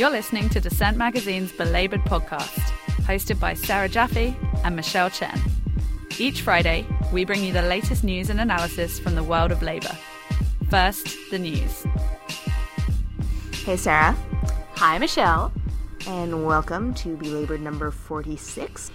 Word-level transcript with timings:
You're 0.00 0.08
listening 0.08 0.48
to 0.48 0.60
Dissent 0.60 0.96
Magazine's 0.96 1.52
Belabored 1.52 2.00
podcast, 2.04 2.70
hosted 3.02 3.38
by 3.38 3.52
Sarah 3.52 3.86
Jaffe 3.86 4.34
and 4.64 4.74
Michelle 4.74 5.10
Chen. 5.10 5.38
Each 6.18 6.40
Friday, 6.40 6.86
we 7.12 7.26
bring 7.26 7.44
you 7.44 7.52
the 7.52 7.60
latest 7.60 8.02
news 8.02 8.30
and 8.30 8.40
analysis 8.40 8.98
from 8.98 9.14
the 9.14 9.22
world 9.22 9.52
of 9.52 9.60
labour. 9.60 9.94
First, 10.70 11.06
the 11.30 11.38
news. 11.38 11.84
Hey, 13.66 13.76
Sarah, 13.76 14.16
Hi, 14.76 14.96
Michelle. 14.96 15.52
and 16.06 16.46
welcome 16.46 16.94
to 16.94 17.14
Belabored 17.18 17.60
number 17.60 17.90
46. 17.90 18.90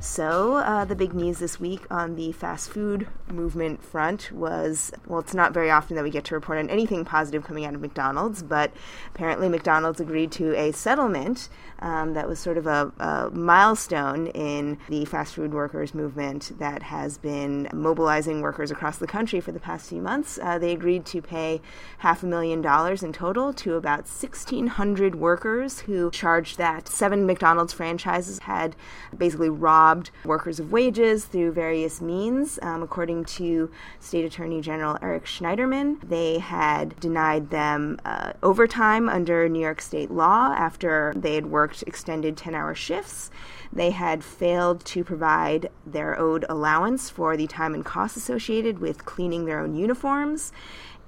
So, 0.00 0.54
uh, 0.54 0.86
the 0.86 0.96
big 0.96 1.12
news 1.12 1.40
this 1.40 1.60
week 1.60 1.82
on 1.90 2.16
the 2.16 2.32
fast 2.32 2.70
food 2.70 3.06
movement 3.28 3.82
front 3.84 4.32
was 4.32 4.90
well, 5.06 5.20
it's 5.20 5.34
not 5.34 5.52
very 5.52 5.70
often 5.70 5.94
that 5.96 6.02
we 6.02 6.08
get 6.08 6.24
to 6.24 6.34
report 6.34 6.58
on 6.58 6.70
anything 6.70 7.04
positive 7.04 7.44
coming 7.44 7.66
out 7.66 7.74
of 7.74 7.82
McDonald's, 7.82 8.42
but 8.42 8.72
apparently 9.14 9.46
McDonald's 9.46 10.00
agreed 10.00 10.32
to 10.32 10.56
a 10.56 10.72
settlement 10.72 11.50
um, 11.80 12.14
that 12.14 12.26
was 12.26 12.38
sort 12.38 12.56
of 12.56 12.66
a, 12.66 12.90
a 12.98 13.30
milestone 13.30 14.28
in 14.28 14.78
the 14.88 15.04
fast 15.04 15.34
food 15.34 15.52
workers 15.52 15.94
movement 15.94 16.58
that 16.58 16.82
has 16.84 17.18
been 17.18 17.68
mobilizing 17.74 18.40
workers 18.40 18.70
across 18.70 18.96
the 18.96 19.06
country 19.06 19.38
for 19.38 19.52
the 19.52 19.60
past 19.60 19.90
few 19.90 20.00
months. 20.00 20.38
Uh, 20.42 20.58
they 20.58 20.72
agreed 20.72 21.04
to 21.04 21.20
pay 21.20 21.60
half 21.98 22.22
a 22.22 22.26
million 22.26 22.62
dollars 22.62 23.02
in 23.02 23.12
total 23.12 23.52
to 23.52 23.74
about 23.74 24.00
1,600 24.06 25.14
workers 25.14 25.80
who 25.80 26.10
charged 26.10 26.56
that 26.56 26.88
seven 26.88 27.26
McDonald's 27.26 27.74
franchises 27.74 28.38
had 28.40 28.74
basically 29.16 29.50
robbed 29.50 29.89
workers 30.24 30.60
of 30.60 30.72
wages 30.72 31.24
through 31.24 31.52
various 31.52 32.00
means. 32.00 32.58
Um, 32.62 32.82
according 32.82 33.24
to 33.36 33.70
State 33.98 34.24
Attorney 34.24 34.60
General 34.60 34.98
Eric 35.02 35.24
Schneiderman, 35.24 36.00
they 36.08 36.38
had 36.38 36.98
denied 37.00 37.50
them 37.50 37.98
uh, 38.04 38.32
overtime 38.42 39.08
under 39.08 39.48
New 39.48 39.60
York 39.60 39.80
state 39.80 40.10
law 40.10 40.54
after 40.56 41.12
they 41.16 41.34
had 41.34 41.46
worked 41.46 41.82
extended 41.86 42.36
10 42.36 42.54
hour 42.54 42.74
shifts. 42.74 43.30
They 43.72 43.90
had 43.90 44.24
failed 44.24 44.84
to 44.86 45.04
provide 45.04 45.70
their 45.86 46.18
owed 46.18 46.44
allowance 46.48 47.08
for 47.08 47.36
the 47.36 47.46
time 47.46 47.74
and 47.74 47.84
costs 47.84 48.16
associated 48.16 48.80
with 48.80 49.04
cleaning 49.04 49.44
their 49.44 49.60
own 49.60 49.74
uniforms. 49.74 50.52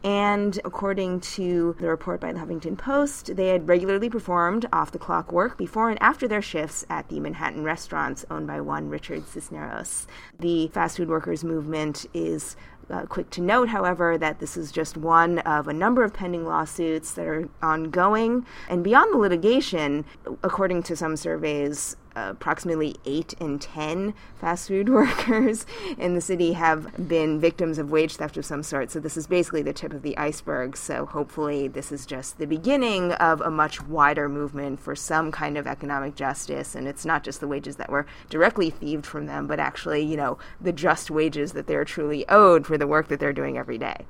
And 0.04 0.60
according 0.64 1.20
to 1.20 1.76
the 1.78 1.88
report 1.88 2.20
by 2.20 2.32
the 2.32 2.40
Huffington 2.40 2.76
Post, 2.76 3.36
they 3.36 3.48
had 3.48 3.68
regularly 3.68 4.10
performed 4.10 4.66
off 4.72 4.90
the 4.90 4.98
clock 4.98 5.30
work 5.30 5.56
before 5.56 5.90
and 5.90 6.02
after 6.02 6.26
their 6.26 6.42
shifts 6.42 6.84
at 6.88 7.08
the 7.08 7.20
Manhattan 7.20 7.62
restaurants 7.62 8.24
owned 8.30 8.46
by 8.48 8.60
one 8.60 8.88
Richard 8.88 9.28
Cisneros. 9.28 10.08
The 10.40 10.68
fast 10.68 10.96
food 10.96 11.08
workers 11.08 11.44
movement 11.44 12.06
is 12.12 12.56
uh, 12.90 13.06
quick 13.06 13.30
to 13.30 13.40
note, 13.40 13.68
however, 13.68 14.18
that 14.18 14.40
this 14.40 14.56
is 14.56 14.72
just 14.72 14.96
one 14.96 15.38
of 15.40 15.68
a 15.68 15.72
number 15.72 16.02
of 16.02 16.12
pending 16.12 16.44
lawsuits 16.46 17.12
that 17.12 17.26
are 17.26 17.48
ongoing. 17.62 18.44
And 18.68 18.82
beyond 18.82 19.14
the 19.14 19.18
litigation, 19.18 20.04
according 20.42 20.82
to 20.84 20.96
some 20.96 21.16
surveys, 21.16 21.96
approximately 22.14 22.96
8 23.04 23.34
in 23.40 23.58
10 23.58 24.14
fast 24.40 24.68
food 24.68 24.88
workers 24.90 25.66
in 25.98 26.14
the 26.14 26.20
city 26.20 26.52
have 26.52 27.08
been 27.08 27.40
victims 27.40 27.78
of 27.78 27.90
wage 27.90 28.16
theft 28.16 28.36
of 28.36 28.44
some 28.44 28.62
sort. 28.62 28.90
So, 28.90 29.00
this 29.00 29.16
is 29.16 29.26
basically 29.26 29.62
the 29.62 29.72
tip 29.72 29.92
of 29.92 30.02
the 30.02 30.16
iceberg. 30.16 30.76
So, 30.76 31.06
hopefully, 31.06 31.68
this 31.68 31.92
is 31.92 32.06
just 32.06 32.38
the 32.38 32.46
beginning 32.46 33.12
of 33.12 33.40
a 33.40 33.50
much 33.50 33.82
wider 33.82 34.28
movement 34.28 34.80
for 34.80 34.94
some 34.94 35.32
kind 35.32 35.56
of 35.56 35.66
economic 35.66 36.14
justice. 36.14 36.74
And 36.74 36.86
it's 36.86 37.04
not 37.04 37.24
just 37.24 37.40
the 37.40 37.48
wages 37.48 37.76
that 37.76 37.90
were 37.90 38.06
directly 38.28 38.70
thieved 38.70 39.06
from 39.06 39.26
them, 39.26 39.46
but 39.46 39.60
actually, 39.60 40.02
you 40.02 40.16
know, 40.16 40.38
the 40.60 40.72
just 40.72 41.10
wages 41.10 41.52
that 41.52 41.66
they're 41.66 41.84
truly 41.84 42.28
owed 42.28 42.66
for 42.66 42.78
the 42.78 42.86
work 42.86 43.08
that 43.08 43.20
they're 43.20 43.32
doing 43.32 43.58
every 43.58 43.78
day. 43.78 44.06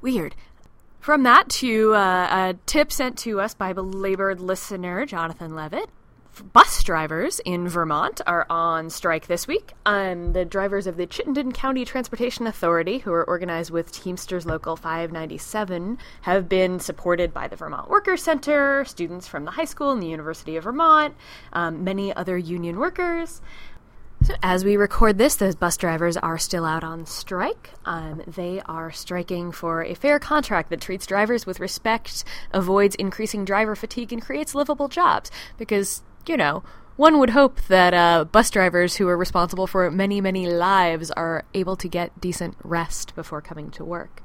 Weird. 0.00 0.34
From 1.00 1.22
that 1.22 1.48
to 1.50 1.94
uh, 1.94 2.28
a 2.30 2.54
tip 2.66 2.90
sent 2.90 3.16
to 3.18 3.40
us 3.40 3.54
by 3.54 3.72
belabored 3.72 4.40
listener 4.40 5.06
Jonathan 5.06 5.54
Levitt. 5.54 5.88
Bus 6.42 6.82
drivers 6.82 7.40
in 7.44 7.66
Vermont 7.66 8.20
are 8.26 8.46
on 8.50 8.90
strike 8.90 9.26
this 9.26 9.46
week. 9.46 9.72
Um, 9.86 10.32
the 10.34 10.44
drivers 10.44 10.86
of 10.86 10.96
the 10.96 11.06
Chittenden 11.06 11.52
County 11.52 11.84
Transportation 11.84 12.46
Authority, 12.46 12.98
who 12.98 13.12
are 13.12 13.24
organized 13.24 13.70
with 13.70 13.90
Teamsters 13.90 14.44
Local 14.44 14.76
597, 14.76 15.98
have 16.22 16.48
been 16.48 16.78
supported 16.78 17.32
by 17.32 17.48
the 17.48 17.56
Vermont 17.56 17.88
Workers 17.88 18.22
Center, 18.22 18.84
students 18.84 19.26
from 19.26 19.44
the 19.44 19.52
high 19.52 19.64
school 19.64 19.92
and 19.92 20.02
the 20.02 20.08
University 20.08 20.56
of 20.56 20.64
Vermont, 20.64 21.14
um, 21.54 21.84
many 21.84 22.14
other 22.14 22.36
union 22.36 22.78
workers. 22.78 23.40
So 24.22 24.34
as 24.42 24.64
we 24.64 24.76
record 24.76 25.18
this, 25.18 25.36
those 25.36 25.54
bus 25.54 25.76
drivers 25.76 26.16
are 26.16 26.38
still 26.38 26.64
out 26.64 26.82
on 26.82 27.06
strike. 27.06 27.70
Um, 27.84 28.22
they 28.26 28.60
are 28.66 28.90
striking 28.90 29.52
for 29.52 29.84
a 29.84 29.94
fair 29.94 30.18
contract 30.18 30.70
that 30.70 30.80
treats 30.80 31.06
drivers 31.06 31.46
with 31.46 31.60
respect, 31.60 32.24
avoids 32.52 32.94
increasing 32.96 33.44
driver 33.44 33.76
fatigue, 33.76 34.12
and 34.12 34.22
creates 34.22 34.54
livable 34.54 34.88
jobs. 34.88 35.30
Because, 35.58 36.02
you 36.28 36.36
know, 36.36 36.62
one 36.96 37.18
would 37.18 37.30
hope 37.30 37.60
that 37.68 37.92
uh, 37.92 38.24
bus 38.24 38.50
drivers 38.50 38.96
who 38.96 39.06
are 39.08 39.16
responsible 39.16 39.66
for 39.66 39.90
many, 39.90 40.20
many 40.20 40.46
lives 40.46 41.10
are 41.10 41.44
able 41.52 41.76
to 41.76 41.88
get 41.88 42.18
decent 42.20 42.56
rest 42.62 43.14
before 43.14 43.42
coming 43.42 43.70
to 43.72 43.84
work. 43.84 44.22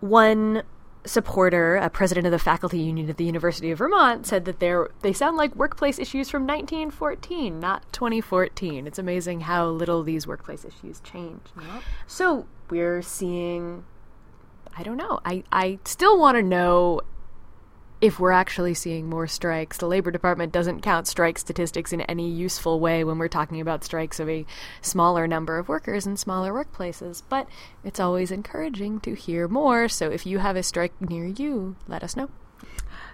One 0.00 0.64
supporter, 1.04 1.76
a 1.76 1.90
president 1.90 2.26
of 2.26 2.32
the 2.32 2.38
faculty 2.38 2.78
union 2.78 3.08
at 3.08 3.16
the 3.16 3.24
University 3.24 3.70
of 3.70 3.78
Vermont, 3.78 4.26
said 4.26 4.44
that 4.46 4.58
they're 4.60 4.88
they 5.02 5.12
sound 5.12 5.36
like 5.36 5.54
workplace 5.54 5.98
issues 5.98 6.28
from 6.28 6.42
1914, 6.42 7.60
not 7.60 7.84
2014. 7.92 8.86
It's 8.86 8.98
amazing 8.98 9.42
how 9.42 9.68
little 9.68 10.02
these 10.02 10.26
workplace 10.26 10.64
issues 10.64 11.00
change. 11.00 11.40
So 12.06 12.46
we're 12.68 13.02
seeing. 13.02 13.84
I 14.76 14.82
don't 14.82 14.96
know. 14.96 15.20
I 15.24 15.44
I 15.52 15.78
still 15.84 16.18
want 16.18 16.36
to 16.36 16.42
know 16.42 17.00
if 18.02 18.18
we're 18.18 18.32
actually 18.32 18.74
seeing 18.74 19.08
more 19.08 19.28
strikes. 19.28 19.78
The 19.78 19.86
Labor 19.86 20.10
Department 20.10 20.52
doesn't 20.52 20.82
count 20.82 21.06
strike 21.06 21.38
statistics 21.38 21.92
in 21.92 22.00
any 22.02 22.28
useful 22.28 22.80
way 22.80 23.04
when 23.04 23.16
we're 23.16 23.28
talking 23.28 23.60
about 23.60 23.84
strikes 23.84 24.18
of 24.18 24.28
a 24.28 24.44
smaller 24.80 25.28
number 25.28 25.56
of 25.56 25.68
workers 25.68 26.04
in 26.04 26.16
smaller 26.16 26.52
workplaces, 26.52 27.22
but 27.28 27.46
it's 27.84 28.00
always 28.00 28.32
encouraging 28.32 28.98
to 29.00 29.14
hear 29.14 29.46
more. 29.46 29.88
So 29.88 30.10
if 30.10 30.26
you 30.26 30.40
have 30.40 30.56
a 30.56 30.64
strike 30.64 31.00
near 31.00 31.26
you, 31.26 31.76
let 31.86 32.02
us 32.02 32.16
know. 32.16 32.28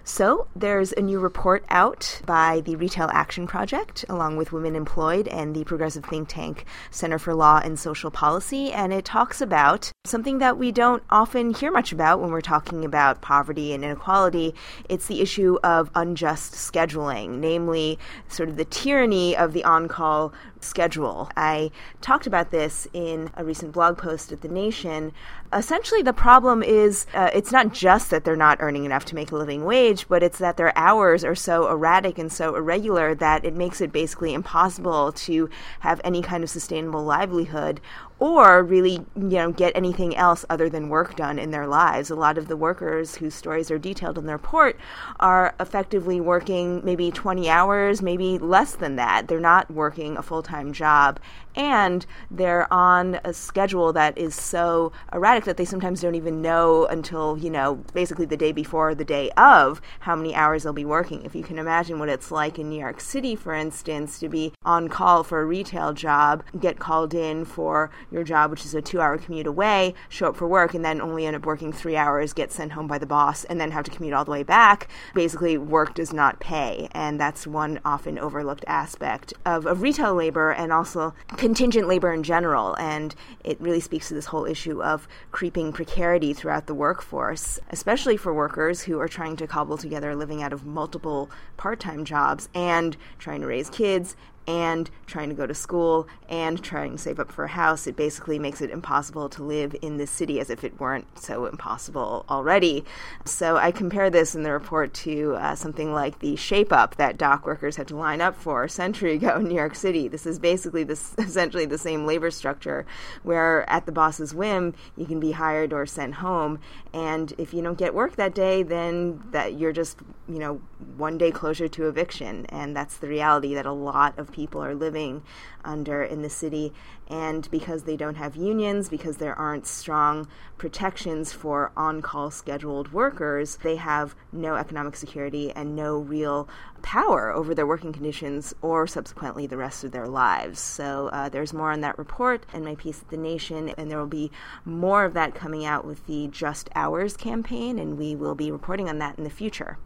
So, 0.03 0.47
there's 0.55 0.91
a 0.93 1.01
new 1.01 1.19
report 1.19 1.63
out 1.69 2.21
by 2.25 2.61
the 2.61 2.75
Retail 2.75 3.09
Action 3.13 3.45
Project, 3.45 4.05
along 4.09 4.37
with 4.37 4.51
Women 4.51 4.75
Employed 4.75 5.27
and 5.27 5.55
the 5.55 5.65
progressive 5.65 6.05
think 6.05 6.29
tank 6.29 6.65
Center 6.89 7.19
for 7.19 7.35
Law 7.35 7.61
and 7.63 7.77
Social 7.77 8.09
Policy, 8.09 8.71
and 8.71 8.91
it 8.91 9.05
talks 9.05 9.39
about 9.39 9.91
something 10.05 10.37
that 10.37 10.57
we 10.57 10.71
don't 10.71 11.03
often 11.09 11.53
hear 11.53 11.69
much 11.69 11.91
about 11.91 12.21
when 12.21 12.31
we're 12.31 12.39
talking 12.39 12.85
about 12.85 13.19
poverty 13.19 13.73
and 13.73 13.83
inequality. 13.83 14.55
It's 14.87 15.07
the 15.07 15.19
issue 15.19 15.59
of 15.61 15.91
unjust 15.93 16.53
scheduling, 16.53 17.39
namely, 17.39 17.99
sort 18.29 18.47
of 18.47 18.55
the 18.55 18.63
tyranny 18.63 19.35
of 19.35 19.51
the 19.51 19.65
on 19.65 19.89
call 19.89 20.33
schedule. 20.61 21.29
I 21.35 21.71
talked 21.99 22.27
about 22.27 22.49
this 22.49 22.87
in 22.93 23.29
a 23.35 23.43
recent 23.43 23.73
blog 23.73 23.97
post 23.97 24.31
at 24.31 24.41
The 24.41 24.47
Nation. 24.47 25.11
Essentially, 25.51 26.01
the 26.01 26.13
problem 26.13 26.63
is 26.63 27.05
uh, 27.13 27.29
it's 27.33 27.51
not 27.51 27.73
just 27.73 28.09
that 28.09 28.23
they're 28.23 28.35
not 28.37 28.57
earning 28.61 28.85
enough 28.85 29.03
to 29.05 29.15
make 29.15 29.31
a 29.31 29.35
living 29.35 29.65
wage, 29.65 30.07
but 30.07 30.23
it's 30.23 30.37
that 30.39 30.57
their 30.57 30.77
hours 30.77 31.25
are 31.25 31.35
so 31.35 31.69
erratic 31.69 32.17
and 32.17 32.31
so 32.31 32.55
irregular 32.55 33.15
that 33.15 33.43
it 33.43 33.53
makes 33.53 33.81
it 33.81 33.91
basically 33.91 34.33
impossible 34.33 35.11
to 35.11 35.49
have 35.81 35.99
any 36.03 36.21
kind 36.21 36.43
of 36.43 36.49
sustainable 36.49 37.03
livelihood 37.03 37.81
or 38.19 38.63
really 38.63 38.93
you 39.15 39.37
know 39.37 39.51
get 39.51 39.75
anything 39.75 40.15
else 40.15 40.45
other 40.49 40.69
than 40.69 40.89
work 40.89 41.15
done 41.15 41.39
in 41.39 41.51
their 41.51 41.67
lives. 41.67 42.09
A 42.09 42.15
lot 42.15 42.37
of 42.37 42.47
the 42.47 42.57
workers 42.57 43.15
whose 43.15 43.33
stories 43.33 43.71
are 43.71 43.79
detailed 43.79 44.17
in 44.17 44.25
the 44.25 44.33
report 44.33 44.77
are 45.19 45.55
effectively 45.59 46.19
working 46.19 46.81
maybe 46.83 47.11
20 47.11 47.49
hours 47.49 48.01
maybe 48.01 48.37
less 48.37 48.75
than 48.75 48.95
that. 48.97 49.27
They're 49.27 49.39
not 49.39 49.71
working 49.71 50.17
a 50.17 50.21
full-time 50.21 50.73
job 50.73 51.19
and 51.55 52.05
they're 52.29 52.71
on 52.71 53.19
a 53.23 53.33
schedule 53.33 53.91
that 53.93 54.17
is 54.17 54.35
so 54.35 54.91
erratic 55.13 55.45
that 55.45 55.57
they 55.57 55.65
sometimes 55.65 56.01
don't 56.01 56.15
even 56.15 56.41
know 56.41 56.85
until 56.87 57.37
you 57.37 57.49
know 57.49 57.75
basically 57.93 58.25
the 58.25 58.37
day 58.37 58.51
before 58.51 58.89
or 58.89 58.95
the 58.95 59.05
day 59.05 59.31
of 59.31 59.81
how 60.01 60.15
many 60.15 60.35
hours 60.35 60.63
they'll 60.63 60.73
be 60.73 60.85
working. 60.85 61.23
If 61.23 61.35
you 61.35 61.43
can 61.43 61.57
imagine 61.57 61.99
what 61.99 62.09
it's 62.09 62.31
like 62.31 62.59
in 62.59 62.69
New 62.69 62.79
York 62.79 62.99
City 62.99 63.35
for 63.35 63.53
instance 63.53 64.19
to 64.19 64.29
be 64.29 64.53
on 64.63 64.89
call 64.89 65.23
for 65.23 65.41
a 65.41 65.45
retail 65.45 65.93
job 65.93 66.43
get 66.59 66.79
called 66.79 67.13
in 67.13 67.45
for 67.45 67.89
your 68.11 68.23
job, 68.23 68.51
which 68.51 68.65
is 68.65 68.73
a 68.73 68.81
two 68.81 69.01
hour 69.01 69.17
commute 69.17 69.47
away, 69.47 69.93
show 70.09 70.29
up 70.29 70.35
for 70.35 70.47
work, 70.47 70.73
and 70.73 70.83
then 70.83 71.01
only 71.01 71.25
end 71.25 71.35
up 71.35 71.45
working 71.45 71.71
three 71.71 71.95
hours, 71.95 72.33
get 72.33 72.51
sent 72.51 72.71
home 72.71 72.87
by 72.87 72.97
the 72.97 73.05
boss, 73.05 73.43
and 73.45 73.59
then 73.59 73.71
have 73.71 73.85
to 73.85 73.91
commute 73.91 74.13
all 74.13 74.25
the 74.25 74.31
way 74.31 74.43
back. 74.43 74.89
Basically, 75.13 75.57
work 75.57 75.93
does 75.93 76.13
not 76.13 76.39
pay. 76.39 76.87
And 76.91 77.19
that's 77.19 77.45
one 77.47 77.79
often 77.85 78.17
overlooked 78.19 78.65
aspect 78.67 79.33
of, 79.45 79.65
of 79.65 79.81
retail 79.81 80.13
labor 80.13 80.51
and 80.51 80.71
also 80.71 81.13
contingent 81.37 81.87
labor 81.87 82.11
in 82.11 82.23
general. 82.23 82.75
And 82.75 83.15
it 83.43 83.59
really 83.61 83.79
speaks 83.79 84.07
to 84.09 84.13
this 84.13 84.25
whole 84.25 84.45
issue 84.45 84.81
of 84.81 85.07
creeping 85.31 85.71
precarity 85.71 86.33
throughout 86.33 86.67
the 86.67 86.73
workforce, 86.73 87.59
especially 87.69 88.17
for 88.17 88.33
workers 88.33 88.83
who 88.83 88.99
are 88.99 89.07
trying 89.07 89.35
to 89.37 89.47
cobble 89.47 89.77
together 89.77 90.11
a 90.11 90.15
living 90.15 90.43
out 90.43 90.53
of 90.53 90.65
multiple 90.65 91.29
part 91.57 91.79
time 91.79 92.05
jobs 92.05 92.49
and 92.53 92.97
trying 93.17 93.41
to 93.41 93.47
raise 93.47 93.69
kids 93.69 94.15
and 94.47 94.89
trying 95.05 95.29
to 95.29 95.35
go 95.35 95.45
to 95.45 95.53
school 95.53 96.07
and 96.27 96.63
trying 96.63 96.93
to 96.93 96.97
save 96.97 97.19
up 97.19 97.31
for 97.31 97.45
a 97.45 97.49
house. 97.49 97.87
It 97.87 97.95
basically 97.95 98.39
makes 98.39 98.61
it 98.61 98.69
impossible 98.69 99.29
to 99.29 99.43
live 99.43 99.75
in 99.81 99.97
this 99.97 100.11
city 100.11 100.39
as 100.39 100.49
if 100.49 100.63
it 100.63 100.79
weren't 100.79 101.19
so 101.19 101.45
impossible 101.45 102.25
already. 102.29 102.83
So 103.25 103.57
I 103.57 103.71
compare 103.71 104.09
this 104.09 104.35
in 104.35 104.43
the 104.43 104.51
report 104.51 104.93
to 104.95 105.35
uh, 105.35 105.55
something 105.55 105.93
like 105.93 106.19
the 106.19 106.35
shape 106.35 106.71
up 106.71 106.95
that 106.95 107.17
dock 107.17 107.45
workers 107.45 107.75
had 107.75 107.87
to 107.89 107.95
line 107.95 108.21
up 108.21 108.35
for 108.35 108.63
a 108.63 108.69
century 108.69 109.13
ago 109.13 109.37
in 109.37 109.47
New 109.47 109.55
York 109.55 109.75
City. 109.75 110.07
This 110.07 110.25
is 110.25 110.39
basically 110.39 110.83
this 110.83 111.13
essentially 111.17 111.65
the 111.65 111.77
same 111.77 112.05
labor 112.05 112.31
structure 112.31 112.85
where 113.23 113.69
at 113.69 113.85
the 113.85 113.91
boss's 113.91 114.33
whim 114.33 114.73
you 114.95 115.05
can 115.05 115.19
be 115.19 115.31
hired 115.31 115.73
or 115.73 115.85
sent 115.85 116.15
home 116.15 116.59
and 116.93 117.33
if 117.37 117.53
you 117.53 117.61
don't 117.61 117.77
get 117.77 117.93
work 117.93 118.15
that 118.15 118.33
day 118.33 118.63
then 118.63 119.21
that 119.31 119.57
you're 119.57 119.71
just 119.71 119.97
you 120.29 120.39
know 120.39 120.61
one 120.95 121.17
day 121.17 121.31
closer 121.31 121.67
to 121.67 121.87
eviction 121.87 122.45
and 122.47 122.75
that's 122.75 122.97
the 122.97 123.07
reality 123.07 123.55
that 123.55 123.65
a 123.65 123.71
lot 123.71 124.17
of 124.17 124.31
people 124.31 124.63
are 124.63 124.75
living 124.75 125.23
under 125.63 126.03
in 126.03 126.21
the 126.21 126.29
city. 126.29 126.73
And 127.07 127.49
because 127.49 127.83
they 127.83 127.97
don't 127.97 128.15
have 128.15 128.35
unions, 128.35 128.87
because 128.87 129.17
there 129.17 129.35
aren't 129.35 129.65
strong 129.65 130.27
protections 130.57 131.33
for 131.33 131.71
on 131.75 132.01
call 132.01 132.29
scheduled 132.29 132.93
workers, 132.93 133.57
they 133.63 133.77
have 133.77 134.15
no 134.31 134.55
economic 134.55 134.95
security 134.95 135.51
and 135.51 135.75
no 135.75 135.97
real 135.97 136.47
power 136.81 137.31
over 137.31 137.55
their 137.55 137.67
working 137.67 137.91
conditions 137.91 138.53
or 138.61 138.85
subsequently 138.85 139.47
the 139.47 139.57
rest 139.57 139.83
of 139.83 139.91
their 139.91 140.07
lives. 140.07 140.59
So 140.59 141.09
uh, 141.11 141.29
there's 141.29 141.53
more 141.53 141.71
on 141.71 141.81
that 141.81 141.97
report 141.97 142.45
in 142.53 142.63
my 142.63 142.75
piece 142.75 143.01
at 143.01 143.09
The 143.09 143.17
Nation, 143.17 143.69
and 143.69 143.89
there 143.89 143.97
will 143.97 144.07
be 144.07 144.31
more 144.63 145.03
of 145.03 145.13
that 145.13 145.35
coming 145.35 145.65
out 145.65 145.85
with 145.85 146.05
the 146.05 146.27
Just 146.27 146.69
Hours 146.75 147.17
campaign, 147.17 147.79
and 147.79 147.97
we 147.97 148.15
will 148.15 148.35
be 148.35 148.51
reporting 148.51 148.87
on 148.87 148.99
that 148.99 149.17
in 149.17 149.23
the 149.23 149.29
future. 149.29 149.77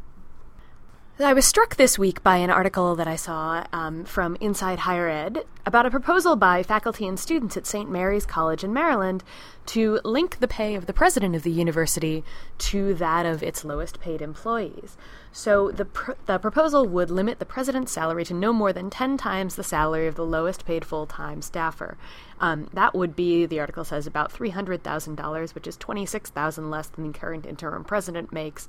I 1.20 1.34
was 1.34 1.46
struck 1.46 1.76
this 1.76 2.00
week 2.00 2.24
by 2.24 2.38
an 2.38 2.50
article 2.50 2.96
that 2.96 3.08
I 3.08 3.18
saw 3.18 3.66
um, 3.72 4.04
from 4.04 4.36
Inside 4.42 4.80
Higher 4.80 5.08
Ed 5.08 5.46
about 5.64 5.86
a 5.86 5.92
proposal 5.92 6.36
by 6.36 6.64
faculty 6.64 7.08
and 7.08 7.20
students 7.20 7.56
at 7.56 7.68
St. 7.68 7.88
Mary's 7.88 8.26
College 8.26 8.64
in 8.64 8.74
Maryland 8.74 9.24
to 9.68 10.00
link 10.04 10.40
the 10.40 10.48
pay 10.48 10.74
of 10.74 10.88
the 10.88 10.94
president 10.94 11.36
of 11.36 11.44
the 11.44 11.52
university 11.52 12.24
to 12.58 12.96
that 12.96 13.28
of 13.28 13.44
its 13.44 13.64
lowest 13.64 14.02
paid 14.02 14.24
employees. 14.24 14.98
So 15.36 15.72
the 15.72 15.86
pr- 15.86 16.12
the 16.28 16.38
proposal 16.38 16.88
would 16.88 17.10
limit 17.10 17.40
the 17.40 17.46
president's 17.46 17.92
salary 17.92 18.24
to 18.26 18.36
no 18.36 18.54
more 18.54 18.72
than 18.72 18.92
10 18.92 19.18
times 19.18 19.56
the 19.56 19.64
salary 19.64 20.06
of 20.06 20.14
the 20.14 20.26
lowest 20.26 20.64
paid 20.64 20.86
full-time 20.86 21.42
staffer. 21.42 21.98
Um, 22.40 22.70
that 22.72 22.94
would 22.94 23.16
be, 23.16 23.48
the 23.48 23.60
article 23.60 23.84
says, 23.84 24.06
about 24.06 24.32
$300,000, 24.32 25.56
which 25.56 25.66
is 25.66 25.76
26000 25.76 26.70
less 26.70 26.88
than 26.88 27.12
the 27.12 27.18
current 27.18 27.48
interim 27.48 27.84
president 27.84 28.32
makes. 28.32 28.68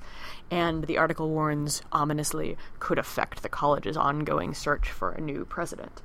And 0.49 0.85
the 0.85 0.97
article 0.97 1.29
warns, 1.29 1.83
ominously, 1.91 2.57
could 2.79 2.97
affect 2.97 3.43
the 3.43 3.49
college's 3.49 3.95
ongoing 3.95 4.55
search 4.55 4.89
for 4.89 5.11
a 5.11 5.21
new 5.21 5.45
president. 5.45 6.01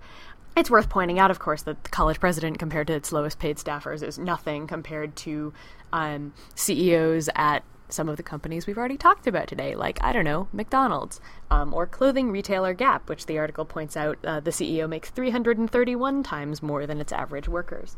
It's 0.55 0.71
worth 0.71 0.91
pointing 0.91 1.19
out, 1.19 1.31
of 1.31 1.39
course, 1.39 1.63
that 1.63 1.85
the 1.85 1.91
college 1.91 2.21
president, 2.21 2.59
compared 2.59 2.89
to 2.89 2.93
its 2.93 3.13
lowest 3.13 3.39
paid 3.39 3.57
staffers, 3.57 4.03
is 4.03 4.19
nothing 4.19 4.67
compared 4.67 5.17
to 5.17 5.55
um, 5.91 6.35
CEOs 6.55 7.31
at 7.35 7.65
some 7.93 8.09
of 8.09 8.17
the 8.17 8.23
companies 8.23 8.67
we've 8.67 8.79
already 8.79 8.97
talked 8.97 9.27
about 9.27 9.49
today, 9.49 9.75
like, 9.75 10.03
I 10.03 10.13
don't 10.13 10.25
know, 10.25 10.49
McDonald's, 10.53 11.21
um, 11.51 11.75
or 11.75 11.87
clothing 11.87 12.31
retailer 12.31 12.75
Gap, 12.75 13.09
which 13.09 13.27
the 13.27 13.39
article 13.39 13.65
points 13.65 13.97
out 13.97 14.19
uh, 14.25 14.41
the 14.41 14.51
CEO 14.51 14.89
makes 14.89 15.11
331 15.11 16.23
times 16.23 16.63
more 16.63 16.87
than 16.87 17.01
its 17.01 17.13
average 17.13 17.49
workers. 17.49 17.97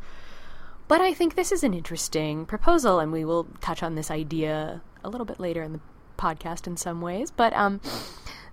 But 0.88 1.00
I 1.00 1.14
think 1.14 1.34
this 1.34 1.52
is 1.52 1.64
an 1.64 1.74
interesting 1.74 2.44
proposal, 2.44 2.98
and 2.98 3.12
we 3.12 3.24
will 3.24 3.44
touch 3.60 3.82
on 3.82 3.94
this 3.94 4.10
idea 4.10 4.82
a 5.02 5.08
little 5.08 5.24
bit 5.24 5.40
later 5.40 5.62
in 5.62 5.72
the 5.72 5.80
podcast 6.18 6.66
in 6.66 6.76
some 6.76 7.00
ways. 7.00 7.30
But 7.30 7.52
um, 7.54 7.80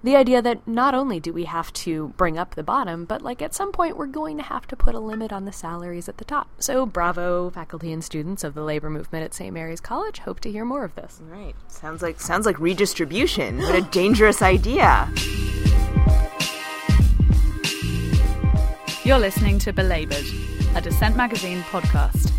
the 0.03 0.15
idea 0.15 0.41
that 0.41 0.65
not 0.67 0.95
only 0.95 1.19
do 1.19 1.33
we 1.33 1.45
have 1.45 1.73
to 1.73 2.09
bring 2.17 2.37
up 2.37 2.55
the 2.55 2.63
bottom, 2.63 3.05
but 3.05 3.21
like 3.21 3.41
at 3.41 3.53
some 3.53 3.71
point 3.71 3.97
we're 3.97 4.07
going 4.07 4.37
to 4.37 4.43
have 4.43 4.65
to 4.67 4.75
put 4.75 4.95
a 4.95 4.99
limit 4.99 5.33
on 5.33 5.45
the 5.45 5.51
salaries 5.51 6.07
at 6.07 6.17
the 6.17 6.25
top. 6.25 6.47
So, 6.59 6.85
bravo, 6.85 7.49
faculty 7.49 7.91
and 7.91 8.03
students 8.03 8.43
of 8.43 8.53
the 8.53 8.63
labor 8.63 8.89
movement 8.89 9.25
at 9.25 9.33
St. 9.33 9.53
Mary's 9.53 9.81
College. 9.81 10.19
Hope 10.19 10.39
to 10.41 10.51
hear 10.51 10.63
more 10.63 10.83
of 10.83 10.95
this. 10.95 11.21
Right. 11.29 11.55
Sounds 11.67 12.01
like 12.01 12.19
sounds 12.19 12.45
like 12.45 12.59
redistribution. 12.59 13.57
What 13.59 13.75
a 13.75 13.81
dangerous 13.81 14.41
idea. 14.41 15.11
You're 19.03 19.19
listening 19.19 19.59
to 19.59 19.73
Belabored, 19.73 20.25
a 20.75 20.81
Dissent 20.81 21.15
Magazine 21.15 21.61
podcast. 21.63 22.31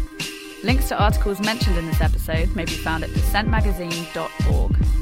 Links 0.62 0.88
to 0.88 1.02
articles 1.02 1.40
mentioned 1.40 1.76
in 1.76 1.86
this 1.86 2.00
episode 2.00 2.54
may 2.54 2.64
be 2.64 2.72
found 2.72 3.02
at 3.02 3.10
dissentmagazine.org. 3.10 4.99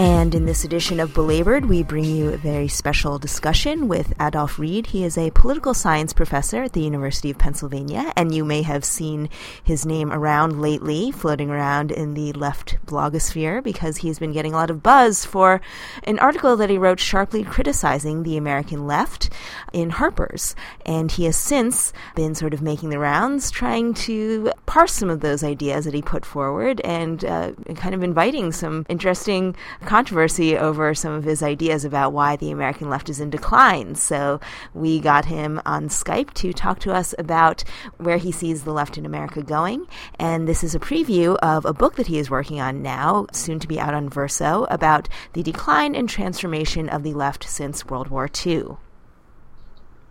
And 0.00 0.34
in 0.34 0.46
this 0.46 0.64
edition 0.64 0.98
of 0.98 1.12
Belabored, 1.12 1.66
we 1.66 1.82
bring 1.82 2.06
you 2.06 2.30
a 2.30 2.38
very 2.38 2.68
special 2.68 3.18
discussion 3.18 3.86
with 3.86 4.14
Adolph 4.18 4.58
Reed. 4.58 4.86
He 4.86 5.04
is 5.04 5.18
a 5.18 5.30
political 5.32 5.74
science 5.74 6.14
professor 6.14 6.62
at 6.62 6.72
the 6.72 6.80
University 6.80 7.30
of 7.30 7.36
Pennsylvania, 7.36 8.10
and 8.16 8.34
you 8.34 8.42
may 8.42 8.62
have 8.62 8.82
seen 8.82 9.28
his 9.62 9.84
name 9.84 10.10
around 10.10 10.62
lately, 10.62 11.10
floating 11.10 11.50
around 11.50 11.92
in 11.92 12.14
the 12.14 12.32
left 12.32 12.78
blogosphere, 12.86 13.62
because 13.62 13.98
he's 13.98 14.18
been 14.18 14.32
getting 14.32 14.54
a 14.54 14.56
lot 14.56 14.70
of 14.70 14.82
buzz 14.82 15.26
for 15.26 15.60
an 16.04 16.18
article 16.18 16.56
that 16.56 16.70
he 16.70 16.78
wrote 16.78 16.98
sharply 16.98 17.44
criticizing 17.44 18.22
the 18.22 18.38
American 18.38 18.86
left 18.86 19.28
in 19.74 19.90
Harper's. 19.90 20.56
And 20.86 21.12
he 21.12 21.26
has 21.26 21.36
since 21.36 21.92
been 22.14 22.34
sort 22.34 22.54
of 22.54 22.62
making 22.62 22.88
the 22.88 22.98
rounds, 22.98 23.50
trying 23.50 23.92
to 23.94 24.50
parse 24.64 24.94
some 24.94 25.10
of 25.10 25.20
those 25.20 25.44
ideas 25.44 25.84
that 25.84 25.92
he 25.92 26.00
put 26.00 26.24
forward 26.24 26.80
and 26.84 27.22
uh, 27.22 27.52
kind 27.74 27.94
of 27.94 28.02
inviting 28.02 28.50
some 28.50 28.86
interesting 28.88 29.54
controversy 29.90 30.56
over 30.56 30.94
some 30.94 31.12
of 31.12 31.24
his 31.24 31.42
ideas 31.42 31.84
about 31.84 32.12
why 32.12 32.36
the 32.36 32.52
American 32.52 32.88
left 32.88 33.08
is 33.08 33.18
in 33.18 33.28
decline. 33.28 33.96
So 33.96 34.38
we 34.72 35.00
got 35.00 35.24
him 35.24 35.60
on 35.66 35.88
Skype 35.88 36.32
to 36.34 36.52
talk 36.52 36.78
to 36.80 36.94
us 36.94 37.12
about 37.18 37.64
where 37.96 38.18
he 38.18 38.30
sees 38.30 38.62
the 38.62 38.72
left 38.72 38.96
in 38.96 39.04
America 39.04 39.42
going. 39.42 39.88
And 40.16 40.46
this 40.46 40.62
is 40.62 40.76
a 40.76 40.78
preview 40.78 41.36
of 41.42 41.64
a 41.64 41.74
book 41.74 41.96
that 41.96 42.06
he 42.06 42.20
is 42.20 42.30
working 42.30 42.60
on 42.60 42.82
now, 42.82 43.26
soon 43.32 43.58
to 43.58 43.66
be 43.66 43.80
out 43.80 43.92
on 43.92 44.08
Verso, 44.08 44.64
about 44.70 45.08
the 45.32 45.42
decline 45.42 45.96
and 45.96 46.08
transformation 46.08 46.88
of 46.88 47.02
the 47.02 47.14
left 47.14 47.42
since 47.48 47.84
World 47.86 48.06
War 48.06 48.30
II. 48.46 48.76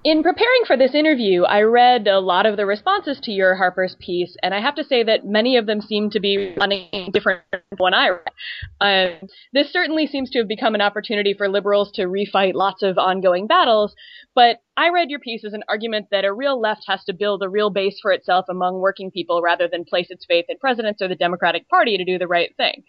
In 0.06 0.24
preparing 0.24 0.62
for 0.66 0.78
this 0.78 0.96
interview, 0.96 1.44
I 1.44 1.63
read 1.63 2.07
a 2.07 2.22
lot 2.22 2.46
of 2.46 2.56
the 2.56 2.66
responses 2.66 3.19
to 3.24 3.31
your 3.31 3.56
Harper's 3.56 3.98
piece, 4.00 4.34
and 4.42 4.54
I 4.54 4.62
have 4.62 4.75
to 4.75 4.84
say 4.86 5.04
that 5.04 5.25
many 5.25 5.57
of 5.57 5.66
them 5.66 5.81
seem 5.81 6.10
to 6.12 6.22
be 6.22 6.56
running 6.56 7.12
different 7.12 7.42
what 7.75 7.94
I 7.94 8.12
read. 8.12 8.31
Uh, 8.80 9.28
this 9.51 9.74
certainly 9.74 10.07
seems 10.07 10.30
to 10.30 10.40
have 10.40 10.48
become 10.48 10.74
an 10.74 10.80
opportunity 10.80 11.34
for 11.34 11.50
liberals 11.50 11.92
to 11.96 12.04
refight 12.04 12.54
lots 12.54 12.81
of 12.81 12.98
ongoing 12.98 13.46
battles, 13.46 13.94
but 14.34 14.62
I 14.78 14.88
read 14.88 15.10
your 15.10 15.19
piece 15.19 15.44
as 15.44 15.51
an 15.51 15.63
argument 15.68 16.07
that 16.12 16.24
a 16.24 16.31
real 16.31 16.62
left 16.62 16.85
has 16.88 17.04
to 17.04 17.14
build 17.14 17.44
a 17.44 17.50
real 17.50 17.69
base 17.69 18.00
for 18.02 18.14
itself 18.14 18.45
among 18.50 18.80
working 18.80 19.12
people 19.12 19.42
rather 19.42 19.68
than 19.68 19.83
place 19.83 20.07
its 20.09 20.26
faith 20.26 20.45
in 20.47 20.57
presidents 20.59 21.02
or 21.02 21.09
the 21.09 21.16
Democratic 21.16 21.68
Party 21.68 21.97
to 21.97 22.06
do 22.06 22.18
the 22.18 22.26
right 22.26 22.56
thing. 22.56 22.83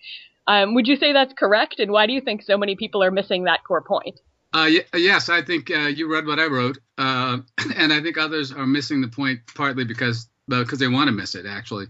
Um, 0.47 0.75
would 0.75 0.87
you 0.87 0.95
say 0.95 1.13
that's 1.13 1.35
correct, 1.37 1.81
and 1.81 1.91
why 1.91 2.07
do 2.07 2.13
you 2.13 2.21
think 2.21 2.43
so 2.43 2.57
many 2.57 2.77
people 2.77 3.03
are 3.03 3.11
missing 3.11 3.45
that 3.45 3.65
core 3.67 3.83
point? 3.83 4.21
Uh, 4.53 4.69
yes, 4.95 5.29
I 5.29 5.43
think 5.43 5.71
uh, 5.71 5.87
you 5.87 6.11
read 6.13 6.27
what 6.27 6.41
I 6.41 6.47
wrote, 6.47 6.79
uh, 6.99 7.39
and 7.77 7.93
I 7.93 8.01
think 8.01 8.19
others 8.19 8.53
are 8.53 8.67
missing 8.67 9.01
the 9.01 9.09
point 9.09 9.41
partly 9.55 9.85
because 9.85 10.29
because 10.49 10.81
they 10.81 10.89
want 10.89 11.07
to 11.07 11.13
miss 11.13 11.37
it. 11.37 11.47
Actually, 11.47 11.87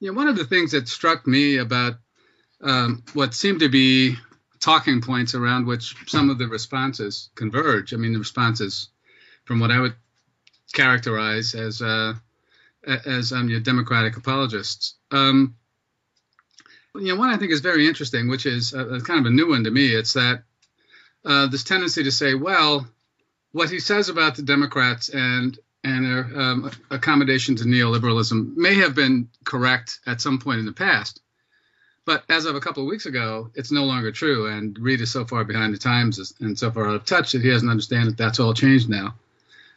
you 0.00 0.12
know, 0.12 0.16
one 0.16 0.28
of 0.28 0.36
the 0.36 0.44
things 0.44 0.72
that 0.72 0.88
struck 0.88 1.26
me 1.26 1.56
about 1.56 1.94
um, 2.62 3.02
what 3.14 3.32
seemed 3.32 3.60
to 3.60 3.70
be 3.70 4.16
talking 4.60 5.00
points 5.00 5.34
around 5.34 5.66
which 5.66 5.94
some 6.06 6.28
of 6.28 6.38
the 6.38 6.46
responses 6.46 7.30
converge. 7.34 7.94
I 7.94 7.96
mean, 7.96 8.12
the 8.12 8.18
responses 8.18 8.88
from 9.44 9.60
what 9.60 9.70
I 9.70 9.80
would 9.80 9.94
characterize 10.74 11.54
as 11.54 11.80
uh, 11.80 12.14
as 12.86 13.32
um, 13.32 13.48
your 13.48 13.60
democratic 13.60 14.18
apologists. 14.18 14.96
Um, 15.10 15.56
you 16.94 17.08
know, 17.08 17.16
one 17.16 17.30
I 17.30 17.38
think 17.38 17.50
is 17.50 17.60
very 17.60 17.88
interesting, 17.88 18.28
which 18.28 18.44
is 18.44 18.74
uh, 18.74 19.00
kind 19.04 19.20
of 19.20 19.26
a 19.26 19.30
new 19.30 19.48
one 19.48 19.64
to 19.64 19.70
me. 19.70 19.88
It's 19.88 20.12
that 20.12 20.44
uh, 21.24 21.46
this 21.46 21.64
tendency 21.64 22.04
to 22.04 22.12
say, 22.12 22.34
well, 22.34 22.86
what 23.52 23.70
he 23.70 23.80
says 23.80 24.08
about 24.08 24.36
the 24.36 24.42
Democrats 24.42 25.08
and 25.08 25.58
and 25.84 26.06
their 26.06 26.40
um, 26.40 26.70
accommodation 26.90 27.56
to 27.56 27.64
neoliberalism 27.64 28.56
may 28.56 28.74
have 28.76 28.94
been 28.94 29.28
correct 29.44 30.00
at 30.06 30.20
some 30.20 30.38
point 30.38 30.58
in 30.58 30.64
the 30.64 30.72
past, 30.72 31.20
but 32.06 32.24
as 32.28 32.46
of 32.46 32.56
a 32.56 32.60
couple 32.60 32.82
of 32.82 32.88
weeks 32.88 33.06
ago, 33.06 33.50
it's 33.54 33.70
no 33.70 33.84
longer 33.84 34.12
true. 34.12 34.46
And 34.46 34.78
Reed 34.78 35.00
is 35.02 35.10
so 35.10 35.24
far 35.24 35.44
behind 35.44 35.74
the 35.74 35.78
times 35.78 36.34
and 36.40 36.58
so 36.58 36.70
far 36.70 36.88
out 36.88 36.96
of 36.96 37.04
touch 37.04 37.32
that 37.32 37.42
he 37.42 37.50
doesn't 37.50 37.68
understand 37.68 38.08
that 38.08 38.16
that's 38.16 38.40
all 38.40 38.54
changed 38.54 38.88
now. 38.88 39.14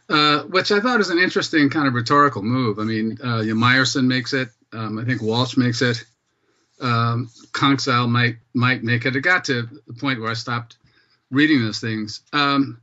Uh, 0.10 0.44
which 0.44 0.72
I 0.72 0.80
thought 0.80 1.02
is 1.02 1.10
an 1.10 1.20
interesting 1.20 1.70
kind 1.70 1.88
of 1.88 1.94
rhetorical 1.94 2.42
move. 2.42 2.80
I 2.80 2.84
mean, 2.84 3.18
uh, 3.22 3.42
Meyerson 3.44 4.08
makes 4.08 4.34
it. 4.34 4.50
Um, 4.72 4.98
I 4.98 5.04
think 5.04 5.22
Walsh 5.22 5.58
makes 5.58 5.82
it. 5.82 6.04
Um, 6.80 7.30
Konczal 7.52 8.10
might 8.10 8.38
might 8.54 8.84
make 8.84 9.06
it. 9.06 9.16
It 9.16 9.22
got 9.22 9.46
to 9.46 9.68
the 9.86 9.94
point 9.94 10.22
where 10.22 10.32
I 10.32 10.36
stopped 10.36 10.78
reading 11.32 11.62
those 11.62 11.80
things 11.80 12.22
because 12.32 12.56
um, 12.56 12.82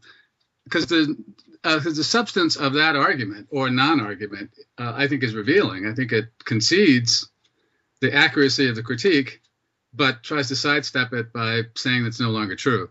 the 0.69 1.25
because 1.63 1.87
uh, 1.87 1.91
the 1.91 2.05
substance 2.05 2.57
of 2.57 2.75
that 2.75 2.95
argument 2.95 3.49
or 3.51 3.71
non-argument, 3.71 4.51
uh, 4.79 4.93
I 4.95 5.09
think, 5.09 5.23
is 5.23 5.35
revealing. 5.35 5.87
I 5.87 5.95
think 5.95 6.13
it 6.13 6.27
concedes 6.45 7.27
the 8.03 8.15
accuracy 8.15 8.69
of 8.69 8.77
the 8.77 8.83
critique, 8.83 9.41
but 9.95 10.23
tries 10.23 10.49
to 10.49 10.57
sidestep 10.57 11.15
it 11.15 11.33
by 11.33 11.63
saying 11.75 12.05
it's 12.05 12.21
no 12.21 12.29
longer 12.29 12.55
true. 12.55 12.91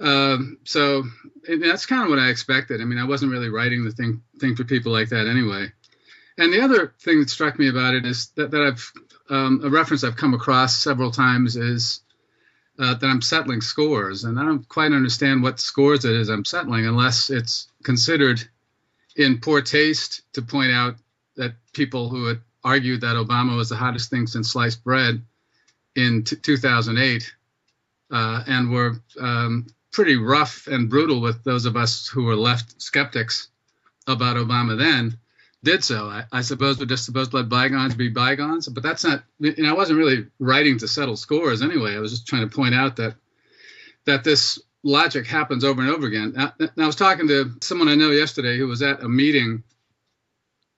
Um, 0.00 0.58
so 0.64 1.04
that's 1.46 1.86
kind 1.86 2.02
of 2.02 2.10
what 2.10 2.18
I 2.18 2.30
expected. 2.30 2.80
I 2.80 2.84
mean, 2.84 2.98
I 2.98 3.04
wasn't 3.04 3.30
really 3.30 3.50
writing 3.50 3.84
the 3.84 3.92
thing 3.92 4.22
thing 4.40 4.56
for 4.56 4.64
people 4.64 4.90
like 4.90 5.10
that 5.10 5.28
anyway. 5.28 5.70
And 6.36 6.52
the 6.52 6.62
other 6.62 6.94
thing 7.00 7.20
that 7.20 7.30
struck 7.30 7.56
me 7.56 7.68
about 7.68 7.94
it 7.94 8.04
is 8.04 8.30
that, 8.36 8.50
that 8.50 8.62
I've 8.62 8.92
um, 9.30 9.60
a 9.62 9.70
reference 9.70 10.02
I've 10.02 10.16
come 10.16 10.34
across 10.34 10.76
several 10.76 11.12
times 11.12 11.56
is 11.56 12.01
uh, 12.78 12.94
that 12.94 13.06
I'm 13.06 13.22
settling 13.22 13.60
scores, 13.60 14.24
and 14.24 14.38
I 14.38 14.44
don't 14.44 14.68
quite 14.68 14.92
understand 14.92 15.42
what 15.42 15.60
scores 15.60 16.04
it 16.04 16.14
is 16.14 16.28
I'm 16.28 16.44
settling 16.44 16.86
unless 16.86 17.30
it's 17.30 17.68
considered 17.82 18.42
in 19.16 19.40
poor 19.40 19.60
taste 19.60 20.22
to 20.34 20.42
point 20.42 20.72
out 20.72 20.96
that 21.36 21.54
people 21.72 22.08
who 22.08 22.26
had 22.26 22.40
argued 22.64 23.02
that 23.02 23.16
Obama 23.16 23.56
was 23.56 23.68
the 23.68 23.76
hottest 23.76 24.10
thing 24.10 24.26
since 24.26 24.52
sliced 24.52 24.82
bread 24.84 25.22
in 25.96 26.24
t- 26.24 26.36
2008 26.36 27.34
uh, 28.10 28.44
and 28.46 28.70
were 28.70 28.96
um, 29.20 29.66
pretty 29.90 30.16
rough 30.16 30.66
and 30.66 30.88
brutal 30.88 31.20
with 31.20 31.44
those 31.44 31.66
of 31.66 31.76
us 31.76 32.08
who 32.08 32.24
were 32.24 32.36
left 32.36 32.80
skeptics 32.80 33.48
about 34.06 34.36
Obama 34.36 34.78
then 34.78 35.18
did 35.64 35.84
so. 35.84 36.06
I, 36.06 36.24
I, 36.32 36.40
suppose 36.42 36.78
we're 36.78 36.86
just 36.86 37.04
supposed 37.04 37.30
to 37.30 37.38
let 37.38 37.48
bygones 37.48 37.94
be 37.94 38.08
bygones, 38.08 38.68
but 38.68 38.82
that's 38.82 39.04
not. 39.04 39.22
Know, 39.38 39.70
I 39.70 39.72
wasn't 39.72 39.98
really 39.98 40.26
writing 40.38 40.78
to 40.78 40.88
settle 40.88 41.16
scores 41.16 41.62
anyway. 41.62 41.94
I 41.94 42.00
was 42.00 42.10
just 42.10 42.26
trying 42.26 42.48
to 42.48 42.54
point 42.54 42.74
out 42.74 42.96
that 42.96 43.14
that 44.04 44.24
this 44.24 44.60
logic 44.82 45.26
happens 45.26 45.64
over 45.64 45.80
and 45.80 45.90
over 45.90 46.06
again. 46.06 46.34
I 46.36 46.86
was 46.86 46.96
talking 46.96 47.28
to 47.28 47.52
someone 47.60 47.88
I 47.88 47.94
know 47.94 48.10
yesterday 48.10 48.58
who 48.58 48.66
was 48.66 48.82
at 48.82 49.02
a 49.02 49.08
meeting 49.08 49.62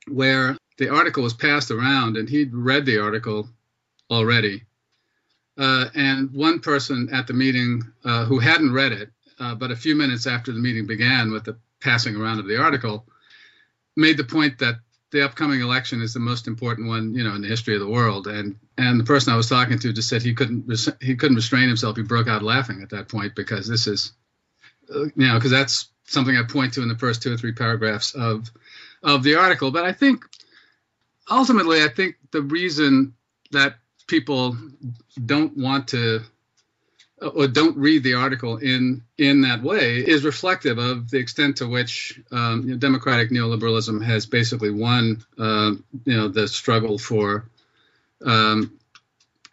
where 0.09 0.57
the 0.77 0.91
article 0.91 1.23
was 1.23 1.35
passed 1.35 1.71
around, 1.71 2.17
and 2.17 2.29
he'd 2.29 2.55
read 2.55 2.85
the 2.85 2.99
article 2.99 3.49
already. 4.11 4.65
Uh, 5.57 5.87
and 5.95 6.33
one 6.33 6.61
person 6.61 7.09
at 7.13 7.27
the 7.27 7.33
meeting 7.33 7.83
uh, 8.05 8.25
who 8.25 8.39
hadn't 8.39 8.73
read 8.73 8.93
it, 8.93 9.09
uh, 9.39 9.55
but 9.55 9.71
a 9.71 9.77
few 9.77 9.95
minutes 9.95 10.27
after 10.27 10.53
the 10.53 10.59
meeting 10.59 10.87
began 10.87 11.31
with 11.31 11.45
the 11.45 11.57
passing 11.81 12.17
around 12.17 12.41
of 12.41 12.47
the 12.47 12.61
article, 12.61 13.07
made 13.97 14.17
the 14.17 14.25
point 14.25 14.59
that 14.59 14.77
the 15.11 15.25
upcoming 15.25 15.61
election 15.61 16.03
is 16.03 16.13
the 16.13 16.21
most 16.21 16.49
important 16.49 16.89
one, 16.89 17.15
you 17.15 17.23
know, 17.23 17.35
in 17.35 17.43
the 17.43 17.49
history 17.49 17.75
of 17.75 17.81
the 17.81 17.89
world. 17.89 18.27
And 18.27 18.57
and 18.77 18.99
the 18.99 19.05
person 19.05 19.33
I 19.33 19.37
was 19.37 19.49
talking 19.49 19.79
to 19.79 19.93
just 19.93 20.09
said 20.09 20.23
he 20.23 20.35
couldn't 20.35 20.67
he 21.01 21.15
couldn't 21.15 21.37
restrain 21.37 21.69
himself. 21.69 21.97
He 21.97 22.03
broke 22.03 22.29
out 22.29 22.43
laughing 22.43 22.83
at 22.83 22.91
that 22.91 23.09
point 23.09 23.35
because 23.35 23.69
this 23.69 23.87
is, 23.87 24.13
uh, 24.93 25.05
you 25.05 25.13
know, 25.29 25.35
because 25.35 25.53
that's 25.53 25.89
something 26.05 26.37
I 26.37 26.43
point 26.43 26.75
to 26.75 26.83
in 26.83 26.89
the 26.89 26.99
first 26.99 27.23
two 27.23 27.33
or 27.33 27.37
three 27.37 27.53
paragraphs 27.53 28.15
of 28.15 28.51
of 29.03 29.23
the 29.23 29.37
article. 29.37 29.71
But 29.71 29.85
I 29.85 29.93
think 29.93 30.25
ultimately, 31.31 31.83
I 31.83 31.89
think 31.89 32.17
the 32.33 32.43
reason 32.43 33.15
that 33.53 33.77
people 34.07 34.57
don't 35.25 35.57
want 35.57 35.89
to 35.89 36.23
or 37.21 37.47
don't 37.47 37.77
read 37.77 38.03
the 38.03 38.15
article 38.15 38.57
in 38.57 39.03
in 39.19 39.43
that 39.43 39.63
way 39.63 39.99
is 39.99 40.25
reflective 40.25 40.79
of 40.79 41.11
the 41.11 41.19
extent 41.19 41.57
to 41.57 41.69
which 41.69 42.21
um, 42.33 42.63
you 42.63 42.73
know, 42.73 42.77
democratic 42.77 43.31
neoliberalism 43.31 44.05
has 44.05 44.27
basically 44.27 44.71
won 44.71 45.25
uh, 45.39 45.73
you 46.05 46.17
know 46.17 46.29
the 46.29 46.49
struggle 46.49 46.99
for 46.99 47.47
um, 48.25 48.79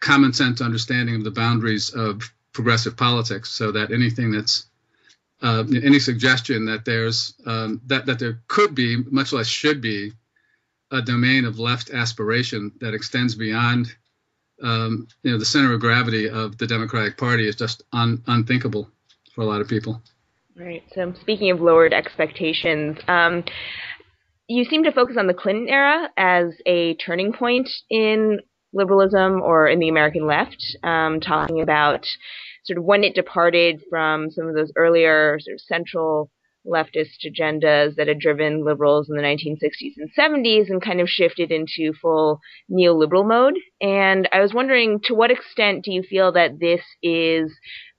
common 0.00 0.32
sense 0.32 0.60
understanding 0.60 1.14
of 1.14 1.24
the 1.24 1.30
boundaries 1.30 1.90
of 1.90 2.32
progressive 2.52 2.96
politics 2.96 3.50
so 3.50 3.72
that 3.72 3.92
anything 3.92 4.32
that's 4.32 4.66
uh, 5.40 5.64
any 5.82 5.98
suggestion 5.98 6.66
that 6.66 6.84
there's 6.84 7.34
um, 7.46 7.80
that 7.86 8.06
that 8.06 8.18
there 8.18 8.40
could 8.48 8.74
be 8.74 8.96
much 8.96 9.32
less 9.32 9.46
should 9.46 9.80
be 9.80 10.12
a 10.90 11.00
domain 11.00 11.44
of 11.44 11.58
left 11.58 11.90
aspiration 11.90 12.72
that 12.80 12.94
extends 12.94 13.34
beyond 13.34 13.94
um, 14.62 15.08
you 15.22 15.32
know, 15.32 15.38
the 15.38 15.44
center 15.44 15.72
of 15.72 15.80
gravity 15.80 16.28
of 16.28 16.58
the 16.58 16.66
Democratic 16.66 17.16
Party 17.16 17.48
is 17.48 17.56
just 17.56 17.82
un- 17.92 18.22
unthinkable 18.26 18.88
for 19.34 19.42
a 19.42 19.44
lot 19.44 19.60
of 19.60 19.68
people. 19.68 20.02
Right. 20.56 20.82
So 20.94 21.14
speaking 21.20 21.50
of 21.50 21.60
lowered 21.60 21.92
expectations, 21.92 22.98
um, 23.08 23.44
you 24.48 24.64
seem 24.64 24.84
to 24.84 24.92
focus 24.92 25.16
on 25.18 25.26
the 25.26 25.34
Clinton 25.34 25.68
era 25.68 26.08
as 26.16 26.52
a 26.66 26.94
turning 26.94 27.32
point 27.32 27.68
in 27.90 28.40
liberalism 28.72 29.40
or 29.40 29.68
in 29.68 29.78
the 29.78 29.88
American 29.88 30.26
left, 30.26 30.62
um, 30.82 31.20
talking 31.20 31.60
about 31.60 32.06
sort 32.64 32.78
of 32.78 32.84
when 32.84 33.04
it 33.04 33.14
departed 33.14 33.82
from 33.90 34.30
some 34.30 34.46
of 34.46 34.54
those 34.54 34.72
earlier 34.76 35.38
sort 35.40 35.54
of 35.54 35.60
central 35.60 36.30
leftist 36.66 37.26
agendas 37.26 37.96
that 37.96 38.08
had 38.08 38.18
driven 38.18 38.64
liberals 38.64 39.08
in 39.08 39.16
the 39.16 39.22
1960s 39.22 39.94
and 39.96 40.10
70s 40.16 40.70
and 40.70 40.82
kind 40.82 41.00
of 41.00 41.08
shifted 41.08 41.50
into 41.50 41.92
full 42.00 42.40
neoliberal 42.70 43.26
mode. 43.26 43.58
And 43.80 44.28
I 44.32 44.40
was 44.40 44.54
wondering 44.54 45.00
to 45.04 45.14
what 45.14 45.30
extent 45.30 45.84
do 45.84 45.92
you 45.92 46.02
feel 46.02 46.32
that 46.32 46.60
this 46.60 46.82
is 47.02 47.52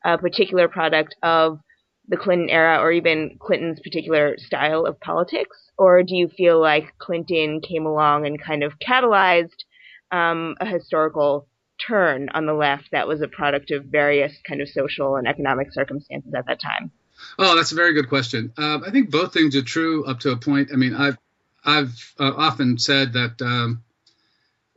a 0.03 0.17
particular 0.17 0.67
product 0.67 1.15
of 1.24 1.60
the 2.08 2.17
Clinton 2.17 2.50
era 2.50 2.79
or 2.79 2.91
even 2.91 3.38
Clinton's 3.39 3.79
particular 3.79 4.36
style 4.38 4.86
of 4.86 5.00
politics? 5.00 5.72
Or 5.77 6.03
do 6.03 6.15
you 6.15 6.29
feel 6.29 6.60
like 6.60 6.98
Clinton 7.00 7.62
came 7.62 7.86
along 7.86 8.25
and 8.25 8.41
kind 8.41 8.63
of 8.63 8.74
catalyzed 8.79 9.63
um, 10.12 10.55
a 10.60 10.65
historical 10.65 11.48
turn 11.86 12.29
on 12.34 12.46
the 12.46 12.53
left 12.53 12.89
that 12.91 13.08
was 13.08 13.22
a 13.22 13.27
product 13.27 13.72
of 13.72 13.86
various 13.86 14.34
kind 14.48 14.62
of 14.62 14.70
social 14.70 15.15
and 15.15 15.27
economic 15.27 15.67
circumstances 15.72 16.34
at 16.38 16.46
that 16.48 16.62
time? 16.62 16.91
Oh, 17.39 17.55
that's 17.55 17.71
a 17.71 17.75
very 17.75 17.93
good 17.93 18.09
question. 18.09 18.53
Uh, 18.57 18.79
I 18.85 18.91
think 18.91 19.09
both 19.09 19.33
things 19.33 19.55
are 19.55 19.61
true 19.61 20.05
up 20.05 20.19
to 20.21 20.31
a 20.31 20.37
point. 20.37 20.69
I 20.73 20.75
mean, 20.75 20.95
I've 20.95 21.17
I've 21.65 22.13
uh, 22.19 22.33
often 22.35 22.77
said 22.77 23.13
that 23.13 23.41
um, 23.41 23.83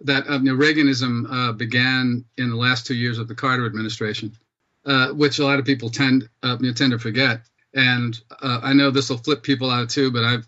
that 0.03 0.29
um, 0.29 0.47
you 0.47 0.53
know, 0.53 0.63
Reaganism 0.63 1.27
uh, 1.31 1.53
began 1.53 2.25
in 2.37 2.51
the 2.51 2.57
last 2.57 2.87
two 2.87 2.95
years 2.95 3.19
of 3.19 3.29
the 3.29 3.35
Carter 3.35 3.67
administration, 3.67 4.37
uh, 4.85 5.09
which 5.09 5.39
a 5.39 5.45
lot 5.45 5.59
of 5.59 5.65
people 5.65 5.91
tend 5.91 6.29
uh, 6.43 6.57
you 6.61 6.69
know, 6.69 6.73
tend 6.73 6.93
to 6.93 6.99
forget. 6.99 7.41
And 7.75 8.19
uh, 8.43 8.61
I 8.63 8.73
know 8.73 8.91
this 8.91 9.11
will 9.11 9.19
flip 9.19 9.43
people 9.43 9.71
out 9.71 9.91
too, 9.91 10.11
but 10.11 10.25
I've 10.25 10.47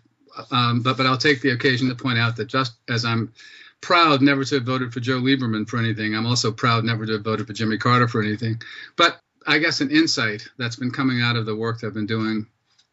um, 0.51 0.81
but 0.81 0.97
but 0.97 1.05
I'll 1.05 1.17
take 1.17 1.41
the 1.41 1.51
occasion 1.51 1.89
to 1.89 1.95
point 1.95 2.19
out 2.19 2.35
that 2.37 2.45
just 2.45 2.73
as 2.87 3.05
I'm 3.05 3.33
proud 3.81 4.21
never 4.21 4.43
to 4.43 4.55
have 4.55 4.65
voted 4.65 4.93
for 4.93 4.99
Joe 4.99 5.19
Lieberman 5.19 5.67
for 5.67 5.77
anything, 5.77 6.15
I'm 6.15 6.25
also 6.25 6.51
proud 6.51 6.83
never 6.83 7.05
to 7.05 7.13
have 7.13 7.23
voted 7.23 7.47
for 7.47 7.53
Jimmy 7.53 7.77
Carter 7.77 8.07
for 8.07 8.21
anything. 8.21 8.61
But 8.95 9.19
I 9.47 9.59
guess 9.59 9.81
an 9.81 9.91
insight 9.91 10.47
that's 10.57 10.75
been 10.75 10.91
coming 10.91 11.21
out 11.21 11.35
of 11.35 11.45
the 11.45 11.55
work 11.55 11.79
that 11.79 11.87
I've 11.87 11.93
been 11.93 12.05
doing 12.05 12.47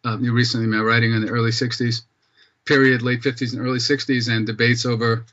uh, 0.04 0.18
recently, 0.18 0.66
my 0.66 0.80
writing 0.80 1.12
in 1.12 1.22
the 1.22 1.30
early 1.30 1.50
60s 1.50 2.02
period, 2.64 3.02
late 3.02 3.22
50s 3.22 3.52
and 3.52 3.64
early 3.64 3.78
60s, 3.78 4.28
and 4.30 4.46
debates 4.46 4.84
over 4.84 5.24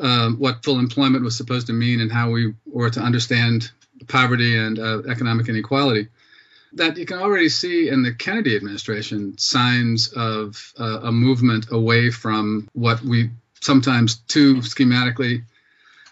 um, 0.00 0.36
what 0.38 0.64
full 0.64 0.78
employment 0.78 1.24
was 1.24 1.36
supposed 1.36 1.66
to 1.66 1.72
mean 1.72 2.00
and 2.00 2.10
how 2.10 2.30
we 2.30 2.54
were 2.66 2.90
to 2.90 3.00
understand 3.00 3.70
poverty 4.08 4.56
and 4.56 4.78
uh, 4.78 5.02
economic 5.08 5.48
inequality. 5.48 6.08
That 6.74 6.96
you 6.96 7.04
can 7.04 7.18
already 7.18 7.50
see 7.50 7.88
in 7.88 8.02
the 8.02 8.14
Kennedy 8.14 8.56
administration 8.56 9.36
signs 9.36 10.12
of 10.12 10.72
uh, 10.78 11.00
a 11.02 11.12
movement 11.12 11.70
away 11.70 12.10
from 12.10 12.68
what 12.72 13.02
we 13.02 13.30
sometimes 13.60 14.16
too 14.16 14.56
schematically 14.56 15.42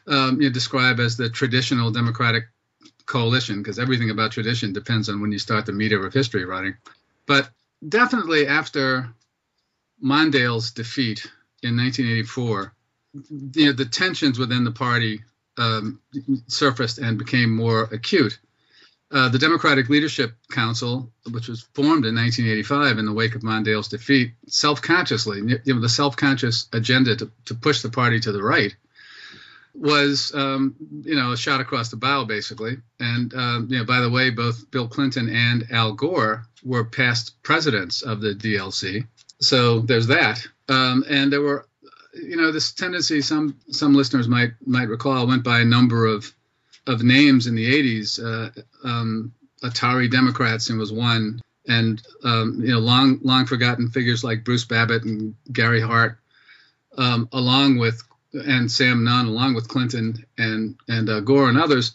um, 0.07 0.41
you 0.41 0.49
know, 0.49 0.53
describe 0.53 1.01
as 1.01 1.17
the 1.17 1.31
traditional 1.31 1.91
democratic 1.91 2.45
coalition 3.11 3.59
because 3.59 3.79
everything 3.79 4.11
about 4.11 4.33
tradition 4.33 4.73
depends 4.73 5.09
on 5.09 5.21
when 5.21 5.33
you 5.33 5.38
start 5.38 5.67
the 5.67 5.73
meter 5.73 6.07
of 6.07 6.14
history 6.14 6.45
writing. 6.45 6.76
But 7.26 7.50
definitely 7.87 8.47
after 8.47 9.12
Mondale's 10.02 10.71
defeat 10.71 11.26
in 11.62 11.76
1984, 11.76 12.73
you 13.55 13.67
know, 13.67 13.73
the 13.73 13.85
tensions 13.85 14.38
within 14.38 14.64
the 14.64 14.71
party 14.71 15.23
um, 15.59 16.00
surfaced 16.47 16.99
and 16.99 17.19
became 17.19 17.55
more 17.55 17.83
acute. 17.83 18.38
Uh, 19.12 19.29
the 19.29 19.40
Democratic 19.40 19.88
Leadership 19.88 20.35
Council, 20.52 21.11
which 21.29 21.49
was 21.49 21.62
formed 21.75 22.07
in 22.07 22.14
1985 22.14 22.99
in 22.99 23.07
the 23.07 23.12
wake 23.12 23.35
of 23.35 23.43
Mondale's 23.43 23.88
defeat, 23.88 24.35
self-consciously, 24.47 25.38
you 25.64 25.75
know, 25.75 25.81
the 25.81 25.88
self-conscious 25.88 26.69
agenda 26.73 27.17
to, 27.17 27.29
to 27.47 27.57
push 27.57 27.83
the 27.83 27.90
party 27.90 28.21
to 28.21 28.31
the 28.31 28.43
right, 28.43 28.76
was 29.81 30.33
um, 30.35 30.77
you 31.03 31.17
know 31.17 31.33
a 31.33 31.37
shot 31.37 31.61
across 31.61 31.91
the 31.91 31.97
bow 31.97 32.25
basically. 32.25 32.77
And 33.01 33.33
um, 33.35 33.69
you 33.71 33.79
know, 33.79 33.85
by 33.85 34.01
the 34.01 34.11
way, 34.11 34.31
both 34.31 34.71
Bill 34.71 34.87
Clinton 34.87 35.29
and 35.29 35.67
Al 35.73 35.93
Gore 35.93 36.45
were 36.63 36.85
past 36.85 37.43
presidents 37.43 38.03
of 38.03 38.21
the 38.21 38.35
DLC, 38.35 39.07
so 39.41 39.81
there's 39.81 40.09
that. 40.09 40.47
Um, 40.69 41.05
and 41.09 41.33
there 41.33 41.41
were, 41.41 41.67
you 42.15 42.37
know, 42.37 42.53
this 42.53 42.73
tendency 42.73 43.23
some 43.23 43.59
some 43.71 43.95
listeners 43.95 44.29
might 44.29 44.51
might 44.65 44.89
recall 44.89 45.27
went 45.27 45.45
by 45.45 45.61
a 45.61 45.65
number 45.65 46.07
of 46.07 46.31
of 46.87 47.03
names 47.03 47.47
in 47.47 47.55
the 47.55 47.67
80s. 47.67 48.21
Uh, 48.23 48.63
um, 48.87 49.33
Atari 49.63 50.11
Democrats 50.11 50.71
and 50.71 50.79
was 50.79 50.93
one, 50.93 51.41
and 51.69 52.03
um, 52.25 52.61
you 52.61 52.73
know 52.73 52.79
long 52.79 53.19
long 53.23 53.47
forgotten 53.47 53.91
figures 53.91 54.25
like 54.25 54.45
Bruce 54.45 54.65
Babbitt 54.65 55.05
and 55.05 55.35
Gary 55.53 55.81
Hart, 55.81 56.19
um, 56.97 57.29
along 57.33 57.79
with 57.79 58.03
and 58.33 58.71
Sam 58.71 59.05
Nunn, 59.05 59.27
along 59.27 59.55
with 59.55 59.69
Clinton 59.69 60.25
and 60.39 60.77
and 60.89 61.09
uh, 61.09 61.21
Gore 61.21 61.49
and 61.49 61.59
others, 61.59 61.95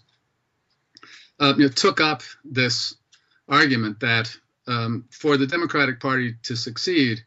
uh, 1.39 1.53
you 1.57 1.63
know, 1.63 1.69
took 1.69 2.01
up 2.01 2.23
this 2.43 2.95
argument 3.47 3.99
that 4.01 4.35
um, 4.67 5.05
for 5.11 5.37
the 5.37 5.47
Democratic 5.47 5.99
Party 5.99 6.35
to 6.43 6.55
succeed, 6.55 7.23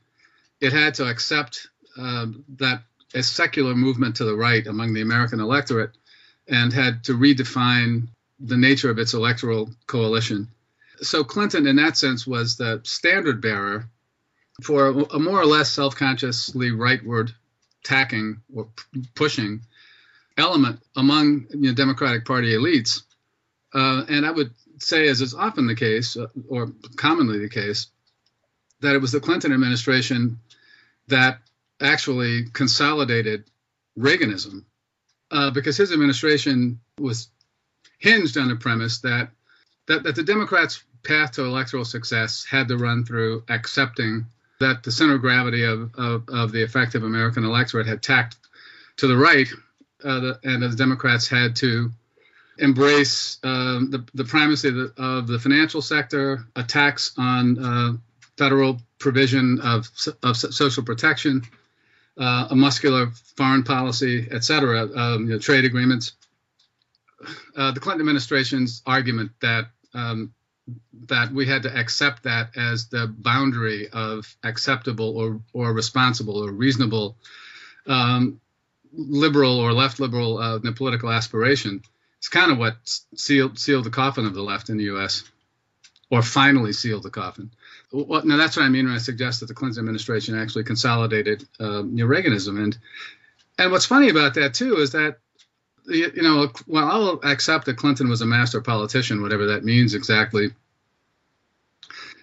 it 0.61 0.73
had 0.73 0.95
to 0.95 1.07
accept 1.07 1.69
uh, 1.97 2.27
that 2.57 2.83
a 3.15 3.23
secular 3.23 3.75
movement 3.75 4.17
to 4.17 4.25
the 4.25 4.37
right 4.37 4.67
among 4.67 4.93
the 4.93 5.01
American 5.01 5.41
electorate, 5.41 5.97
and 6.47 6.73
had 6.73 7.05
to 7.05 7.13
redefine 7.13 8.09
the 8.41 8.57
nature 8.57 8.91
of 8.91 8.99
its 8.99 9.15
electoral 9.15 9.71
coalition. 9.87 10.49
so 11.01 11.25
Clinton, 11.25 11.67
in 11.67 11.77
that 11.77 11.97
sense, 11.97 12.27
was 12.27 12.57
the 12.57 12.81
standard 12.85 13.41
bearer 13.41 13.89
for 14.63 14.89
a 14.89 15.19
more 15.19 15.41
or 15.41 15.47
less 15.47 15.71
self-consciously 15.71 16.71
rightward 16.71 17.33
tacking 17.85 18.41
or 18.55 18.69
pushing 19.15 19.63
element 20.37 20.81
among 20.97 21.47
you 21.51 21.69
know, 21.69 21.75
Democratic 21.75 22.25
Party 22.25 22.55
elites. 22.55 23.03
Uh, 23.75 24.05
and 24.09 24.25
I 24.25 24.31
would 24.31 24.53
say, 24.79 25.09
as 25.09 25.21
is 25.21 25.35
often 25.35 25.67
the 25.67 25.75
case, 25.75 26.17
uh, 26.17 26.29
or 26.49 26.73
commonly 26.97 27.39
the 27.39 27.49
case, 27.49 27.89
that 28.81 28.95
it 28.95 29.01
was 29.01 29.13
the 29.13 29.21
Clinton 29.21 29.53
administration 29.53 30.39
that 31.09 31.41
actually 31.81 32.45
consolidated 32.53 33.45
Reaganism, 33.99 34.65
uh, 35.31 35.51
because 35.51 35.77
his 35.77 35.93
administration 35.93 36.81
was 37.01 37.29
hinged 37.99 38.39
on 38.39 38.49
the 38.49 38.57
premise 38.57 39.01
that, 39.01 39.31
that 39.87 40.05
that 40.05 40.15
the 40.15 40.23
Democrats' 40.23 40.83
path 41.03 41.33
to 41.33 41.45
electoral 41.45 41.85
success 41.85 42.45
had 42.45 42.69
to 42.69 42.77
run 42.77 43.05
through 43.05 43.43
accepting 43.49 44.27
that 44.61 44.83
the 44.83 44.91
center 44.91 45.15
of 45.15 45.21
gravity 45.21 45.65
of, 45.65 45.95
of, 45.95 46.29
of 46.29 46.53
the 46.53 46.63
effective 46.63 47.05
American 47.05 47.45
electorate 47.45 47.87
had 47.87 48.03
tacked 48.03 48.37
to 48.97 49.07
the 49.07 49.17
right, 49.17 49.49
uh, 50.05 50.21
the, 50.21 50.41
and 50.45 50.63
the 50.63 50.69
Democrats 50.71 51.29
had 51.29 51.57
to 51.57 51.91
embrace 52.59 53.39
um, 53.45 53.91
the, 53.91 54.05
the 54.15 54.25
primacy 54.25 54.69
of 54.69 54.75
the, 54.75 54.93
of 54.99 55.27
the, 55.27 55.39
financial 55.39 55.81
sector, 55.81 56.45
attacks 56.57 57.13
on 57.17 57.59
uh, 57.65 57.93
federal 58.37 58.81
provision 58.99 59.61
of, 59.61 59.89
of 60.23 60.37
social 60.37 60.83
protection, 60.83 61.43
uh, 62.19 62.49
a 62.51 62.57
muscular 62.57 63.11
foreign 63.37 63.63
policy, 63.63 64.27
et 64.31 64.43
cetera, 64.43 64.89
um, 64.97 65.27
you 65.27 65.31
know, 65.31 65.39
trade 65.39 65.65
agreements. 65.65 66.13
Uh, 67.57 67.71
the 67.73 67.81
Clinton 67.81 68.01
administration's 68.01 68.83
argument 68.87 69.31
that 69.41 69.67
um, 69.95 70.33
that 71.09 71.33
we 71.33 71.47
had 71.47 71.63
to 71.63 71.77
accept 71.77 72.25
that 72.25 72.57
as 72.57 72.89
the 72.89 73.07
boundary 73.07 73.89
of 73.89 74.37
acceptable 74.43 75.17
or, 75.17 75.41
or 75.53 75.73
responsible 75.73 76.45
or 76.45 76.51
reasonable 76.51 77.17
um, 77.87 78.41
liberal 78.93 79.59
or 79.59 79.73
left 79.73 80.01
liberal 80.01 80.39
uh, 80.39 80.59
political 80.75 81.11
aspiration. 81.11 81.83
It's 82.19 82.29
kind 82.29 82.51
of 82.51 82.59
what 82.59 82.77
sealed 83.15 83.59
sealed 83.59 83.85
the 83.85 83.91
coffin 83.91 84.27
of 84.27 84.35
the 84.35 84.43
left 84.43 84.71
in 84.71 84.77
the 84.77 84.85
U.S. 84.85 85.25
or 86.11 86.23
finally 86.23 86.73
sealed 86.73 87.05
the 87.05 87.11
coffin. 87.11 87.51
Well, 87.93 88.25
now 88.25 88.37
that's 88.37 88.57
what 88.57 88.65
I 88.65 88.69
mean 88.69 88.87
when 88.87 88.95
I 88.95 88.99
suggest 88.99 89.41
that 89.41 89.47
the 89.47 89.55
Clinton 89.55 89.81
administration 89.81 90.39
actually 90.39 90.65
consolidated 90.65 91.47
uh, 91.61 91.83
Reaganism. 91.83 92.63
And 92.63 92.77
and 93.59 93.73
what's 93.73 93.87
funny 93.87 94.09
about 94.09 94.35
that 94.35 94.55
too 94.55 94.77
is 94.77 94.93
that 94.93 95.19
you, 95.89 96.23
know, 96.23 96.51
well, 96.67 96.85
I'll 96.91 97.21
accept 97.31 97.67
that 97.67 97.77
Clinton 97.77 98.09
was 98.09 98.21
a 98.21 98.27
master 98.27 98.61
politician, 98.61 99.23
whatever 99.23 99.47
that 99.47 99.65
means 99.65 99.95
exactly. 99.95 100.51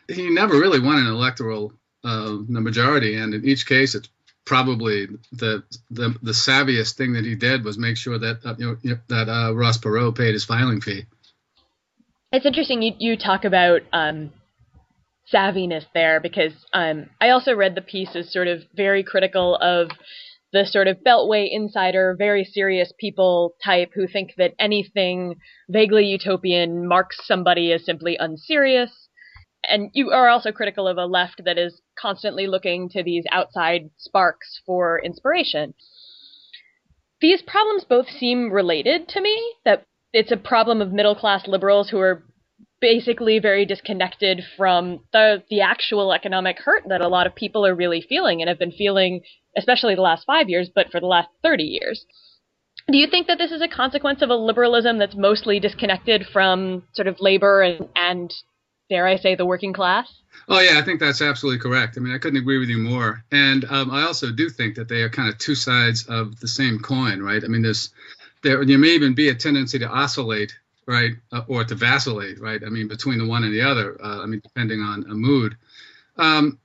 He 0.08 0.30
never 0.30 0.60
really 0.60 0.80
won 0.80 1.00
an 1.00 1.08
electoral 1.08 1.74
uh, 2.04 2.38
majority, 2.48 3.16
and 3.16 3.34
in 3.34 3.46
each 3.46 3.66
case, 3.66 3.96
it's 3.96 4.10
probably 4.46 5.08
the 5.32 5.64
the 5.90 6.16
the 6.22 6.32
savviest 6.32 6.96
thing 6.96 7.14
that 7.14 7.26
he 7.26 7.36
did 7.36 7.66
was 7.66 7.78
make 7.78 7.98
sure 7.98 8.20
that 8.20 8.46
uh, 8.46 8.56
you 8.58 8.78
know 8.84 8.98
that 9.08 9.28
uh, 9.28 9.54
Ross 9.54 9.80
Perot 9.80 10.16
paid 10.16 10.34
his 10.34 10.46
filing 10.46 10.82
fee. 10.82 11.06
It's 12.32 12.46
interesting 12.46 12.82
you 12.82 12.94
you 13.00 13.18
talk 13.18 13.46
about 13.46 13.82
um, 13.92 14.32
savviness 15.34 15.86
there 15.94 16.20
because 16.20 16.54
um, 16.74 17.10
I 17.20 17.30
also 17.30 17.56
read 17.56 17.74
the 17.76 17.82
piece 17.82 18.16
as 18.16 18.32
sort 18.32 18.48
of 18.48 18.64
very 18.76 19.04
critical 19.04 19.56
of 19.56 19.90
the 20.56 20.66
sort 20.66 20.88
of 20.88 21.04
beltway 21.06 21.50
insider, 21.52 22.16
very 22.18 22.46
serious 22.46 22.94
people 22.98 23.56
type 23.62 23.92
who 23.94 24.08
think 24.08 24.32
that 24.38 24.54
anything 24.58 25.36
vaguely 25.68 26.06
utopian 26.06 26.88
marks 26.88 27.18
somebody 27.28 27.74
as 27.74 27.84
simply 27.84 28.16
unserious. 28.18 29.10
And 29.68 29.90
you 29.94 30.12
are 30.12 30.30
also 30.30 30.54
critical 30.54 30.88
of 30.88 30.98
a 30.98 31.08
left 31.08 31.42
that 31.44 31.58
is 31.58 31.82
constantly 32.00 32.48
looking 32.48 32.88
to 32.90 33.04
these 33.04 33.26
outside 33.34 33.90
sparks 33.98 34.62
for 34.66 35.02
inspiration. 35.04 35.74
These 37.20 37.42
problems 37.42 37.84
both 37.84 38.08
seem 38.08 38.50
related 38.50 39.10
to 39.10 39.20
me, 39.20 39.56
that 39.66 39.86
it's 40.14 40.32
a 40.32 40.38
problem 40.38 40.82
of 40.82 40.94
middle 40.94 41.16
class 41.16 41.48
liberals 41.48 41.90
who 41.90 42.00
are 42.00 42.24
basically 42.80 43.40
very 43.40 43.66
disconnected 43.66 44.42
from 44.56 45.02
the 45.12 45.44
the 45.50 45.62
actual 45.62 46.14
economic 46.14 46.60
hurt 46.60 46.84
that 46.88 47.02
a 47.02 47.08
lot 47.08 47.26
of 47.28 47.36
people 47.36 47.66
are 47.66 47.76
really 47.76 48.00
feeling 48.08 48.42
and 48.42 48.48
have 48.48 48.60
been 48.60 48.72
feeling 48.72 49.22
especially 49.56 49.96
the 49.96 50.02
last 50.02 50.26
5 50.26 50.50
years 50.50 50.70
but 50.74 50.92
for 50.92 51.00
the 51.00 51.06
last 51.06 51.30
30 51.44 51.64
years. 51.64 52.06
Do 52.92 52.98
you 52.98 53.08
think 53.08 53.28
that 53.28 53.38
this 53.38 53.52
is 53.52 53.62
a 53.62 53.68
consequence 53.68 54.22
of 54.22 54.30
a 54.30 54.36
liberalism 54.36 55.00
that's 55.00 55.16
mostly 55.16 55.60
disconnected 55.60 56.28
from 56.28 56.84
sort 56.94 57.08
of 57.08 57.20
labor 57.20 57.62
and, 57.64 57.90
and 57.96 58.34
dare 58.90 59.08
I 59.08 59.18
say 59.18 59.36
the 59.36 59.46
working 59.46 59.74
class? 59.74 60.08
Oh 60.48 60.60
yeah, 60.60 60.78
I 60.78 60.84
think 60.84 61.00
that's 61.00 61.22
absolutely 61.22 61.60
correct. 61.60 61.98
I 61.98 62.02
mean, 62.02 62.14
I 62.14 62.20
couldn't 62.20 62.40
agree 62.40 62.60
with 62.60 62.70
you 62.70 62.78
more. 62.78 63.24
And 63.32 63.66
um, 63.66 63.90
I 63.90 64.04
also 64.04 64.32
do 64.32 64.50
think 64.50 64.76
that 64.76 64.88
they 64.88 65.02
are 65.02 65.10
kind 65.10 65.30
of 65.30 65.38
two 65.40 65.56
sides 65.56 66.06
of 66.08 66.40
the 66.40 66.48
same 66.48 66.80
coin, 66.80 67.24
right? 67.24 67.44
I 67.44 67.48
mean, 67.48 67.64
there's 67.64 67.90
there 68.44 68.64
there 68.64 68.78
may 68.78 68.90
even 68.90 69.16
be 69.16 69.30
a 69.30 69.36
tendency 69.36 69.80
to 69.80 69.88
oscillate 69.88 70.54
right, 70.88 71.14
uh, 71.32 71.42
or 71.48 71.64
to 71.64 71.76
vacillate, 71.76 72.40
right? 72.40 72.62
I 72.64 72.70
mean, 72.70 72.88
between 72.88 73.18
the 73.18 73.28
one 73.28 73.44
and 73.44 73.54
the 73.54 73.62
other. 73.62 73.98
Uh, 74.02 74.22
I 74.22 74.26
mean, 74.26 74.42
depending 74.42 74.82
on 74.82 75.04
a 75.10 75.16
mood. 75.16 75.58
Um, 76.18 76.60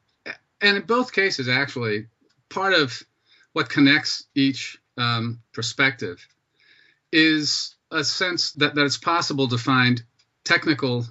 and 0.60 0.76
in 0.76 0.82
both 0.82 1.12
cases, 1.12 1.48
actually, 1.48 2.06
part 2.50 2.74
of 2.74 3.02
what 3.52 3.68
connects 3.68 4.24
each 4.34 4.78
um, 4.98 5.40
perspective 5.52 6.26
is 7.12 7.74
a 7.90 8.04
sense 8.04 8.52
that, 8.52 8.74
that 8.74 8.84
it's 8.84 8.98
possible 8.98 9.48
to 9.48 9.58
find 9.58 10.02
technical 10.44 11.06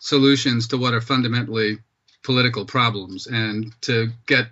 solutions 0.00 0.68
to 0.68 0.78
what 0.78 0.94
are 0.94 1.00
fundamentally 1.00 1.78
political 2.22 2.64
problems 2.64 3.26
and 3.26 3.72
to 3.82 4.10
get 4.26 4.48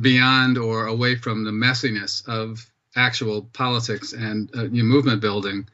beyond 0.00 0.58
or 0.58 0.86
away 0.86 1.16
from 1.16 1.44
the 1.44 1.50
messiness 1.50 2.26
of 2.28 2.64
actual 2.94 3.42
politics 3.52 4.12
and 4.12 4.50
uh, 4.54 4.64
movement 4.64 5.20
building. 5.20 5.68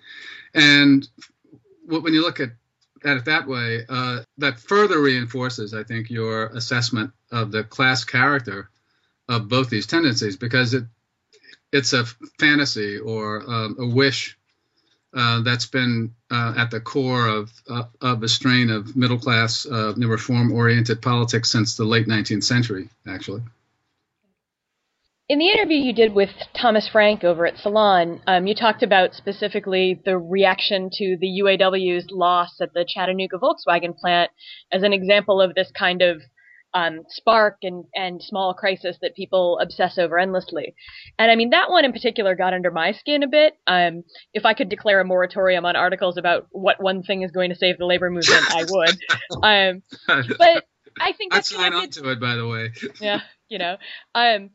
And 0.54 1.08
when 1.86 2.12
you 2.12 2.22
look 2.22 2.40
at, 2.40 2.50
at 3.04 3.16
it 3.16 3.24
that 3.24 3.46
way, 3.46 3.84
uh, 3.88 4.20
that 4.38 4.60
further 4.60 5.00
reinforces, 5.00 5.74
I 5.74 5.84
think, 5.84 6.10
your 6.10 6.46
assessment 6.46 7.12
of 7.30 7.50
the 7.50 7.64
class 7.64 8.04
character 8.04 8.70
of 9.28 9.48
both 9.48 9.70
these 9.70 9.86
tendencies 9.86 10.36
because 10.36 10.74
it 10.74 10.84
it's 11.72 11.92
a 11.92 12.04
fantasy 12.38 12.98
or 12.98 13.42
um, 13.50 13.76
a 13.78 13.86
wish 13.86 14.36
uh, 15.14 15.42
that's 15.42 15.66
been 15.66 16.14
uh, 16.30 16.54
at 16.56 16.70
the 16.70 16.80
core 16.80 17.26
of 17.26 17.50
uh, 17.68 17.84
of 18.00 18.22
a 18.22 18.28
strain 18.28 18.70
of 18.70 18.96
middle 18.96 19.18
class 19.18 19.66
uh, 19.66 19.94
reform 19.96 20.52
oriented 20.52 21.02
politics 21.02 21.50
since 21.50 21.76
the 21.76 21.84
late 21.84 22.06
19th 22.06 22.44
century, 22.44 22.88
actually. 23.06 23.42
In 25.28 25.38
the 25.38 25.48
interview 25.48 25.78
you 25.78 25.94
did 25.94 26.14
with 26.14 26.30
Thomas 26.52 26.88
Frank 26.88 27.24
over 27.24 27.46
at 27.46 27.56
Salon, 27.56 28.20
um, 28.26 28.46
you 28.46 28.54
talked 28.54 28.82
about 28.82 29.14
specifically 29.14 30.00
the 30.04 30.18
reaction 30.18 30.90
to 30.92 31.16
the 31.18 31.40
UAW's 31.42 32.10
loss 32.10 32.60
at 32.60 32.74
the 32.74 32.84
Chattanooga 32.86 33.38
Volkswagen 33.38 33.96
plant 33.96 34.30
as 34.70 34.82
an 34.82 34.92
example 34.92 35.40
of 35.40 35.54
this 35.54 35.70
kind 35.78 36.02
of 36.02 36.20
um, 36.74 37.00
spark 37.08 37.58
and, 37.62 37.84
and 37.94 38.22
small 38.22 38.54
crisis 38.54 38.96
that 39.02 39.14
people 39.14 39.58
obsess 39.60 39.98
over 39.98 40.18
endlessly. 40.18 40.74
And 41.18 41.30
I 41.30 41.36
mean, 41.36 41.50
that 41.50 41.70
one 41.70 41.84
in 41.84 41.92
particular 41.92 42.34
got 42.34 42.54
under 42.54 42.70
my 42.70 42.92
skin 42.92 43.22
a 43.22 43.28
bit. 43.28 43.54
Um, 43.66 44.04
if 44.32 44.44
I 44.44 44.54
could 44.54 44.68
declare 44.68 45.00
a 45.00 45.04
moratorium 45.04 45.64
on 45.64 45.76
articles 45.76 46.16
about 46.16 46.46
what 46.50 46.82
one 46.82 47.02
thing 47.02 47.22
is 47.22 47.30
going 47.30 47.50
to 47.50 47.56
save 47.56 47.78
the 47.78 47.86
labor 47.86 48.10
movement, 48.10 48.44
I 48.50 48.64
would. 48.68 48.98
Um, 49.42 49.82
but 50.06 50.64
I 51.00 51.12
think 51.12 51.32
that's 51.32 51.52
I'd 51.52 51.56
sign 51.56 51.72
on 51.74 51.90
to 51.90 52.10
it, 52.10 52.20
by 52.20 52.34
the 52.36 52.46
way. 52.46 52.70
yeah, 53.00 53.20
you 53.48 53.58
know. 53.58 53.76
Um, 54.14 54.50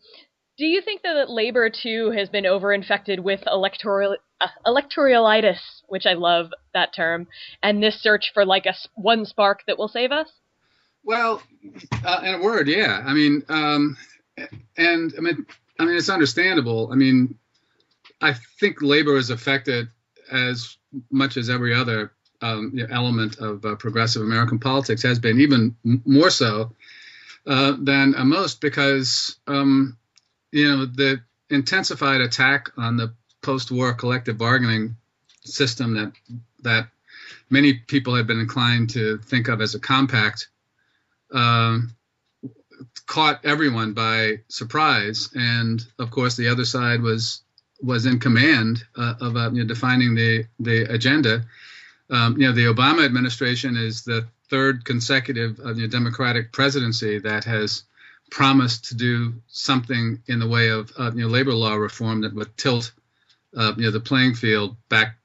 do 0.57 0.65
you 0.65 0.81
think 0.81 1.01
that 1.03 1.29
labor 1.29 1.69
too 1.69 2.11
has 2.15 2.29
been 2.29 2.45
overinfected 2.45 3.19
with 3.19 3.41
electoral 3.45 4.17
uh, 4.39 4.47
electoralitis, 4.65 5.59
which 5.87 6.05
I 6.05 6.13
love 6.13 6.51
that 6.73 6.93
term, 6.95 7.27
and 7.61 7.81
this 7.81 8.01
search 8.01 8.31
for 8.33 8.45
like 8.45 8.65
a 8.65 8.75
one 8.95 9.25
spark 9.25 9.61
that 9.67 9.77
will 9.77 9.87
save 9.87 10.11
us? 10.11 10.29
Well, 11.07 11.41
uh, 12.03 12.21
in 12.25 12.33
a 12.33 12.41
word, 12.41 12.67
yeah. 12.67 13.01
I 13.05 13.13
mean, 13.13 13.41
um, 13.47 13.95
and 14.75 15.13
I 15.17 15.21
mean, 15.21 15.45
I 15.79 15.85
mean, 15.85 15.95
it's 15.95 16.09
understandable. 16.09 16.89
I 16.91 16.95
mean, 16.95 17.35
I 18.21 18.33
think 18.59 18.81
labor 18.81 19.15
is 19.15 19.29
affected 19.29 19.87
as 20.29 20.75
much 21.09 21.37
as 21.37 21.49
every 21.49 21.73
other 21.73 22.11
um, 22.41 22.77
element 22.91 23.37
of 23.37 23.63
uh, 23.63 23.75
progressive 23.75 24.21
American 24.21 24.59
politics 24.59 25.01
has 25.03 25.17
been, 25.17 25.39
even 25.39 25.77
more 25.85 26.29
so 26.29 26.73
uh, 27.47 27.77
than 27.79 28.13
most, 28.27 28.59
because 28.59 29.37
um, 29.47 29.97
you 30.51 30.67
know, 30.67 30.85
the 30.87 31.21
intensified 31.49 32.19
attack 32.19 32.71
on 32.75 32.97
the 32.97 33.13
post-war 33.41 33.93
collective 33.93 34.37
bargaining 34.37 34.97
system 35.45 35.93
that 35.93 36.11
that 36.63 36.89
many 37.49 37.75
people 37.75 38.13
had 38.13 38.27
been 38.27 38.41
inclined 38.41 38.89
to 38.89 39.19
think 39.19 39.47
of 39.47 39.61
as 39.61 39.73
a 39.73 39.79
compact 39.79 40.49
um, 41.33 41.95
caught 43.05 43.45
everyone 43.45 43.93
by 43.93 44.41
surprise, 44.47 45.29
and 45.33 45.83
of 45.99 46.11
course 46.11 46.35
the 46.35 46.49
other 46.49 46.65
side 46.65 47.01
was 47.01 47.41
was 47.81 48.05
in 48.05 48.19
command 48.19 48.83
uh, 48.95 49.15
of 49.21 49.35
uh, 49.35 49.51
you 49.51 49.61
know, 49.61 49.67
defining 49.67 50.15
the 50.15 50.45
the 50.59 50.83
agenda. 50.93 51.45
Um, 52.09 52.37
you 52.37 52.47
know, 52.47 52.53
the 52.53 52.65
Obama 52.65 53.05
administration 53.05 53.75
is 53.75 54.03
the 54.03 54.27
third 54.49 54.85
consecutive 54.85 55.59
uh, 55.59 55.73
you 55.73 55.83
know, 55.83 55.87
Democratic 55.87 56.51
presidency 56.51 57.19
that 57.19 57.43
has 57.43 57.83
promised 58.29 58.85
to 58.85 58.95
do 58.95 59.33
something 59.47 60.21
in 60.27 60.39
the 60.39 60.47
way 60.47 60.69
of 60.69 60.91
uh, 60.97 61.11
you 61.13 61.21
know 61.21 61.27
labor 61.27 61.53
law 61.53 61.75
reform 61.75 62.21
that 62.21 62.33
would 62.33 62.55
tilt 62.57 62.91
uh, 63.55 63.73
you 63.77 63.83
know 63.83 63.91
the 63.91 63.99
playing 63.99 64.35
field 64.35 64.75
back 64.89 65.17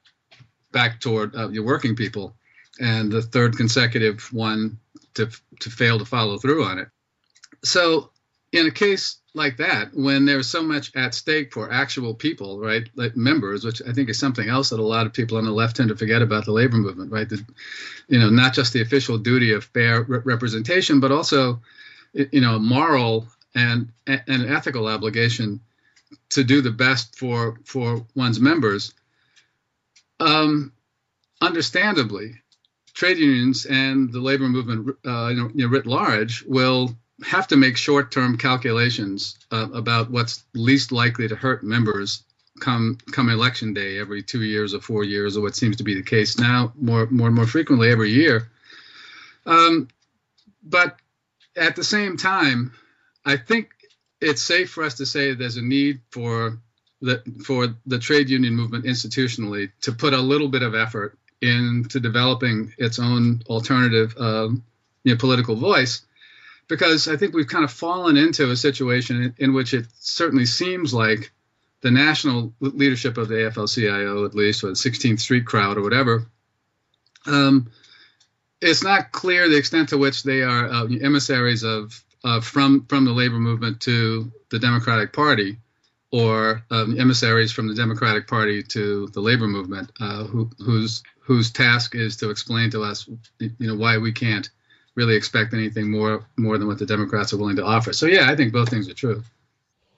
back 0.71 0.99
toward 0.99 1.35
uh, 1.35 1.49
your 1.49 1.63
working 1.63 1.95
people, 1.95 2.35
and 2.79 3.11
the 3.11 3.21
third 3.21 3.57
consecutive 3.57 4.31
one 4.31 4.79
to 5.15 5.29
to 5.59 5.69
fail 5.69 5.99
to 5.99 6.05
follow 6.05 6.37
through 6.37 6.63
on 6.65 6.79
it. 6.79 6.89
So 7.63 8.09
in 8.51 8.67
a 8.67 8.71
case 8.71 9.17
like 9.33 9.57
that, 9.57 9.89
when 9.93 10.25
there's 10.25 10.47
so 10.47 10.61
much 10.61 10.95
at 10.95 11.15
stake 11.15 11.51
for 11.51 11.71
actual 11.71 12.13
people, 12.13 12.59
right, 12.59 12.87
like 12.95 13.17
members, 13.17 13.65
which 13.65 13.81
I 13.87 13.91
think 13.91 14.09
is 14.09 14.19
something 14.19 14.47
else 14.47 14.69
that 14.69 14.79
a 14.79 14.83
lot 14.83 15.07
of 15.07 15.13
people 15.13 15.37
on 15.37 15.45
the 15.45 15.51
left 15.51 15.77
tend 15.77 15.89
to 15.89 15.95
forget 15.95 16.21
about 16.21 16.45
the 16.45 16.51
labor 16.51 16.77
movement, 16.77 17.11
right? 17.11 17.27
The, 17.27 17.43
you 18.07 18.19
know, 18.19 18.29
not 18.29 18.53
just 18.53 18.73
the 18.73 18.81
official 18.81 19.17
duty 19.17 19.53
of 19.53 19.63
fair 19.65 20.03
re- 20.03 20.19
representation, 20.23 20.99
but 20.99 21.11
also, 21.11 21.61
you 22.13 22.41
know, 22.41 22.59
moral 22.59 23.27
and 23.55 23.89
and 24.05 24.21
an 24.27 24.53
ethical 24.53 24.87
obligation 24.87 25.59
to 26.29 26.43
do 26.43 26.61
the 26.61 26.71
best 26.71 27.17
for 27.17 27.59
for 27.65 28.05
one's 28.15 28.39
members. 28.39 28.93
Um, 30.19 30.73
understandably, 31.41 32.35
trade 32.93 33.17
unions 33.17 33.65
and 33.65 34.11
the 34.11 34.19
labor 34.19 34.47
movement, 34.47 34.97
uh, 35.05 35.27
you 35.27 35.35
know, 35.35 35.51
you 35.53 35.65
know, 35.65 35.67
writ 35.67 35.85
large, 35.85 36.43
will 36.43 36.95
have 37.23 37.47
to 37.47 37.55
make 37.55 37.77
short-term 37.77 38.37
calculations 38.37 39.37
uh, 39.51 39.67
about 39.73 40.11
what's 40.11 40.43
least 40.53 40.91
likely 40.91 41.27
to 41.27 41.35
hurt 41.35 41.63
members 41.63 42.23
come 42.59 42.97
come 43.11 43.29
election 43.29 43.73
day 43.73 43.97
every 43.97 44.21
two 44.21 44.43
years 44.43 44.73
or 44.73 44.81
four 44.81 45.03
years, 45.03 45.37
or 45.37 45.41
what 45.41 45.55
seems 45.55 45.77
to 45.77 45.83
be 45.83 45.95
the 45.95 46.03
case 46.03 46.37
now, 46.37 46.71
more 46.75 47.07
more 47.07 47.27
and 47.27 47.35
more 47.35 47.47
frequently 47.47 47.89
every 47.89 48.11
year. 48.11 48.49
Um, 49.45 49.87
but 50.63 50.97
at 51.55 51.75
the 51.75 51.83
same 51.83 52.17
time, 52.17 52.73
I 53.25 53.37
think 53.37 53.69
it's 54.21 54.41
safe 54.41 54.71
for 54.71 54.83
us 54.83 54.95
to 54.95 55.05
say 55.05 55.33
there's 55.33 55.57
a 55.57 55.61
need 55.61 56.01
for 56.11 56.59
the 57.01 57.21
for 57.45 57.75
the 57.85 57.99
trade 57.99 58.29
union 58.29 58.55
movement 58.55 58.85
institutionally 58.85 59.71
to 59.81 59.91
put 59.91 60.13
a 60.13 60.21
little 60.21 60.47
bit 60.47 60.61
of 60.61 60.75
effort 60.75 61.17
into 61.43 61.99
developing 61.99 62.73
its 62.77 62.99
own 62.99 63.41
alternative 63.47 64.15
um, 64.17 64.63
you 65.03 65.13
know, 65.13 65.19
political 65.19 65.55
voice 65.55 66.01
because 66.67 67.07
I 67.07 67.17
think 67.17 67.33
we've 67.33 67.47
kind 67.47 67.63
of 67.63 67.71
fallen 67.71 68.17
into 68.17 68.49
a 68.49 68.55
situation 68.55 69.21
in, 69.23 69.35
in, 69.37 69.53
which 69.53 69.73
it 69.73 69.85
certainly 69.99 70.45
seems 70.45 70.93
like 70.93 71.31
the 71.81 71.91
national 71.91 72.53
leadership 72.61 73.17
of 73.17 73.27
the 73.27 73.35
AFL-CIO, 73.35 74.25
at 74.25 74.33
least, 74.33 74.63
or 74.63 74.67
the 74.67 74.73
16th 74.73 75.19
Street 75.19 75.45
crowd, 75.45 75.77
or 75.77 75.81
whatever, 75.81 76.25
um, 77.25 77.69
it's 78.61 78.83
not 78.83 79.11
clear 79.11 79.49
the 79.49 79.57
extent 79.57 79.89
to 79.89 79.97
which 79.97 80.23
they 80.23 80.41
are 80.41 80.67
uh, 80.67 80.87
emissaries 81.01 81.63
of 81.63 82.01
uh, 82.23 82.39
from 82.39 82.85
from 82.85 83.03
the 83.03 83.11
labor 83.11 83.39
movement 83.39 83.81
to 83.81 84.31
the 84.49 84.59
Democratic 84.59 85.11
Party, 85.11 85.57
or 86.11 86.63
um, 86.71 86.97
emissaries 86.97 87.51
from 87.51 87.67
the 87.67 87.75
Democratic 87.75 88.27
Party 88.27 88.63
to 88.63 89.07
the 89.07 89.19
labor 89.19 89.47
movement, 89.47 89.91
uh, 89.99 90.23
who, 90.23 90.49
whose 90.59 91.03
whose 91.23 91.51
task 91.51 91.95
is 91.95 92.17
to 92.17 92.29
explain 92.29 92.69
to 92.71 92.83
us, 92.83 93.07
you 93.39 93.51
know, 93.59 93.75
why 93.75 93.97
we 93.97 94.11
can't 94.11 94.49
really 94.95 95.15
expect 95.15 95.53
anything 95.53 95.89
more 95.89 96.25
more 96.37 96.57
than 96.57 96.67
what 96.67 96.77
the 96.77 96.85
Democrats 96.85 97.33
are 97.33 97.37
willing 97.37 97.55
to 97.55 97.65
offer. 97.65 97.93
So 97.93 98.05
yeah, 98.05 98.29
I 98.29 98.35
think 98.35 98.53
both 98.53 98.69
things 98.69 98.89
are 98.89 98.93
true. 98.93 99.23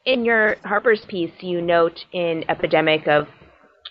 In 0.06 0.24
your 0.24 0.58
Harper's 0.64 1.04
piece, 1.06 1.32
you 1.42 1.62
note 1.62 2.06
an 2.14 2.46
epidemic 2.48 3.08
of 3.08 3.28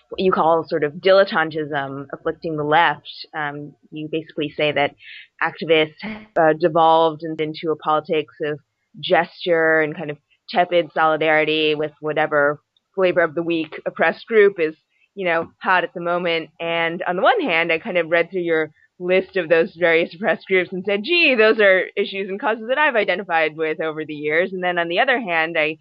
what 0.09 0.21
you 0.21 0.31
call 0.31 0.65
sort 0.67 0.83
of 0.83 0.93
dilettantism 0.93 2.07
afflicting 2.13 2.55
the 2.55 2.63
left. 2.63 3.09
Um, 3.33 3.75
you 3.91 4.07
basically 4.09 4.49
say 4.49 4.71
that 4.71 4.95
activists 5.41 5.95
uh, 6.37 6.53
devolved 6.53 7.23
into 7.23 7.71
a 7.71 7.75
politics 7.75 8.35
of 8.43 8.59
gesture 9.01 9.81
and 9.81 9.95
kind 9.95 10.09
of 10.09 10.17
tepid 10.49 10.91
solidarity 10.93 11.75
with 11.75 11.91
whatever 11.99 12.61
flavor 12.93 13.21
of 13.21 13.35
the 13.35 13.43
week 13.43 13.79
oppressed 13.85 14.25
group 14.25 14.59
is, 14.59 14.75
you 15.15 15.25
know, 15.25 15.51
hot 15.61 15.83
at 15.83 15.93
the 15.93 16.01
moment. 16.01 16.49
And 16.59 17.01
on 17.07 17.15
the 17.15 17.23
one 17.23 17.41
hand, 17.41 17.71
I 17.71 17.79
kind 17.79 17.97
of 17.97 18.09
read 18.09 18.29
through 18.29 18.41
your 18.41 18.71
list 18.99 19.35
of 19.35 19.49
those 19.49 19.75
various 19.75 20.13
oppressed 20.13 20.47
groups 20.47 20.71
and 20.71 20.83
said, 20.85 21.03
gee, 21.03 21.35
those 21.35 21.59
are 21.59 21.85
issues 21.97 22.29
and 22.29 22.39
causes 22.39 22.65
that 22.69 22.77
I've 22.77 22.95
identified 22.95 23.55
with 23.55 23.81
over 23.81 24.05
the 24.05 24.13
years. 24.13 24.53
And 24.53 24.63
then 24.63 24.77
on 24.77 24.87
the 24.87 24.99
other 24.99 25.19
hand, 25.19 25.57
I, 25.57 25.77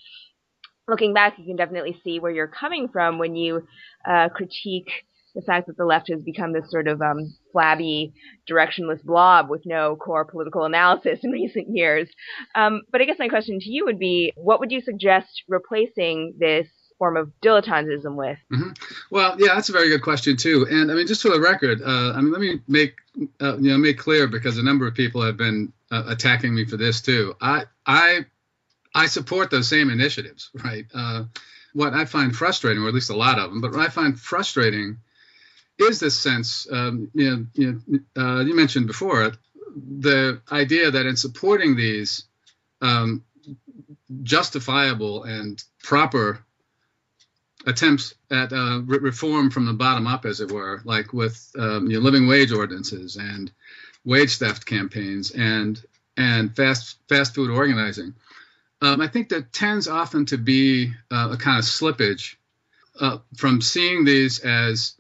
looking 0.88 1.14
back, 1.14 1.34
you 1.38 1.44
can 1.44 1.56
definitely 1.56 1.96
see 2.02 2.18
where 2.18 2.32
you're 2.32 2.48
coming 2.48 2.88
from 2.88 3.18
when 3.18 3.36
you 3.36 3.66
uh, 4.08 4.28
critique 4.30 4.90
the 5.34 5.42
fact 5.42 5.66
that 5.66 5.76
the 5.76 5.84
left 5.84 6.08
has 6.10 6.22
become 6.22 6.52
this 6.52 6.70
sort 6.70 6.86
of 6.86 7.02
um, 7.02 7.34
flabby, 7.52 8.12
directionless 8.48 9.02
blob 9.02 9.50
with 9.50 9.62
no 9.64 9.96
core 9.96 10.24
political 10.24 10.64
analysis 10.64 11.20
in 11.24 11.30
recent 11.30 11.66
years. 11.70 12.08
Um, 12.54 12.82
but 12.90 13.00
I 13.00 13.04
guess 13.04 13.18
my 13.18 13.28
question 13.28 13.58
to 13.60 13.70
you 13.70 13.84
would 13.84 13.98
be, 13.98 14.32
what 14.36 14.60
would 14.60 14.70
you 14.70 14.80
suggest 14.80 15.42
replacing 15.48 16.34
this 16.38 16.68
form 17.04 17.16
of 17.18 17.30
dilettantism 17.42 18.14
with? 18.14 18.38
Mm-hmm. 18.50 18.70
Well, 19.10 19.36
yeah, 19.38 19.54
that's 19.54 19.68
a 19.68 19.72
very 19.72 19.90
good 19.90 20.00
question 20.00 20.38
too. 20.38 20.66
And 20.70 20.90
I 20.90 20.94
mean, 20.94 21.06
just 21.06 21.20
for 21.20 21.28
the 21.28 21.40
record, 21.40 21.82
uh, 21.82 22.12
I 22.14 22.20
mean, 22.22 22.32
let 22.32 22.40
me 22.40 22.60
make 22.66 22.94
uh, 23.42 23.58
you 23.58 23.70
know 23.70 23.78
make 23.78 23.98
clear 23.98 24.26
because 24.26 24.56
a 24.56 24.62
number 24.62 24.86
of 24.86 24.94
people 24.94 25.20
have 25.20 25.36
been 25.36 25.72
uh, 25.90 26.04
attacking 26.06 26.54
me 26.54 26.64
for 26.64 26.78
this 26.78 27.02
too. 27.02 27.34
I 27.42 27.64
I 27.84 28.24
I 28.94 29.06
support 29.06 29.50
those 29.50 29.68
same 29.68 29.90
initiatives, 29.90 30.50
right? 30.64 30.86
Uh, 30.94 31.24
what 31.74 31.92
I 31.92 32.06
find 32.06 32.34
frustrating, 32.34 32.82
or 32.82 32.88
at 32.88 32.94
least 32.94 33.10
a 33.10 33.16
lot 33.16 33.38
of 33.38 33.50
them, 33.50 33.60
but 33.60 33.72
what 33.72 33.80
I 33.80 33.90
find 33.90 34.18
frustrating 34.18 34.98
is 35.78 36.00
this 36.00 36.18
sense. 36.18 36.66
Um, 36.70 37.10
you 37.12 37.30
know, 37.30 37.46
you, 37.52 37.82
know, 37.86 38.00
uh, 38.22 38.40
you 38.44 38.56
mentioned 38.56 38.86
before 38.86 39.32
the 39.76 40.40
idea 40.50 40.90
that 40.92 41.04
in 41.04 41.16
supporting 41.16 41.76
these 41.76 42.24
um, 42.80 43.24
justifiable 44.22 45.24
and 45.24 45.62
proper 45.82 46.44
attempts 47.66 48.14
at 48.30 48.52
uh, 48.52 48.82
re- 48.84 48.98
reform 48.98 49.50
from 49.50 49.66
the 49.66 49.72
bottom 49.72 50.06
up, 50.06 50.24
as 50.24 50.40
it 50.40 50.50
were, 50.50 50.82
like 50.84 51.12
with 51.12 51.50
um, 51.58 51.90
you 51.90 51.98
know, 51.98 52.04
living 52.04 52.26
wage 52.26 52.52
ordinances 52.52 53.16
and 53.16 53.50
wage 54.04 54.36
theft 54.38 54.66
campaigns 54.66 55.30
and 55.30 55.82
and 56.16 56.54
fast 56.54 56.98
fast 57.08 57.34
food 57.34 57.50
organizing. 57.50 58.14
Um, 58.82 59.00
I 59.00 59.08
think 59.08 59.30
that 59.30 59.52
tends 59.52 59.88
often 59.88 60.26
to 60.26 60.38
be 60.38 60.92
uh, 61.10 61.30
a 61.32 61.36
kind 61.36 61.58
of 61.58 61.64
slippage 61.64 62.36
uh, 63.00 63.18
from 63.36 63.60
seeing 63.60 64.04
these 64.04 64.40
as 64.40 64.94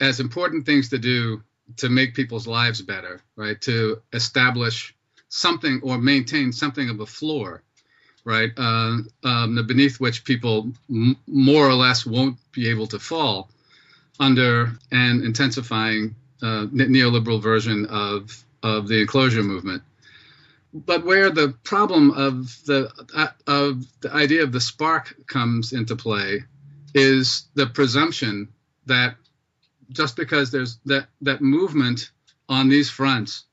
as 0.00 0.20
important 0.20 0.66
things 0.66 0.90
to 0.90 0.98
do 0.98 1.42
to 1.76 1.88
make 1.88 2.14
people's 2.14 2.46
lives 2.46 2.80
better, 2.80 3.20
right? 3.34 3.60
To 3.62 4.00
establish 4.12 4.94
something 5.28 5.80
or 5.82 5.98
maintain 5.98 6.52
something 6.52 6.88
of 6.88 7.00
a 7.00 7.06
floor 7.06 7.62
right? 8.26 8.50
Uh, 8.58 8.98
um, 9.22 9.66
beneath 9.66 9.98
which 10.00 10.24
people 10.24 10.70
m- 10.90 11.16
more 11.28 11.66
or 11.66 11.74
less 11.74 12.04
won't 12.04 12.36
be 12.52 12.68
able 12.68 12.88
to 12.88 12.98
fall 12.98 13.48
under 14.18 14.72
an 14.90 15.22
intensifying 15.24 16.14
uh, 16.42 16.66
neoliberal 16.66 17.40
version 17.40 17.86
of 17.86 18.44
of 18.62 18.88
the 18.88 19.00
enclosure 19.00 19.44
movement. 19.44 19.82
But 20.74 21.04
where 21.04 21.30
the 21.30 21.54
problem 21.62 22.10
of 22.10 22.64
the 22.66 22.90
uh, 23.14 23.28
of 23.46 23.86
the 24.00 24.12
idea 24.12 24.42
of 24.42 24.52
the 24.52 24.60
spark 24.60 25.14
comes 25.26 25.72
into 25.72 25.94
play 25.96 26.42
is 26.94 27.46
the 27.54 27.66
presumption 27.66 28.48
that 28.86 29.14
just 29.90 30.16
because 30.16 30.50
there's 30.50 30.78
that 30.86 31.06
that 31.22 31.40
movement 31.40 32.10
on 32.48 32.68
these 32.68 32.90
fronts 32.90 33.44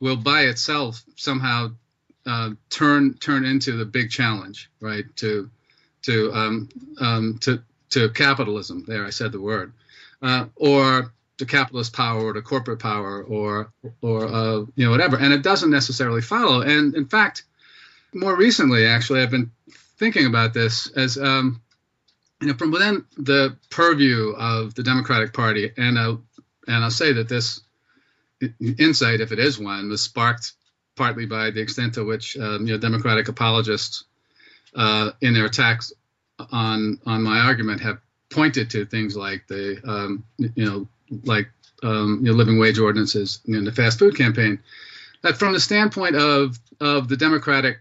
will 0.00 0.16
by 0.16 0.42
itself 0.42 1.04
somehow 1.16 1.70
uh, 2.28 2.50
turn 2.68 3.14
turn 3.14 3.44
into 3.44 3.72
the 3.72 3.86
big 3.86 4.10
challenge, 4.10 4.70
right? 4.80 5.04
To 5.16 5.50
to 6.02 6.32
um, 6.32 6.68
um, 7.00 7.38
to 7.40 7.62
to 7.90 8.10
capitalism. 8.10 8.84
There, 8.86 9.06
I 9.06 9.10
said 9.10 9.32
the 9.32 9.40
word, 9.40 9.72
uh, 10.20 10.46
or 10.54 11.12
to 11.38 11.46
capitalist 11.46 11.94
power, 11.94 12.20
or 12.20 12.32
to 12.34 12.42
corporate 12.42 12.80
power, 12.80 13.22
or 13.22 13.72
or 14.02 14.26
uh, 14.26 14.64
you 14.76 14.84
know 14.84 14.90
whatever. 14.90 15.16
And 15.16 15.32
it 15.32 15.42
doesn't 15.42 15.70
necessarily 15.70 16.20
follow. 16.20 16.60
And 16.60 16.94
in 16.94 17.06
fact, 17.06 17.44
more 18.12 18.36
recently, 18.36 18.86
actually, 18.86 19.22
I've 19.22 19.30
been 19.30 19.50
thinking 19.96 20.26
about 20.26 20.52
this 20.52 20.90
as 20.90 21.16
um, 21.16 21.62
you 22.42 22.48
know 22.48 22.54
from 22.54 22.72
within 22.72 23.06
the 23.16 23.56
purview 23.70 24.34
of 24.36 24.74
the 24.74 24.82
Democratic 24.82 25.32
Party, 25.32 25.72
and 25.76 25.98
I'll, 25.98 26.22
and 26.66 26.84
I'll 26.84 26.90
say 26.90 27.14
that 27.14 27.28
this 27.28 27.62
insight, 28.60 29.20
if 29.22 29.32
it 29.32 29.38
is 29.38 29.58
one, 29.58 29.88
was 29.88 30.02
sparked 30.02 30.52
partly 30.98 31.24
by 31.24 31.50
the 31.50 31.60
extent 31.60 31.94
to 31.94 32.04
which 32.04 32.36
um, 32.36 32.66
you 32.66 32.74
know 32.74 32.78
Democratic 32.78 33.28
apologists 33.28 34.04
uh, 34.74 35.12
in 35.20 35.32
their 35.32 35.46
attacks 35.46 35.92
on 36.52 37.00
on 37.06 37.22
my 37.22 37.38
argument 37.40 37.80
have 37.80 37.98
pointed 38.30 38.70
to 38.70 38.84
things 38.84 39.16
like 39.16 39.46
the 39.46 39.80
um, 39.86 40.24
you 40.38 40.64
know 40.66 40.88
like 41.24 41.48
um, 41.82 42.20
you 42.22 42.30
know, 42.30 42.36
living 42.36 42.58
wage 42.58 42.78
ordinances 42.78 43.40
in 43.46 43.64
the 43.64 43.72
fast 43.72 43.98
food 43.98 44.16
campaign. 44.16 44.58
That 45.22 45.36
from 45.36 45.52
the 45.52 45.60
standpoint 45.60 46.16
of 46.16 46.58
of 46.80 47.08
the 47.08 47.16
Democratic 47.16 47.78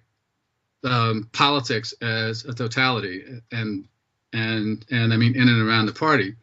um, 0.83 1.29
politics 1.33 1.93
as 2.01 2.45
a 2.45 2.53
totality, 2.53 3.23
and 3.51 3.87
and 4.33 4.85
and 4.89 5.13
I 5.13 5.17
mean 5.17 5.35
in 5.35 5.47
and 5.47 5.67
around 5.67 5.87
the 5.87 5.93
party. 5.93 6.35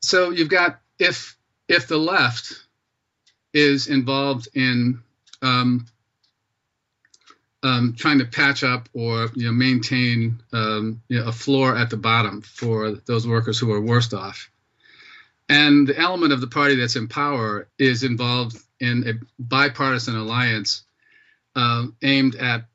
So 0.00 0.30
you've 0.30 0.48
got 0.48 0.80
if 0.98 1.36
if 1.68 1.86
the 1.88 1.98
left 1.98 2.52
is 3.52 3.88
involved 3.88 4.48
in 4.54 5.02
um, 5.42 5.86
um, 7.62 7.94
trying 7.96 8.18
to 8.18 8.24
patch 8.24 8.62
up 8.62 8.88
or 8.92 9.28
you 9.34 9.46
know, 9.46 9.52
maintain 9.52 10.40
um, 10.52 11.02
you 11.08 11.18
know, 11.18 11.26
a 11.26 11.32
floor 11.32 11.76
at 11.76 11.90
the 11.90 11.96
bottom 11.96 12.42
for 12.42 12.92
those 13.06 13.26
workers 13.26 13.58
who 13.58 13.72
are 13.72 13.80
worst 13.80 14.14
off. 14.14 14.50
And 15.48 15.86
the 15.86 15.98
element 15.98 16.32
of 16.32 16.40
the 16.40 16.46
party 16.46 16.76
that's 16.76 16.96
in 16.96 17.08
power 17.08 17.68
is 17.78 18.02
involved 18.02 18.58
in 18.80 19.08
a 19.08 19.42
bipartisan 19.42 20.14
alliance 20.14 20.84
uh, 21.56 21.86
aimed 22.02 22.36
at 22.36 22.66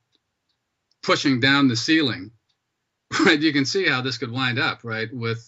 pushing 1.01 1.39
down 1.39 1.67
the 1.67 1.75
ceiling. 1.75 2.31
Right, 3.23 3.39
you 3.39 3.53
can 3.53 3.65
see 3.65 3.87
how 3.87 4.01
this 4.01 4.17
could 4.17 4.31
wind 4.31 4.57
up, 4.57 4.79
right? 4.83 5.07
With 5.13 5.47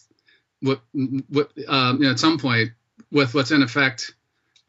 what, 0.62 0.82
what 1.30 1.52
um, 1.68 1.98
you 1.98 2.04
know, 2.04 2.12
at 2.12 2.20
some 2.20 2.38
point, 2.38 2.74
with 3.12 3.34
what's 3.34 3.50
in 3.50 3.64
effect, 3.64 4.14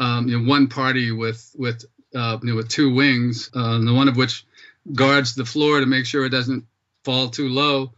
um, 0.00 0.28
you 0.28 0.38
know, 0.38 0.48
one 0.48 0.68
party 0.68 1.12
with 1.12 1.54
with 1.58 1.84
uh, 2.16 2.38
you 2.42 2.50
know, 2.50 2.56
with 2.56 2.68
two 2.68 2.92
wings, 2.94 3.50
uh, 3.54 3.78
the 3.78 3.92
one 3.92 4.08
of 4.08 4.16
which 4.16 4.44
guards 4.92 5.34
the 5.34 5.44
floor 5.44 5.80
to 5.80 5.86
make 5.86 6.06
sure 6.06 6.24
it 6.24 6.30
doesn't 6.30 6.64
fall 7.04 7.28
too 7.28 7.48
low, 7.48 7.92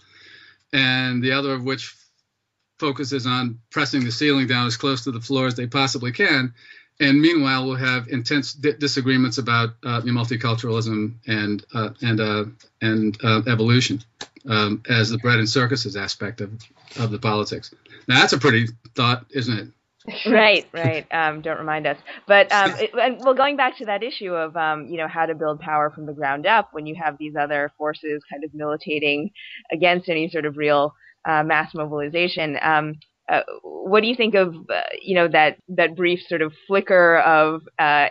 and 0.73 1.23
the 1.23 1.33
other 1.33 1.53
of 1.53 1.65
which 1.65 1.95
focuses 2.79 3.27
on 3.27 3.59
pressing 3.71 4.05
the 4.05 4.13
ceiling 4.13 4.47
down 4.47 4.67
as 4.67 4.77
close 4.77 5.05
to 5.05 5.11
the 5.11 5.21
floor 5.21 5.47
as 5.47 5.55
they 5.55 5.67
possibly 5.67 6.13
can. 6.13 6.55
And 7.01 7.21
meanwhile, 7.21 7.65
we'll 7.65 7.77
have 7.77 8.09
intense 8.09 8.53
di- 8.55 8.73
disagreements 8.73 9.39
about 9.39 9.71
uh, 9.85 10.01
multiculturalism 10.01 11.15
and 11.27 11.65
uh, 11.73 11.91
and 12.03 12.21
uh, 12.21 12.45
and 12.83 13.17
uh, 13.23 13.43
evolution 13.47 14.03
um, 14.49 14.83
as 14.89 15.11
the 15.11 15.19
bread 15.19 15.39
and 15.39 15.49
circuses 15.49 15.97
aspect 15.97 16.41
of 16.41 16.51
of 16.99 17.11
the 17.13 17.19
politics. 17.19 17.73
Now 18.09 18.21
that's 18.21 18.33
a 18.33 18.39
pretty 18.39 18.67
thought, 18.97 19.27
isn't 19.31 19.59
it? 19.59 19.69
right, 20.27 20.67
right. 20.73 21.07
Um, 21.11 21.41
don't 21.41 21.59
remind 21.59 21.87
us. 21.87 21.99
But 22.27 22.51
um, 22.53 22.73
it, 22.79 22.91
and, 22.95 23.19
well, 23.21 23.35
going 23.35 23.57
back 23.57 23.77
to 23.79 23.87
that 23.87 24.03
issue 24.03 24.33
of 24.33 24.57
um, 24.57 24.87
you 24.87 24.97
know 24.97 25.09
how 25.09 25.27
to 25.27 25.35
build 25.35 25.61
power 25.61 25.91
from 25.91 26.07
the 26.07 26.13
ground 26.13 26.47
up 26.47 26.71
when 26.73 26.87
you 26.87 26.95
have 27.03 27.17
these 27.19 27.35
other 27.39 27.73
forces 27.77 28.23
kind 28.31 28.45
of 28.45 28.55
militating 28.55 29.31
against 29.73 30.09
any 30.09 30.29
sort 30.29 30.47
of 30.47 30.57
real 30.57 30.95
uh, 31.29 31.43
mass 31.43 31.75
mobilization. 31.75 32.59
Um, 32.63 32.95
uh, 33.29 33.43
what 33.63 34.01
do 34.01 34.07
you 34.07 34.15
think 34.15 34.35
of 34.35 34.55
uh, 34.55 34.81
you 35.03 35.15
know 35.15 35.29
that 35.29 35.59
that 35.69 35.95
brief 35.95 36.21
sort 36.29 36.41
of 36.41 36.53
flicker 36.67 37.19
of 37.19 37.63
uh, 37.79 38.07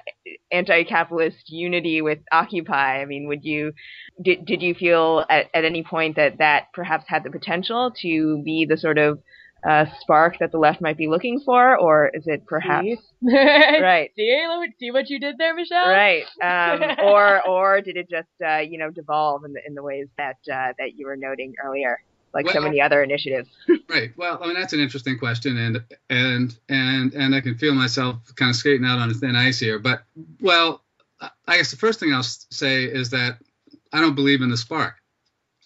anti-capitalist 0.51 1.49
unity 1.49 2.01
with 2.01 2.19
Occupy? 2.31 3.01
I 3.01 3.05
mean, 3.05 3.27
would 3.27 3.43
you 3.43 3.73
did 4.21 4.45
did 4.45 4.61
you 4.61 4.75
feel 4.75 5.25
at, 5.29 5.47
at 5.55 5.65
any 5.65 5.83
point 5.83 6.17
that 6.17 6.37
that 6.37 6.65
perhaps 6.73 7.05
had 7.07 7.23
the 7.23 7.31
potential 7.31 7.91
to 8.01 8.41
be 8.43 8.65
the 8.69 8.77
sort 8.77 8.99
of 8.99 9.19
uh, 9.63 9.85
spark 10.01 10.37
that 10.39 10.51
the 10.51 10.57
left 10.57 10.81
might 10.81 10.97
be 10.97 11.07
looking 11.07 11.39
for, 11.39 11.77
or 11.77 12.09
is 12.13 12.27
it 12.27 12.45
perhaps 12.45 12.87
right? 13.23 14.11
See, 14.15 14.47
see 14.79 14.91
what 14.91 15.09
you 15.09 15.19
did 15.19 15.37
there, 15.37 15.53
Michelle. 15.53 15.87
Right. 15.89 16.23
Um, 16.41 16.95
or 17.03 17.45
or 17.47 17.81
did 17.81 17.97
it 17.97 18.09
just 18.09 18.29
uh, 18.45 18.57
you 18.57 18.77
know 18.77 18.89
devolve 18.91 19.45
in 19.45 19.53
the 19.53 19.61
in 19.65 19.73
the 19.75 19.83
ways 19.83 20.07
that 20.17 20.37
uh, 20.51 20.73
that 20.77 20.95
you 20.95 21.05
were 21.07 21.17
noting 21.17 21.53
earlier, 21.63 21.99
like 22.33 22.45
Well- 22.45 22.53
so 22.55 22.61
many 22.61 22.81
other 22.81 23.03
initiatives? 23.03 23.49
Right. 23.89 24.11
Well, 24.17 24.37
I 24.43 24.47
mean 24.47 24.55
that's 24.59 24.73
an 24.73 24.81
interesting 24.81 25.17
question, 25.17 25.57
and 25.57 25.81
and 26.09 26.57
and 26.67 27.13
and 27.13 27.33
I 27.33 27.39
can 27.39 27.55
feel 27.55 27.73
myself 27.73 28.17
kind 28.35 28.49
of 28.49 28.55
skating 28.57 28.85
out 28.85 28.99
on 28.99 29.09
a 29.09 29.13
thin 29.13 29.33
ice 29.35 29.59
here. 29.59 29.79
But 29.79 30.03
well, 30.41 30.83
I 31.47 31.55
guess 31.55 31.71
the 31.71 31.77
first 31.77 31.99
thing 32.01 32.13
I'll 32.13 32.21
say 32.23 32.83
is 32.83 33.11
that 33.11 33.37
I 33.93 34.01
don't 34.01 34.13
believe 34.15 34.41
in 34.41 34.49
the 34.49 34.57
spark. 34.57 34.95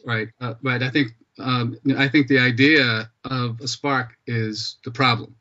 Right. 0.05 0.29
Uh, 0.39 0.53
but 0.61 0.83
I 0.83 0.89
think 0.91 1.13
um, 1.39 1.77
I 1.97 2.07
think 2.07 2.27
the 2.27 2.39
idea 2.39 3.09
of 3.23 3.61
a 3.61 3.67
spark 3.67 4.17
is 4.27 4.77
the 4.83 4.91
problem. 4.91 5.35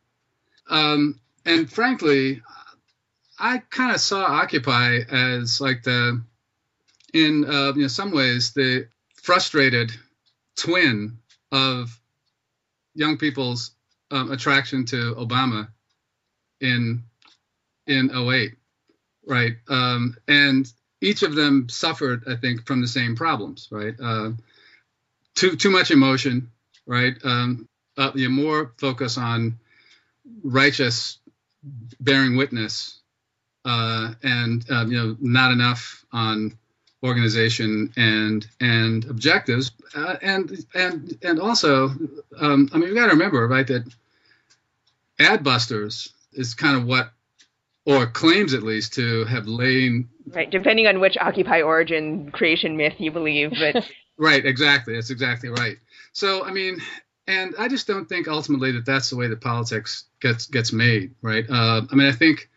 Um, 0.68 1.20
and 1.44 1.70
frankly, 1.70 2.42
I 3.38 3.58
kind 3.70 3.94
of 3.94 4.00
saw 4.00 4.24
Occupy 4.24 5.00
as 5.10 5.60
like 5.60 5.82
the, 5.82 6.22
in 7.12 7.44
uh, 7.44 7.72
you 7.74 7.82
know 7.82 7.88
some 7.88 8.12
ways, 8.12 8.52
the 8.52 8.86
frustrated 9.22 9.90
twin 10.56 11.18
of 11.50 11.98
young 12.94 13.16
people's 13.16 13.72
um, 14.10 14.30
attraction 14.30 14.84
to 14.86 15.14
Obama 15.14 15.68
in 16.60 17.02
in 17.86 18.10
08, 18.14 18.52
right? 19.26 19.56
Um, 19.68 20.16
and 20.28 20.70
each 21.00 21.22
of 21.22 21.34
them 21.34 21.68
suffered, 21.68 22.24
I 22.28 22.36
think, 22.36 22.66
from 22.66 22.80
the 22.80 22.86
same 22.86 23.16
problems, 23.16 23.68
right? 23.70 23.94
Uh, 24.00 24.32
too 25.34 25.56
too 25.56 25.70
much 25.70 25.90
emotion, 25.90 26.50
right? 26.86 27.14
Um, 27.24 27.68
uh, 27.96 28.12
you 28.14 28.28
know, 28.28 28.34
more 28.34 28.72
focus 28.78 29.18
on 29.18 29.58
righteous 30.42 31.18
bearing 32.00 32.36
witness, 32.36 33.00
uh, 33.64 34.14
and 34.22 34.64
uh, 34.70 34.86
you 34.86 34.96
know, 34.96 35.16
not 35.20 35.52
enough 35.52 36.04
on 36.12 36.56
organization 37.02 37.92
and 37.96 38.46
and 38.60 39.04
objectives, 39.06 39.72
uh, 39.94 40.16
and 40.22 40.64
and 40.74 41.18
and 41.22 41.40
also, 41.40 41.90
um, 42.38 42.68
I 42.72 42.78
mean, 42.78 42.88
you 42.88 42.94
got 42.94 43.06
to 43.06 43.12
remember, 43.12 43.46
right, 43.46 43.66
that 43.66 43.84
Adbusters 45.18 46.12
is 46.32 46.54
kind 46.54 46.76
of 46.76 46.86
what, 46.86 47.12
or 47.84 48.06
claims 48.06 48.54
at 48.54 48.62
least 48.62 48.94
to 48.94 49.24
have 49.24 49.46
lain 49.46 50.08
Right. 50.32 50.50
Depending 50.50 50.86
on 50.86 51.00
which 51.00 51.16
Occupy 51.18 51.62
origin 51.62 52.30
creation 52.30 52.76
myth 52.76 52.94
you 52.98 53.10
believe, 53.10 53.52
but 53.58 53.84
Right, 54.20 54.44
exactly. 54.44 54.94
That's 54.94 55.10
exactly 55.10 55.48
right. 55.48 55.78
So, 56.12 56.44
I 56.44 56.52
mean, 56.52 56.82
and 57.26 57.54
I 57.58 57.68
just 57.68 57.86
don't 57.86 58.06
think 58.08 58.28
ultimately 58.28 58.70
that 58.72 58.84
that's 58.84 59.08
the 59.08 59.16
way 59.16 59.28
that 59.28 59.40
politics 59.40 60.04
gets 60.20 60.46
gets 60.46 60.74
made, 60.74 61.14
right? 61.22 61.46
Uh, 61.48 61.82
I 61.90 61.94
mean, 61.94 62.06
I 62.06 62.12
think 62.12 62.50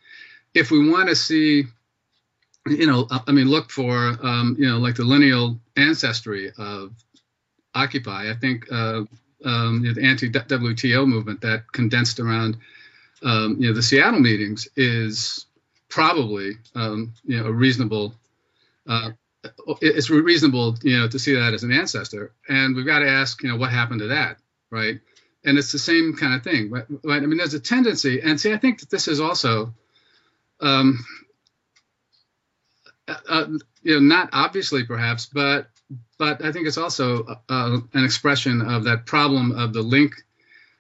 if 0.54 0.72
we 0.72 0.90
want 0.90 1.10
to 1.10 1.16
see, 1.16 1.66
you 2.68 2.88
know, 2.88 3.08
I 3.28 3.32
mean, 3.32 3.48
look 3.48 3.72
for, 3.72 4.18
um, 4.22 4.58
you 4.60 4.68
know, 4.70 4.78
like 4.78 4.96
the 4.96 5.06
lineal 5.06 5.60
ancestry 5.78 6.52
of 6.58 6.94
Occupy. 7.76 8.30
I 8.32 8.36
think 8.36 8.72
uh, 8.72 9.04
um, 9.46 9.84
the 9.96 10.04
anti-WTO 10.04 11.08
movement 11.08 11.42
that 11.42 11.72
condensed 11.72 12.20
around, 12.20 12.58
um, 13.24 13.58
you 13.60 13.70
know, 13.70 13.74
the 13.76 13.84
Seattle 13.84 14.20
meetings 14.20 14.68
is 14.76 15.48
probably, 15.90 16.54
um, 16.76 17.14
you 17.26 17.40
know, 17.40 17.48
a 17.48 17.54
reasonable. 17.54 18.16
Uh, 18.88 19.12
it's 19.82 20.10
reasonable, 20.10 20.78
you 20.84 20.98
know, 20.98 21.08
to 21.08 21.20
see 21.20 21.36
that 21.36 21.54
as 21.54 21.64
an 21.64 21.72
ancestor, 21.72 22.34
and 22.48 22.76
we've 22.76 22.86
got 22.86 23.00
to 23.00 23.10
ask, 23.10 23.42
you 23.44 23.50
know, 23.50 23.58
what 23.58 23.72
happened 23.72 24.00
to 24.00 24.08
that, 24.08 24.38
right? 24.70 25.00
And 25.46 25.58
it's 25.58 25.72
the 25.72 25.80
same 25.80 26.16
kind 26.16 26.34
of 26.34 26.44
thing, 26.44 26.72
right? 26.72 26.86
I 27.06 27.20
mean, 27.20 27.38
there's 27.38 27.54
a 27.54 27.60
tendency, 27.60 28.22
and 28.22 28.40
see, 28.40 28.54
I 28.54 28.58
think 28.58 28.80
that 28.80 28.90
this 28.90 29.08
is 29.08 29.20
also, 29.20 29.74
um, 30.62 31.04
uh, 33.08 33.48
you 33.82 33.96
know, 33.96 34.00
not 34.00 34.30
obviously 34.32 34.86
perhaps, 34.86 35.26
but 35.26 35.68
but 36.18 36.44
I 36.44 36.52
think 36.52 36.68
it's 36.68 36.78
also 36.78 37.26
uh, 37.50 37.80
an 37.94 38.06
expression 38.06 38.62
of 38.62 38.86
that 38.86 39.06
problem 39.06 39.52
of 39.52 39.74
the 39.74 39.82
link, 39.82 40.14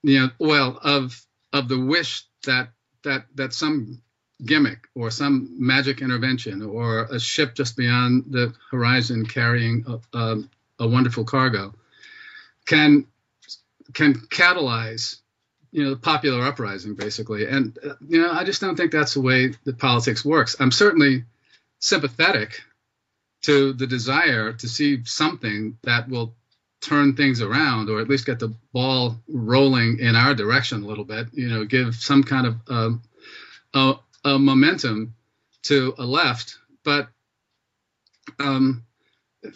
you 0.02 0.21
know, 0.21 0.30
well, 0.39 0.80
of 0.82 1.21
of 1.52 1.67
the 1.67 1.80
wish 1.80 2.23
that 2.45 2.69
that 3.04 3.26
that 3.36 3.54
some 3.54 4.02
gimmick 4.45 4.88
or 4.95 5.10
some 5.12 5.56
magic 5.60 6.01
intervention 6.01 6.62
or 6.62 7.06
a 7.06 7.19
ship 7.19 7.56
just 7.56 7.77
beyond 7.77 8.25
the 8.29 8.53
horizon 8.71 9.25
carrying 9.25 9.86
a, 9.88 10.17
a, 10.17 10.43
a 10.79 10.88
wonderful 10.88 11.23
cargo 11.23 11.73
can 12.65 13.06
can 13.93 14.13
catalyze 14.13 15.19
you 15.71 15.84
know 15.84 15.91
the 15.91 15.97
popular 15.97 16.43
uprising 16.45 16.95
basically. 16.95 17.45
And 17.47 17.77
you 18.08 18.21
know 18.21 18.32
i 18.32 18.43
just 18.43 18.62
don't 18.62 18.75
think 18.75 18.91
that's 18.91 19.15
the 19.15 19.21
way 19.21 19.53
that 19.65 19.77
politics 19.77 20.23
works. 20.23 20.56
I'm 20.60 20.71
certainly 20.71 21.25
sympathetic 21.79 22.62
to 23.43 23.73
the 23.73 23.88
desire 23.88 24.53
to 24.53 24.67
see 24.69 25.03
something 25.03 25.77
that 25.84 26.08
will 26.08 26.34
turn 26.79 27.15
things 27.15 27.41
around 27.41 27.89
or 27.89 28.01
at 28.01 28.10
least 28.10 28.25
get 28.25 28.39
the 28.39 28.53
ball 28.73 29.17
rolling 29.27 29.99
in 29.99 30.15
our 30.15 30.34
direction 30.34 30.84
a 30.84 30.86
little 30.86 31.06
bit 31.06 31.27
you 31.32 31.47
know 31.47 31.63
give 31.63 31.95
some 31.95 32.23
kind 32.23 32.45
of 32.45 32.56
um, 32.67 33.01
a 34.23 34.39
momentum 34.39 35.15
to 35.63 35.93
a 35.97 36.05
left 36.05 36.57
but 36.83 37.09
um, 38.39 38.83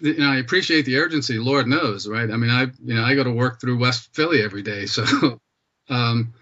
you 0.01 0.15
know, 0.15 0.29
I 0.29 0.37
appreciate 0.37 0.85
the 0.85 0.97
urgency. 0.97 1.37
Lord 1.37 1.67
knows, 1.67 2.07
right? 2.07 2.29
I 2.29 2.35
mean, 2.37 2.49
I 2.49 2.63
you 2.83 2.95
know 2.95 3.03
I 3.03 3.15
go 3.15 3.23
to 3.23 3.31
work 3.31 3.61
through 3.61 3.77
West 3.77 4.13
Philly 4.13 4.41
every 4.41 4.61
day, 4.61 4.85
so. 4.85 5.39
um, 5.89 6.33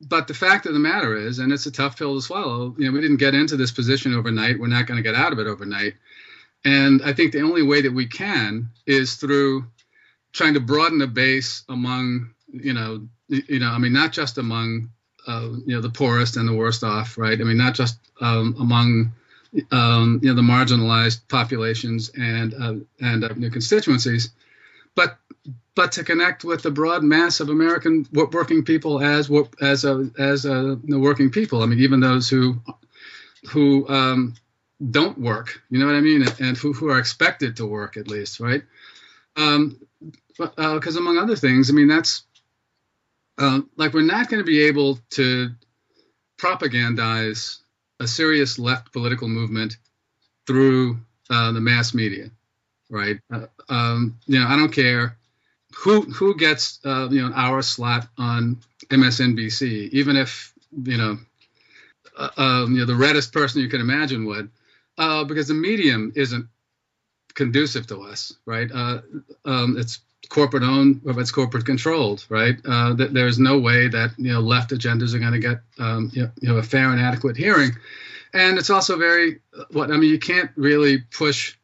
but 0.00 0.28
the 0.28 0.34
fact 0.34 0.66
of 0.66 0.74
the 0.74 0.78
matter 0.78 1.16
is, 1.16 1.40
and 1.40 1.52
it's 1.52 1.66
a 1.66 1.72
tough 1.72 1.98
pill 1.98 2.14
to 2.14 2.22
swallow. 2.22 2.74
You 2.78 2.86
know, 2.86 2.92
we 2.92 3.00
didn't 3.00 3.16
get 3.16 3.34
into 3.34 3.56
this 3.56 3.72
position 3.72 4.14
overnight. 4.14 4.58
We're 4.58 4.68
not 4.68 4.86
going 4.86 4.96
to 4.96 5.02
get 5.02 5.16
out 5.16 5.32
of 5.32 5.40
it 5.40 5.48
overnight. 5.48 5.94
And 6.64 7.02
I 7.02 7.12
think 7.12 7.32
the 7.32 7.42
only 7.42 7.62
way 7.62 7.82
that 7.82 7.92
we 7.92 8.06
can 8.06 8.70
is 8.86 9.16
through 9.16 9.64
trying 10.32 10.54
to 10.54 10.60
broaden 10.60 10.98
the 10.98 11.08
base 11.08 11.64
among, 11.68 12.30
you 12.46 12.74
know, 12.74 13.08
you 13.28 13.58
know, 13.58 13.70
I 13.70 13.78
mean, 13.78 13.92
not 13.92 14.12
just 14.12 14.38
among, 14.38 14.90
you 15.28 15.74
know, 15.74 15.80
the 15.80 15.90
poorest 15.90 16.36
and 16.36 16.48
the 16.48 16.54
worst 16.54 16.82
off, 16.82 17.18
right? 17.18 17.40
I 17.40 17.44
mean, 17.44 17.58
not 17.58 17.74
just 17.74 17.98
um, 18.20 18.56
among 18.58 19.12
um, 19.70 20.20
you 20.22 20.28
know 20.28 20.34
the 20.34 20.42
marginalized 20.42 21.20
populations 21.28 22.10
and 22.10 22.54
uh, 22.54 22.74
and 23.00 23.24
uh, 23.24 23.28
new 23.36 23.50
constituencies, 23.50 24.30
but 24.94 25.18
but 25.74 25.92
to 25.92 26.04
connect 26.04 26.44
with 26.44 26.62
the 26.62 26.70
broad 26.70 27.02
mass 27.02 27.40
of 27.40 27.48
American 27.48 28.06
working 28.12 28.64
people 28.64 29.00
as 29.00 29.30
as 29.60 29.84
a, 29.84 30.10
as 30.18 30.44
a, 30.44 30.78
the 30.84 30.98
working 30.98 31.30
people. 31.30 31.62
I 31.62 31.66
mean, 31.66 31.80
even 31.80 32.00
those 32.00 32.28
who 32.28 32.60
who 33.50 33.88
um, 33.88 34.34
don't 34.90 35.18
work, 35.18 35.62
you 35.70 35.78
know 35.78 35.86
what 35.86 35.94
I 35.94 36.00
mean, 36.00 36.24
and 36.40 36.56
who, 36.56 36.72
who 36.72 36.90
are 36.90 36.98
expected 36.98 37.56
to 37.56 37.66
work 37.66 37.96
at 37.96 38.08
least, 38.08 38.40
right? 38.40 38.62
Um, 39.36 39.80
because 40.36 40.96
uh, 40.96 41.00
among 41.00 41.18
other 41.18 41.36
things, 41.36 41.70
I 41.70 41.72
mean, 41.72 41.88
that's 41.88 42.24
uh, 43.38 43.60
like 43.76 43.94
we're 43.94 44.02
not 44.02 44.28
going 44.28 44.40
to 44.40 44.46
be 44.46 44.62
able 44.62 44.98
to 45.10 45.50
propagandize 46.38 47.58
a 48.00 48.06
serious 48.06 48.58
left 48.58 48.92
political 48.92 49.28
movement 49.28 49.76
through 50.46 50.98
uh, 51.30 51.52
the 51.52 51.60
mass 51.60 51.94
media, 51.94 52.30
right? 52.90 53.18
Uh, 53.32 53.46
um, 53.68 54.18
you 54.26 54.38
know, 54.38 54.46
I 54.46 54.56
don't 54.56 54.72
care 54.72 55.16
who 55.76 56.02
who 56.02 56.36
gets 56.36 56.80
uh, 56.84 57.08
you 57.10 57.20
know 57.20 57.26
an 57.26 57.34
hour 57.34 57.62
slot 57.62 58.08
on 58.16 58.58
MSNBC, 58.88 59.90
even 59.90 60.16
if 60.16 60.52
you 60.82 60.96
know, 60.96 61.18
uh, 62.16 62.30
um, 62.36 62.72
you 62.72 62.80
know 62.80 62.86
the 62.86 62.96
reddest 62.96 63.32
person 63.32 63.62
you 63.62 63.68
can 63.68 63.80
imagine 63.80 64.24
would, 64.26 64.50
uh, 64.96 65.24
because 65.24 65.48
the 65.48 65.54
medium 65.54 66.12
isn't 66.16 66.46
conducive 67.34 67.86
to 67.88 68.02
us, 68.02 68.32
right? 68.46 68.70
Um, 68.72 69.76
it's 69.76 70.00
corporate 70.28 70.62
owned, 70.62 71.00
or 71.06 71.18
it's 71.20 71.30
corporate 71.30 71.64
controlled, 71.64 72.24
right? 72.28 72.56
Uh, 72.66 72.94
there's 72.94 73.38
no 73.38 73.58
way 73.58 73.88
that 73.88 74.10
you 74.18 74.32
know 74.32 74.40
left 74.40 74.70
agendas 74.70 75.14
are 75.14 75.18
going 75.18 75.32
to 75.32 75.38
get 75.38 75.60
um, 75.78 76.10
you, 76.12 76.22
know, 76.22 76.30
you 76.40 76.48
know 76.48 76.56
a 76.58 76.62
fair 76.62 76.90
and 76.90 77.00
adequate 77.00 77.36
hearing, 77.36 77.72
and 78.34 78.58
it's 78.58 78.70
also 78.70 78.98
very 78.98 79.40
what 79.70 79.90
I 79.90 79.96
mean. 79.96 80.10
You 80.10 80.18
can't 80.18 80.50
really 80.56 80.98
push 80.98 81.56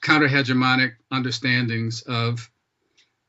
counter 0.00 0.28
hegemonic 0.28 0.94
understandings 1.10 2.02
of 2.02 2.50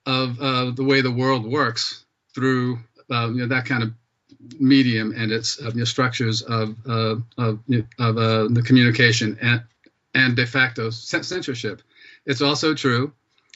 of 0.06 0.39
uh, 0.39 0.71
the 0.71 0.84
way 0.84 1.02
the 1.02 1.12
world 1.12 1.45
works 1.45 2.06
through 2.34 2.80
uh, 3.12 3.30
you 3.30 3.41
know 3.41 3.48
that 3.48 3.65
kind 3.65 3.84
of 3.84 3.91
medium 4.60 5.13
and 5.15 5.32
its 5.32 5.60
uh, 5.62 5.69
you 5.69 5.80
know, 5.80 5.86
structures 5.86 6.41
of 6.43 6.76
uh, 6.88 7.15
of, 7.38 7.60
of 8.00 8.17
uh, 8.17 8.48
the 8.50 8.63
communication 8.63 9.38
and 9.41 9.63
and 10.13 10.36
de 10.36 10.45
facto 10.45 10.89
censorship. 10.89 11.82
It's 12.26 12.41
also 12.41 12.74
true 12.74 13.13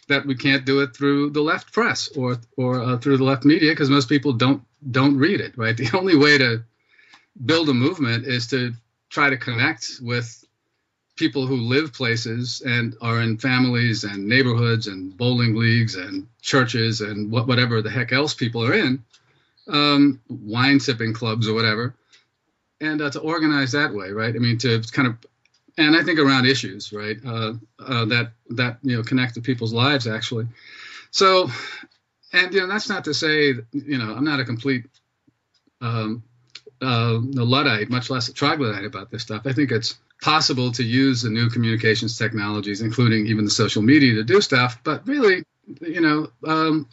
that 0.10 0.26
we 0.26 0.36
can't 0.36 0.66
do 0.66 0.82
it 0.82 0.96
through 0.96 1.30
the 1.32 1.42
left 1.42 1.72
press 1.72 2.10
or 2.18 2.38
or 2.58 2.82
uh, 2.82 2.98
through 2.98 3.18
the 3.18 3.24
left 3.24 3.46
media 3.46 3.72
because 3.72 3.90
most 3.90 4.10
people 4.10 4.34
don't 4.34 4.62
don't 4.92 5.18
read 5.18 5.40
it. 5.40 5.58
Right. 5.58 5.78
The 5.78 5.98
only 5.98 6.18
way 6.18 6.38
to 6.38 6.64
build 7.46 7.70
a 7.70 7.74
movement 7.74 8.26
is 8.26 8.48
to 8.48 8.74
try 9.10 9.30
to 9.30 9.38
connect 9.38 10.00
with 10.02 10.44
people 11.16 11.46
who 11.46 11.58
live 11.58 11.94
places 11.94 12.62
and 12.66 12.96
are 13.02 13.22
in 13.22 13.38
families 13.38 14.06
and 14.06 14.28
neighborhoods 14.28 14.88
and 14.88 15.16
bowling 15.18 15.56
leagues 15.56 15.96
and 15.96 16.28
churches 16.42 17.02
and 17.02 17.30
what, 17.30 17.46
whatever 17.46 17.82
the 17.82 17.90
heck 17.90 18.14
else 18.14 18.34
people 18.34 18.66
are 18.66 18.74
in, 18.74 19.04
um, 19.68 20.22
wine 20.30 20.80
sipping 20.80 21.14
clubs 21.14 21.48
or 21.48 21.54
whatever, 21.54 21.94
and 22.80 23.02
uh, 23.02 23.10
to 23.10 23.20
organize 23.20 23.74
that 23.74 23.94
way, 23.94 24.12
right? 24.12 24.34
I 24.34 24.40
mean, 24.40 24.58
to 24.60 24.82
kind 24.94 25.10
of, 25.10 25.18
and 25.80 25.96
I 25.96 26.04
think 26.04 26.20
around 26.20 26.46
issues, 26.46 26.92
right, 26.92 27.18
uh, 27.26 27.54
uh, 27.80 28.06
that 28.06 28.34
that 28.50 28.80
you 28.84 28.98
know 28.98 29.04
connect 29.04 29.36
to 29.36 29.42
people's 29.42 29.74
lives 29.74 30.08
actually. 30.08 30.48
So, 31.12 31.50
and 32.34 32.54
you 32.54 32.60
know, 32.60 32.68
that's 32.68 32.90
not 32.90 33.06
to 33.06 33.14
say, 33.14 33.54
you 33.72 33.98
know, 33.98 34.14
I'm 34.14 34.26
not 34.26 34.42
a 34.42 34.46
complete 34.46 34.86
um, 35.82 36.24
uh, 36.82 37.18
luddite, 37.22 37.90
much 37.90 38.10
less 38.10 38.28
a 38.28 38.34
troglodyte 38.34 38.86
about 38.86 39.10
this 39.10 39.24
stuff. 39.24 39.44
I 39.46 39.54
think 39.54 39.72
it's 39.72 39.98
possible 40.22 40.72
to 40.74 40.84
use 40.84 41.22
the 41.22 41.30
new 41.30 41.50
communications 41.50 42.18
technologies, 42.18 42.82
including 42.82 43.28
even 43.28 43.46
the 43.46 43.52
social 43.52 43.82
media, 43.82 44.16
to 44.16 44.24
do 44.24 44.42
stuff. 44.42 44.82
But 44.84 45.08
really, 45.08 45.44
you 45.82 46.02
know, 46.02 46.30
um, 46.46 46.90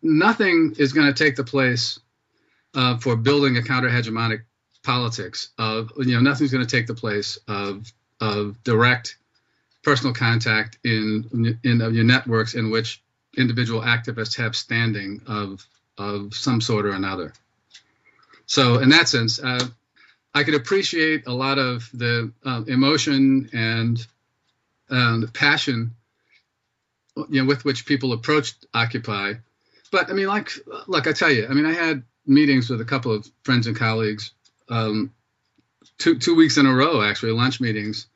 nothing 0.00 0.74
is 0.78 0.94
going 0.94 1.12
to 1.12 1.24
take 1.24 1.36
the 1.36 1.44
place 1.44 2.00
uh, 2.74 2.96
for 2.96 3.14
building 3.14 3.58
a 3.58 3.62
counter 3.62 3.90
hegemonic 3.90 4.44
politics 4.82 5.50
of 5.58 5.92
you 5.98 6.14
know 6.14 6.20
nothing's 6.20 6.52
going 6.52 6.66
to 6.66 6.76
take 6.76 6.86
the 6.86 6.94
place 6.94 7.38
of 7.48 7.92
of 8.20 8.62
direct 8.64 9.16
personal 9.82 10.14
contact 10.14 10.78
in 10.84 11.58
in 11.64 11.80
your 11.80 12.04
networks 12.04 12.54
in 12.54 12.70
which 12.70 13.02
individual 13.36 13.80
activists 13.80 14.36
have 14.36 14.56
standing 14.56 15.22
of 15.26 15.66
of 15.98 16.34
some 16.34 16.60
sort 16.60 16.86
or 16.86 16.92
another. 16.92 17.32
So 18.46 18.78
in 18.78 18.90
that 18.90 19.08
sense, 19.08 19.38
uh, 19.38 19.66
I 20.34 20.44
could 20.44 20.54
appreciate 20.54 21.26
a 21.26 21.32
lot 21.32 21.58
of 21.58 21.88
the 21.92 22.32
uh, 22.44 22.62
emotion 22.66 23.50
and 23.52 24.04
um, 24.90 25.30
passion, 25.32 25.92
you 27.16 27.42
know, 27.42 27.46
with 27.46 27.64
which 27.64 27.86
people 27.86 28.12
approached 28.12 28.66
Occupy. 28.74 29.34
But 29.90 30.10
I 30.10 30.14
mean, 30.14 30.26
like, 30.26 30.50
like 30.86 31.06
I 31.06 31.12
tell 31.12 31.30
you, 31.30 31.46
I 31.48 31.52
mean, 31.52 31.66
I 31.66 31.72
had 31.72 32.02
meetings 32.26 32.70
with 32.70 32.80
a 32.80 32.84
couple 32.84 33.12
of 33.12 33.30
friends 33.42 33.66
and 33.66 33.76
colleagues, 33.76 34.32
um, 34.72 35.12
two 35.98 36.18
two 36.18 36.34
weeks 36.34 36.56
in 36.56 36.66
a 36.66 36.74
row, 36.74 37.02
actually, 37.02 37.32
lunch 37.32 37.60
meetings 37.60 38.06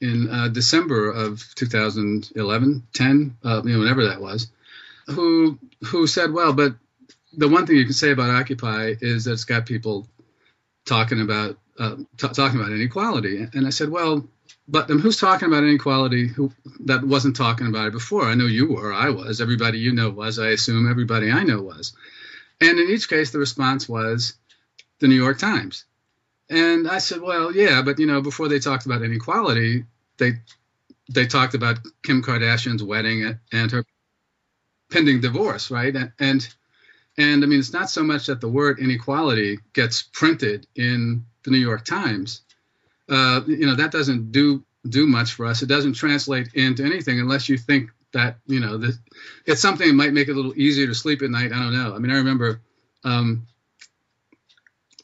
in 0.00 0.28
uh, 0.28 0.48
December 0.48 1.10
of 1.10 1.42
2011, 1.54 2.86
10, 2.92 3.36
uh, 3.44 3.62
you 3.64 3.72
know, 3.72 3.78
whenever 3.78 4.08
that 4.08 4.20
was, 4.20 4.48
who 5.06 5.58
who 5.86 6.06
said, 6.06 6.32
well, 6.32 6.52
but 6.52 6.74
the 7.32 7.48
one 7.48 7.66
thing 7.66 7.76
you 7.76 7.84
can 7.84 7.94
say 7.94 8.10
about 8.10 8.30
Occupy 8.30 8.94
is 9.00 9.24
that 9.24 9.32
it's 9.32 9.44
got 9.44 9.64
people 9.64 10.06
talking 10.84 11.20
about 11.20 11.56
uh, 11.78 11.96
t- 12.18 12.28
talking 12.28 12.60
about 12.60 12.72
inequality, 12.72 13.46
and 13.54 13.66
I 13.66 13.70
said, 13.70 13.88
well, 13.88 14.28
but 14.68 14.90
um, 14.90 14.98
who's 14.98 15.18
talking 15.18 15.48
about 15.48 15.64
inequality 15.64 16.26
who 16.28 16.52
that 16.80 17.02
wasn't 17.04 17.36
talking 17.36 17.68
about 17.68 17.86
it 17.86 17.92
before? 17.92 18.24
I 18.26 18.34
know 18.34 18.46
you 18.46 18.74
were, 18.74 18.92
I 18.92 19.08
was, 19.08 19.40
everybody 19.40 19.78
you 19.78 19.92
know 19.92 20.10
was, 20.10 20.38
I 20.38 20.48
assume 20.48 20.90
everybody 20.90 21.30
I 21.30 21.42
know 21.42 21.62
was, 21.62 21.94
and 22.60 22.78
in 22.78 22.90
each 22.90 23.08
case 23.08 23.30
the 23.30 23.38
response 23.38 23.88
was 23.88 24.34
the 25.00 25.08
New 25.08 25.16
York 25.16 25.38
Times, 25.38 25.84
and 26.50 26.88
I 26.88 26.98
said, 26.98 27.20
well, 27.20 27.54
yeah, 27.54 27.82
but 27.82 27.98
you 27.98 28.06
know, 28.06 28.20
before 28.20 28.48
they 28.48 28.58
talked 28.58 28.86
about 28.86 29.02
inequality, 29.02 29.84
they 30.18 30.32
they 31.10 31.26
talked 31.26 31.54
about 31.54 31.78
Kim 32.02 32.22
Kardashian's 32.22 32.82
wedding 32.82 33.38
and 33.52 33.70
her 33.70 33.84
pending 34.90 35.20
divorce, 35.20 35.70
right? 35.70 35.94
And, 35.94 36.12
and 36.18 36.54
and 37.18 37.44
I 37.44 37.46
mean, 37.46 37.58
it's 37.58 37.72
not 37.72 37.90
so 37.90 38.02
much 38.02 38.26
that 38.26 38.40
the 38.40 38.48
word 38.48 38.78
inequality 38.78 39.58
gets 39.74 40.02
printed 40.02 40.66
in 40.74 41.24
the 41.44 41.50
New 41.50 41.58
York 41.58 41.84
Times. 41.84 42.42
Uh, 43.08 43.42
you 43.46 43.66
know, 43.66 43.74
that 43.76 43.92
doesn't 43.92 44.32
do 44.32 44.64
do 44.88 45.06
much 45.06 45.34
for 45.34 45.46
us. 45.46 45.62
It 45.62 45.66
doesn't 45.66 45.94
translate 45.94 46.54
into 46.54 46.84
anything 46.84 47.20
unless 47.20 47.48
you 47.48 47.58
think 47.58 47.90
that 48.12 48.36
you 48.46 48.60
know 48.60 48.82
it's 49.46 49.60
something 49.60 49.88
that 49.88 49.94
might 49.94 50.12
make 50.12 50.28
it 50.28 50.32
a 50.32 50.34
little 50.34 50.56
easier 50.56 50.86
to 50.86 50.94
sleep 50.94 51.22
at 51.22 51.30
night. 51.30 51.52
I 51.52 51.58
don't 51.58 51.74
know. 51.74 51.94
I 51.94 51.98
mean, 51.98 52.10
I 52.10 52.16
remember 52.16 52.60
um, 53.04 53.46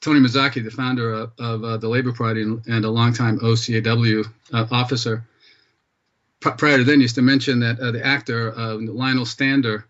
Tony 0.09 0.21
Mazzocchi, 0.21 0.65
the 0.65 0.71
founder 0.71 1.13
of, 1.13 1.33
of 1.39 1.63
uh, 1.63 1.77
the 1.77 1.87
Labor 1.87 2.15
Party 2.15 2.41
and, 2.41 2.67
and, 2.67 2.87
a 2.87 2.89
longtime 2.89 3.41
OCAW 3.41 4.25
uh, 4.55 4.67
officer, 4.71 5.23
prior 6.41 6.79
to 6.79 6.85
then 6.85 7.03
used 7.03 7.17
to 7.17 7.21
mention 7.21 7.61
that 7.61 7.79
uh, 7.79 7.91
the 7.91 8.05
actor 8.05 8.57
uh, 8.57 8.77
Lionel 8.77 9.27
Stander 9.27 9.85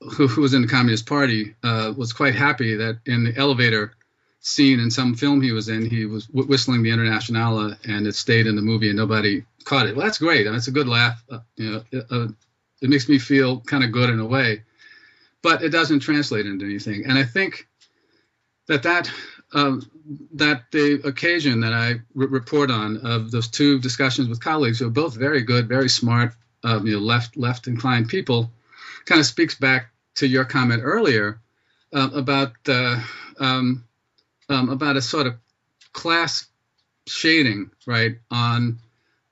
who, 0.00 0.28
who 0.28 0.42
was 0.42 0.54
in 0.54 0.62
the 0.62 0.68
Communist 0.68 1.06
Party, 1.06 1.56
uh, 1.64 1.92
was 1.96 2.12
quite 2.12 2.36
happy 2.36 2.76
that 2.76 3.00
in 3.04 3.24
the 3.24 3.36
elevator 3.36 3.94
scene 4.38 4.78
in 4.78 4.92
some 4.92 5.16
film 5.16 5.42
he 5.42 5.50
was 5.50 5.68
in, 5.68 5.90
he 5.90 6.06
was 6.06 6.28
whistling 6.28 6.84
the 6.84 6.92
Internationale 6.92 7.74
and 7.82 8.06
it 8.06 8.14
stayed 8.14 8.46
in 8.46 8.54
the 8.54 8.62
movie 8.62 8.90
and 8.90 8.96
nobody 8.96 9.42
caught 9.64 9.88
it. 9.88 9.96
Well, 9.96 10.06
that's 10.06 10.18
great. 10.18 10.46
I 10.46 10.50
mean, 10.50 10.58
it's 10.58 10.68
a 10.68 10.70
good 10.70 10.86
laugh. 10.86 11.20
Uh, 11.28 11.40
you 11.56 11.72
know, 11.72 11.84
it, 11.90 12.34
it 12.80 12.90
makes 12.90 13.08
me 13.08 13.18
feel 13.18 13.58
kind 13.62 13.82
of 13.82 13.90
good 13.90 14.08
in 14.08 14.20
a 14.20 14.24
way, 14.24 14.62
but 15.42 15.64
it 15.64 15.70
doesn't 15.70 15.98
translate 15.98 16.46
into 16.46 16.64
anything. 16.64 17.06
And 17.06 17.18
I 17.18 17.24
think 17.24 17.66
that 18.68 18.84
that 18.84 19.10
um, 19.52 19.82
that 20.34 20.70
the 20.70 21.00
occasion 21.04 21.60
that 21.60 21.72
I 21.72 22.00
re- 22.14 22.26
report 22.26 22.70
on 22.70 22.98
of 22.98 23.30
those 23.30 23.48
two 23.48 23.78
discussions 23.78 24.28
with 24.28 24.42
colleagues 24.42 24.78
who 24.78 24.86
are 24.86 24.90
both 24.90 25.16
very 25.16 25.42
good, 25.42 25.68
very 25.68 25.88
smart, 25.88 26.34
uh, 26.64 26.80
you 26.82 26.92
know, 26.92 26.98
left 26.98 27.36
left 27.36 27.66
inclined 27.66 28.08
people 28.08 28.50
kind 29.04 29.20
of 29.20 29.26
speaks 29.26 29.54
back 29.54 29.90
to 30.16 30.26
your 30.26 30.44
comment 30.44 30.82
earlier 30.84 31.40
uh, 31.92 32.10
about 32.12 32.52
uh, 32.68 33.00
um, 33.40 33.84
um, 34.48 34.68
about 34.68 34.96
a 34.96 35.02
sort 35.02 35.26
of 35.26 35.34
class 35.92 36.46
shading, 37.06 37.70
right, 37.86 38.18
on 38.30 38.78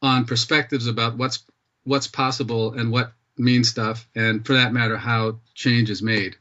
on 0.03 0.25
perspectives 0.25 0.87
about 0.87 1.17
what's 1.17 1.45
what's 1.85 2.07
possible 2.07 2.73
and 2.73 2.91
what 2.91 3.13
means 3.37 3.69
stuff, 3.69 4.09
and 4.15 4.47
for 4.47 4.55
that 4.55 4.73
matter, 4.73 4.97
how 4.97 5.39
change 5.55 5.91
is 5.91 6.03
made. 6.03 6.37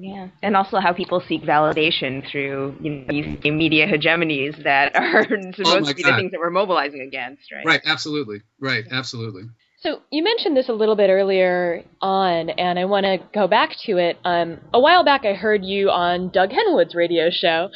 Yeah, 0.00 0.28
and 0.42 0.56
also 0.56 0.78
how 0.78 0.92
people 0.92 1.20
seek 1.26 1.42
validation 1.42 2.28
through 2.30 2.76
you 2.80 2.90
know, 2.90 3.04
these 3.08 3.42
media 3.44 3.86
hegemonies 3.86 4.62
that 4.62 4.94
are 4.94 5.24
supposed 5.54 5.60
oh 5.66 5.80
to 5.80 5.94
be 5.94 6.02
God. 6.02 6.12
the 6.12 6.16
things 6.16 6.30
that 6.30 6.40
we're 6.40 6.50
mobilizing 6.50 7.00
against, 7.00 7.50
right? 7.50 7.66
Right, 7.66 7.80
absolutely, 7.84 8.42
right, 8.60 8.84
absolutely. 8.90 9.42
So 9.80 10.00
you 10.10 10.24
mentioned 10.24 10.56
this 10.56 10.68
a 10.68 10.72
little 10.72 10.96
bit 10.96 11.08
earlier 11.08 11.84
on, 12.00 12.50
and 12.50 12.78
I 12.78 12.84
want 12.84 13.04
to 13.04 13.18
go 13.32 13.46
back 13.46 13.70
to 13.86 13.96
it. 13.96 14.18
Um, 14.24 14.58
a 14.72 14.80
while 14.80 15.04
back, 15.04 15.24
I 15.24 15.34
heard 15.34 15.64
you 15.64 15.90
on 15.90 16.30
Doug 16.30 16.50
Henwood's 16.50 16.94
radio 16.94 17.30
show, 17.30 17.68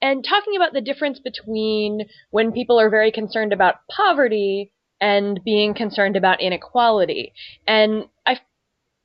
and 0.00 0.24
talking 0.24 0.54
about 0.56 0.72
the 0.72 0.80
difference 0.80 1.18
between 1.18 2.06
when 2.30 2.52
people 2.52 2.80
are 2.80 2.90
very 2.90 3.10
concerned 3.10 3.52
about 3.52 3.76
poverty 3.90 4.72
and 5.00 5.40
being 5.44 5.74
concerned 5.74 6.16
about 6.16 6.40
inequality. 6.40 7.32
And 7.66 8.04
I, 8.26 8.38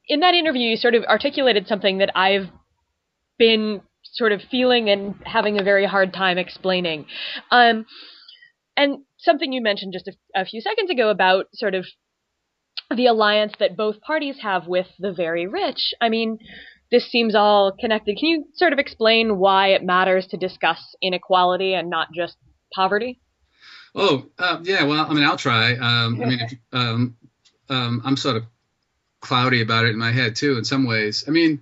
in 0.07 0.19
that 0.21 0.33
interview, 0.33 0.69
you 0.69 0.77
sort 0.77 0.95
of 0.95 1.03
articulated 1.05 1.67
something 1.67 1.99
that 1.99 2.11
I've 2.15 2.49
been 3.43 3.81
sort 4.13 4.31
of 4.31 4.41
feeling 4.49 4.89
and 4.89 5.15
having 5.25 5.59
a 5.59 5.63
very 5.63 5.85
hard 5.85 6.13
time 6.13 6.37
explaining. 6.37 7.05
Um, 7.51 7.85
and 8.77 8.99
something 9.17 9.51
you 9.51 9.61
mentioned 9.61 9.91
just 9.91 10.07
a, 10.07 10.13
a 10.41 10.45
few 10.45 10.61
seconds 10.61 10.89
ago 10.89 11.09
about 11.09 11.47
sort 11.53 11.75
of 11.75 11.85
the 12.95 13.07
alliance 13.07 13.51
that 13.59 13.75
both 13.75 13.99
parties 13.99 14.37
have 14.41 14.65
with 14.65 14.87
the 14.97 15.11
very 15.11 15.45
rich. 15.45 15.93
I 15.99 16.07
mean, 16.07 16.37
this 16.89 17.11
seems 17.11 17.35
all 17.35 17.73
connected. 17.77 18.17
Can 18.17 18.29
you 18.29 18.45
sort 18.53 18.71
of 18.71 18.79
explain 18.79 19.37
why 19.37 19.73
it 19.73 19.83
matters 19.83 20.25
to 20.27 20.37
discuss 20.37 20.79
inequality 21.01 21.73
and 21.73 21.89
not 21.89 22.13
just 22.15 22.37
poverty? 22.73 23.19
Oh, 23.93 24.25
uh, 24.39 24.59
yeah. 24.63 24.85
Well, 24.85 25.05
I 25.05 25.13
mean, 25.13 25.25
I'll 25.25 25.37
try. 25.37 25.73
Um, 25.73 26.21
I 26.21 26.25
mean, 26.25 26.39
if, 26.39 26.53
um, 26.71 27.17
um, 27.69 28.01
I'm 28.05 28.15
sort 28.15 28.37
of 28.37 28.43
cloudy 29.19 29.61
about 29.61 29.83
it 29.83 29.89
in 29.89 29.97
my 29.97 30.13
head 30.13 30.37
too, 30.37 30.57
in 30.57 30.63
some 30.63 30.87
ways. 30.87 31.25
I 31.27 31.31
mean, 31.31 31.61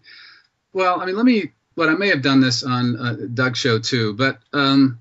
well, 0.73 1.01
I 1.01 1.05
mean, 1.05 1.15
let 1.15 1.25
me. 1.25 1.51
What 1.75 1.89
I 1.89 1.93
may 1.93 2.09
have 2.09 2.21
done 2.21 2.41
this 2.41 2.63
on 2.63 2.95
uh, 2.95 3.15
Doug's 3.33 3.59
show 3.59 3.79
too, 3.79 4.13
but 4.13 4.39
um, 4.53 4.99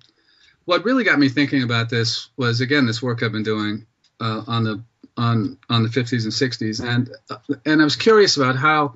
what 0.64 0.84
really 0.84 1.04
got 1.04 1.18
me 1.18 1.28
thinking 1.28 1.62
about 1.62 1.90
this 1.90 2.28
was 2.36 2.60
again 2.60 2.86
this 2.86 3.02
work 3.02 3.22
I've 3.22 3.32
been 3.32 3.42
doing 3.42 3.86
uh, 4.20 4.42
on 4.46 4.64
the 4.64 4.82
on 5.16 5.58
on 5.68 5.82
the 5.82 5.88
50s 5.88 6.24
and 6.24 6.32
60s, 6.32 6.84
and 6.86 7.10
uh, 7.28 7.54
and 7.66 7.80
I 7.80 7.84
was 7.84 7.96
curious 7.96 8.36
about 8.36 8.56
how 8.56 8.94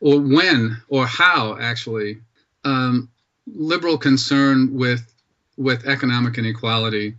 or 0.00 0.20
when 0.20 0.76
or 0.88 1.06
how 1.06 1.56
actually 1.58 2.18
um, 2.64 3.08
liberal 3.46 3.98
concern 3.98 4.74
with 4.74 5.02
with 5.56 5.86
economic 5.86 6.36
inequality 6.38 7.14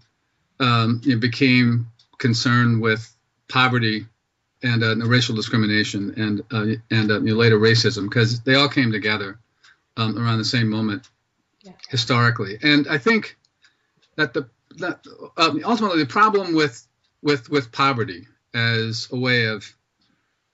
um, 0.60 1.02
became 1.20 1.88
concerned 2.18 2.82
with 2.82 3.16
poverty 3.48 4.06
and 4.64 4.84
uh, 4.84 4.96
racial 4.98 5.36
discrimination 5.36 6.14
and 6.18 6.42
uh, 6.52 6.78
and 6.92 7.12
uh, 7.12 7.18
later 7.18 7.60
racism 7.60 8.04
because 8.10 8.42
they 8.42 8.56
all 8.56 8.70
came 8.70 8.92
together 8.92 9.40
um, 9.98 10.18
around 10.18 10.38
the 10.38 10.46
same 10.46 10.70
moment 10.70 11.10
yeah. 11.64 11.74
historically. 11.90 12.58
And 12.62 12.88
I 12.88 12.98
think 12.98 13.38
that 14.16 14.34
the 14.34 14.50
that 14.78 15.06
um, 15.38 15.62
ultimately 15.66 16.00
the 16.00 16.06
problem 16.06 16.56
with 16.56 16.86
with 17.22 17.50
with 17.50 17.72
poverty 17.72 18.28
as 18.54 19.08
a 19.12 19.18
way 19.18 19.46
of 19.46 19.66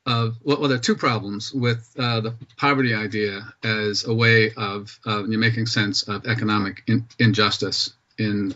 of 0.06 0.38
well, 0.44 0.60
well 0.60 0.70
there 0.70 0.78
are 0.78 0.82
two 0.82 0.96
problems 0.96 1.54
with 1.54 1.90
uh, 1.98 2.22
the 2.22 2.34
poverty 2.58 2.94
idea 2.94 3.54
as 3.64 4.06
a 4.06 4.14
way 4.14 4.52
of 4.56 4.98
uh, 5.06 5.22
making 5.24 5.66
sense 5.66 6.04
of 6.04 6.26
economic 6.26 6.84
in, 6.88 7.06
injustice 7.20 7.94
in 8.18 8.56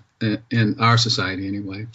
in 0.52 0.78
our 0.80 0.98
society 0.98 1.48
anyway. 1.48 1.88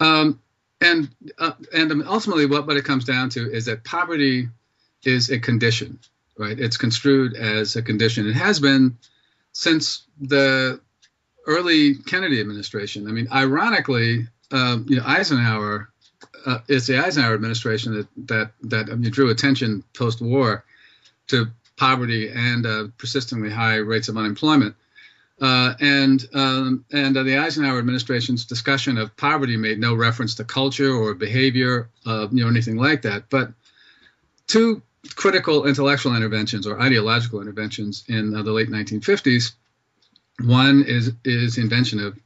Um, 0.00 0.40
and 0.80 1.08
uh, 1.38 1.52
and 1.72 2.06
ultimately, 2.06 2.46
what 2.46 2.66
what 2.66 2.76
it 2.76 2.84
comes 2.84 3.04
down 3.04 3.30
to 3.30 3.50
is 3.50 3.64
that 3.66 3.84
poverty 3.84 4.48
is 5.04 5.30
a 5.30 5.38
condition, 5.38 5.98
right? 6.38 6.58
It's 6.58 6.76
construed 6.76 7.34
as 7.34 7.76
a 7.76 7.82
condition. 7.82 8.28
It 8.28 8.34
has 8.34 8.60
been 8.60 8.98
since 9.52 10.06
the 10.20 10.80
early 11.46 11.94
Kennedy 11.94 12.40
administration. 12.40 13.08
I 13.08 13.12
mean, 13.12 13.28
ironically, 13.32 14.28
um, 14.50 14.86
you 14.88 14.96
know, 14.96 15.04
Eisenhower. 15.06 15.88
Uh, 16.44 16.58
it's 16.68 16.86
the 16.86 16.98
Eisenhower 16.98 17.34
administration 17.34 17.94
that 17.94 18.08
that 18.28 18.52
that 18.70 18.92
I 18.92 18.94
mean, 18.94 19.10
drew 19.10 19.30
attention 19.30 19.82
post-war 19.94 20.64
to 21.28 21.46
poverty 21.76 22.30
and 22.30 22.66
uh, 22.66 22.84
persistently 22.98 23.50
high 23.50 23.76
rates 23.76 24.08
of 24.08 24.16
unemployment. 24.16 24.74
Uh, 25.40 25.74
and 25.80 26.26
um, 26.34 26.84
and 26.92 27.16
uh, 27.16 27.22
the 27.22 27.36
Eisenhower 27.36 27.78
administration's 27.78 28.46
discussion 28.46 28.96
of 28.96 29.14
poverty 29.16 29.56
made 29.56 29.78
no 29.78 29.94
reference 29.94 30.36
to 30.36 30.44
culture 30.44 30.90
or 30.90 31.14
behavior, 31.14 31.90
uh, 32.06 32.26
you 32.30 32.42
know, 32.42 32.48
anything 32.48 32.76
like 32.76 33.02
that. 33.02 33.28
But 33.28 33.50
two 34.46 34.82
critical 35.14 35.66
intellectual 35.66 36.14
interventions 36.16 36.66
or 36.66 36.80
ideological 36.80 37.40
interventions 37.40 38.04
in 38.08 38.34
uh, 38.34 38.42
the 38.42 38.52
late 38.52 38.68
1950s. 38.68 39.52
One 40.44 40.84
is 40.86 41.12
is 41.24 41.58
invention 41.58 42.00
of 42.00 42.18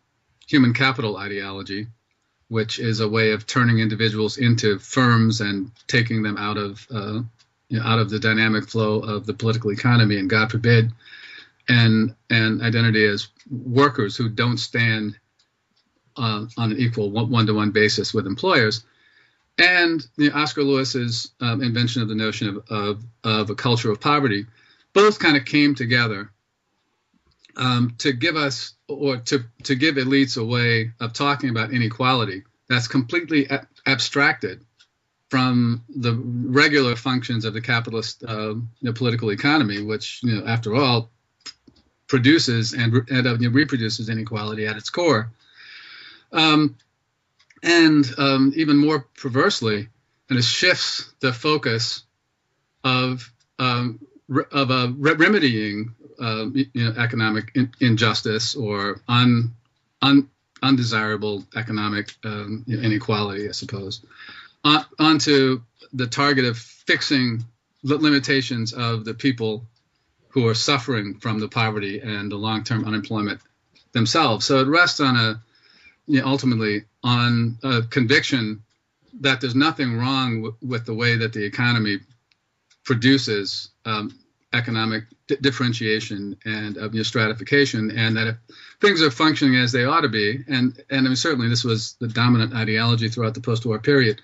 human 0.47 0.75
capital 0.75 1.17
ideology, 1.17 1.87
which 2.49 2.79
is 2.79 3.01
a 3.01 3.09
way 3.09 3.33
of 3.33 3.47
turning 3.47 3.79
individuals 3.79 4.39
into 4.39 4.79
firms 4.79 5.41
and 5.41 5.71
taking 5.87 6.23
them 6.23 6.37
out 6.37 6.57
of 6.57 6.87
uh, 6.91 7.21
you 7.69 7.79
know, 7.79 7.85
out 7.85 8.01
of 8.01 8.11
the 8.11 8.19
dynamic 8.19 8.69
flow 8.69 9.01
of 9.01 9.27
the 9.27 9.35
political 9.35 9.71
economy. 9.71 10.19
And 10.19 10.29
God 10.29 10.51
forbid 10.51 10.93
and 11.69 12.15
and 12.29 12.63
identity 12.63 13.05
as 13.05 13.29
workers 13.49 14.17
who 14.17 14.29
don't 14.29 14.59
stand 14.59 15.19
uh, 16.17 16.47
on 16.59 16.73
an 16.73 16.79
equal 16.79 17.11
one 17.11 17.47
to 17.47 17.55
one 17.55 17.71
basis 17.71 18.13
with 18.13 18.27
employers. 18.27 18.85
And 19.61 20.07
you 20.17 20.31
know, 20.31 20.37
Oscar 20.37 20.63
Lewis's 20.63 21.33
um, 21.41 21.63
invention 21.63 22.01
of 22.01 22.09
the 22.09 22.15
notion 22.15 22.49
of, 22.49 22.65
of, 22.71 23.05
of, 23.25 23.51
a 23.51 23.55
culture 23.55 23.91
of 23.91 24.01
poverty, 24.01 24.47
both 24.95 25.19
kind 25.19 25.37
of 25.37 25.45
came 25.45 25.75
together 25.75 26.31
um, 27.57 27.95
to 27.99 28.13
give 28.13 28.37
us 28.37 28.75
or 28.89 29.19
to, 29.19 29.45
to 29.65 29.75
give 29.75 29.97
elites 29.97 30.41
a 30.41 30.45
way 30.45 30.93
of 30.99 31.13
talking 31.13 31.51
about 31.51 31.73
inequality 31.73 32.43
that's 32.69 32.89
completely 32.89 33.49
abstracted 33.87 34.65
from 35.29 35.85
the 35.89 36.15
regular 36.15 36.97
functions 36.97 37.45
of 37.45 37.53
the 37.53 37.61
capitalist 37.61 38.25
uh, 38.25 38.55
political 38.95 39.31
economy, 39.31 39.83
which, 39.83 40.21
you 40.23 40.35
know, 40.35 40.47
after 40.47 40.75
all, 40.75 41.11
produces 42.09 42.73
and, 42.73 42.95
and 43.11 43.27
uh, 43.27 43.51
reproduces 43.51 44.09
inequality 44.09 44.67
at 44.67 44.77
its 44.77 44.91
core. 44.91 45.31
Um, 46.33 46.77
and 47.63 48.07
um, 48.19 48.53
even 48.57 48.77
more 48.77 49.07
perversely, 49.19 49.89
and 50.29 50.39
it 50.39 50.45
shifts 50.45 51.13
the 51.21 51.33
focus 51.33 52.03
of 52.85 53.31
um, 53.59 54.01
of 54.53 54.71
uh, 54.71 54.89
re- 54.97 55.15
remedying 55.15 55.95
uh, 56.21 56.47
you 56.53 56.67
know, 56.75 56.95
economic 56.97 57.51
in- 57.55 57.73
injustice 57.81 58.55
or 58.55 59.01
un- 59.09 59.55
un- 60.03 60.29
undesirable 60.63 61.45
economic 61.57 62.15
um, 62.25 62.65
inequality, 62.69 63.49
I 63.49 63.53
suppose, 63.53 64.03
on- 64.65 64.85
onto 64.99 65.63
the 65.93 66.07
target 66.07 66.45
of 66.45 66.59
fixing 66.59 67.45
the 67.83 67.97
limitations 67.97 68.73
of 68.73 69.05
the 69.05 69.15
people 69.15 69.65
who 70.29 70.47
are 70.47 70.55
suffering 70.55 71.19
from 71.19 71.41
the 71.41 71.49
poverty 71.49 72.01
and 72.01 72.31
the 72.31 72.37
long-term 72.37 72.85
unemployment 72.85 73.41
themselves. 73.93 74.45
So 74.47 74.61
it 74.61 74.69
rests 74.69 75.01
on 75.01 75.17
a 75.17 75.43
you 76.11 76.21
know, 76.21 76.27
ultimately 76.27 76.83
on 77.05 77.57
a 77.63 77.83
conviction 77.83 78.63
that 79.21 79.41
there's 79.41 79.55
nothing 79.55 79.97
wrong 79.97 80.43
w- 80.43 80.57
with 80.61 80.85
the 80.85 80.95
way 80.95 81.17
that 81.17 81.33
the 81.33 81.45
economy 81.45 82.01
produces 82.85 83.71
um, 83.85 84.19
economic 84.53 85.05
d- 85.29 85.37
differentiation 85.41 86.37
and 86.45 86.77
uh, 86.79 87.05
stratification, 87.05 87.93
and 87.97 88.17
that 88.17 88.27
if 88.27 88.37
things 88.81 89.03
are 89.03 89.11
functioning 89.13 89.55
as 89.55 89.71
they 89.71 89.85
ought 89.85 90.01
to 90.01 90.09
be, 90.09 90.43
and 90.49 90.83
and 90.91 91.07
I 91.07 91.11
mean, 91.11 91.17
certainly 91.17 91.49
this 91.49 91.63
was 91.63 91.95
the 92.01 92.09
dominant 92.09 92.55
ideology 92.55 93.09
throughout 93.09 93.35
the 93.35 93.41
post-war 93.41 93.79
period, 93.79 94.21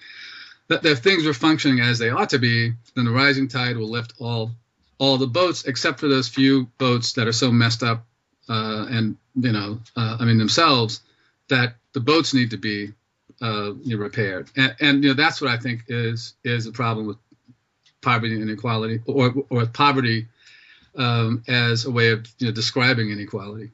that, 0.66 0.82
that 0.82 0.90
if 0.90 0.98
things 0.98 1.24
were 1.24 1.34
functioning 1.34 1.78
as 1.78 2.00
they 2.00 2.10
ought 2.10 2.30
to 2.30 2.40
be, 2.40 2.72
then 2.96 3.04
the 3.04 3.12
rising 3.12 3.46
tide 3.46 3.76
will 3.76 3.90
lift 3.90 4.14
all 4.18 4.50
all 4.98 5.18
the 5.18 5.26
boats 5.28 5.66
except 5.66 6.00
for 6.00 6.08
those 6.08 6.26
few 6.26 6.64
boats 6.78 7.12
that 7.12 7.28
are 7.28 7.32
so 7.32 7.52
messed 7.52 7.84
up 7.84 8.04
uh, 8.48 8.86
and 8.90 9.16
you 9.36 9.52
know 9.52 9.78
uh, 9.94 10.16
I 10.18 10.24
mean 10.24 10.38
themselves 10.38 11.02
that 11.48 11.76
the 11.92 12.00
boats 12.00 12.34
need 12.34 12.50
to 12.50 12.56
be 12.56 12.92
uh, 13.42 13.72
you 13.82 13.96
know, 13.96 14.02
repaired 14.02 14.50
and, 14.56 14.76
and, 14.80 15.04
you 15.04 15.10
know 15.10 15.14
that's 15.14 15.40
what 15.40 15.50
I 15.50 15.58
think 15.58 15.84
is 15.88 16.34
is 16.42 16.66
a 16.66 16.72
problem 16.72 17.06
with 17.06 17.18
poverty 18.00 18.34
and 18.34 18.42
inequality 18.42 19.00
or 19.06 19.34
or 19.50 19.66
poverty 19.66 20.28
um, 20.96 21.42
as 21.48 21.84
a 21.84 21.90
way 21.90 22.10
of 22.10 22.26
you 22.38 22.46
know, 22.46 22.52
describing 22.52 23.10
inequality. 23.10 23.70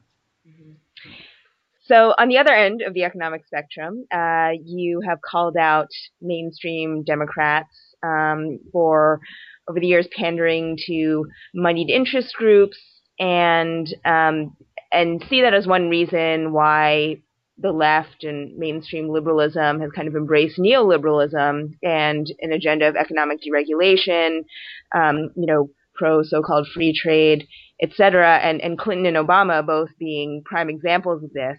So, 1.85 2.13
on 2.17 2.29
the 2.29 2.37
other 2.37 2.53
end 2.53 2.81
of 2.81 2.93
the 2.93 3.03
economic 3.03 3.45
spectrum, 3.45 4.05
uh, 4.11 4.51
you 4.63 5.01
have 5.01 5.19
called 5.21 5.57
out 5.57 5.89
mainstream 6.21 7.03
Democrats 7.03 7.75
um, 8.01 8.59
for 8.71 9.19
over 9.67 9.79
the 9.79 9.87
years 9.87 10.07
pandering 10.15 10.77
to 10.87 11.27
moneyed 11.53 11.89
interest 11.89 12.33
groups 12.35 12.77
and 13.19 13.93
um, 14.05 14.55
and 14.93 15.23
see 15.29 15.41
that 15.41 15.53
as 15.53 15.67
one 15.67 15.89
reason 15.89 16.53
why 16.53 17.21
the 17.57 17.71
left 17.71 18.23
and 18.23 18.57
mainstream 18.57 19.09
liberalism 19.09 19.79
has 19.79 19.91
kind 19.91 20.07
of 20.07 20.15
embraced 20.15 20.57
neoliberalism 20.57 21.73
and 21.83 22.27
an 22.41 22.51
agenda 22.51 22.87
of 22.87 22.95
economic 22.95 23.39
deregulation, 23.41 24.39
um, 24.95 25.29
you 25.35 25.45
know, 25.45 25.69
pro 25.95 26.23
so-called 26.23 26.67
free 26.73 26.93
trade, 26.93 27.47
et 27.81 27.91
cetera, 27.93 28.37
and, 28.37 28.59
and 28.61 28.79
Clinton 28.79 29.15
and 29.15 29.27
Obama 29.27 29.65
both 29.65 29.89
being 29.99 30.41
prime 30.45 30.69
examples 30.69 31.23
of 31.23 31.31
this. 31.33 31.57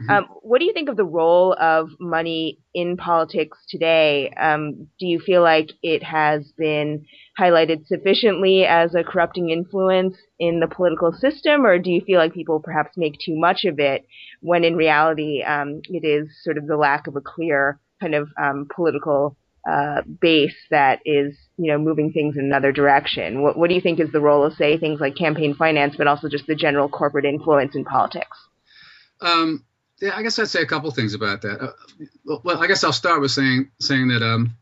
Mm-hmm. 0.00 0.10
Um, 0.10 0.24
what 0.42 0.58
do 0.58 0.64
you 0.64 0.72
think 0.72 0.88
of 0.88 0.96
the 0.96 1.04
role 1.04 1.54
of 1.60 1.90
money 2.00 2.58
in 2.74 2.96
politics 2.96 3.58
today? 3.68 4.32
Um, 4.40 4.88
do 4.98 5.06
you 5.06 5.20
feel 5.20 5.42
like 5.42 5.70
it 5.82 6.02
has 6.02 6.50
been 6.56 7.04
highlighted 7.38 7.86
sufficiently 7.86 8.64
as 8.64 8.94
a 8.94 9.04
corrupting 9.04 9.50
influence 9.50 10.16
in 10.38 10.60
the 10.60 10.66
political 10.66 11.12
system, 11.12 11.66
or 11.66 11.78
do 11.78 11.90
you 11.90 12.00
feel 12.02 12.18
like 12.18 12.32
people 12.32 12.60
perhaps 12.60 12.96
make 12.96 13.18
too 13.18 13.36
much 13.36 13.64
of 13.64 13.78
it 13.78 14.06
when 14.40 14.64
in 14.64 14.76
reality 14.76 15.42
um, 15.42 15.82
it 15.88 16.04
is 16.04 16.28
sort 16.42 16.58
of 16.58 16.66
the 16.66 16.76
lack 16.76 17.06
of 17.06 17.16
a 17.16 17.20
clear 17.20 17.78
kind 18.00 18.14
of 18.14 18.28
um, 18.42 18.66
political 18.74 19.36
uh, 19.70 20.02
base 20.20 20.56
that 20.70 21.00
is, 21.04 21.36
you 21.56 21.70
know, 21.70 21.78
moving 21.78 22.12
things 22.12 22.36
in 22.36 22.44
another 22.44 22.72
direction. 22.72 23.42
What, 23.42 23.56
what 23.56 23.68
do 23.68 23.74
you 23.74 23.80
think 23.80 24.00
is 24.00 24.10
the 24.10 24.20
role 24.20 24.44
of, 24.44 24.54
say, 24.54 24.76
things 24.76 25.00
like 25.00 25.14
campaign 25.14 25.54
finance, 25.54 25.94
but 25.96 26.08
also 26.08 26.28
just 26.28 26.46
the 26.46 26.56
general 26.56 26.88
corporate 26.88 27.24
influence 27.24 27.76
in 27.76 27.84
politics? 27.84 28.36
Um, 29.20 29.64
yeah, 30.02 30.16
I 30.16 30.22
guess 30.22 30.36
I'd 30.38 30.48
say 30.48 30.62
a 30.62 30.66
couple 30.66 30.90
things 30.90 31.14
about 31.14 31.42
that. 31.42 31.60
Uh, 31.60 32.38
well, 32.42 32.58
I 32.58 32.66
guess 32.66 32.82
I'll 32.82 32.92
start 32.92 33.20
with 33.20 33.30
saying 33.30 33.70
saying 33.80 34.08
that 34.08 34.20
um, 34.20 34.56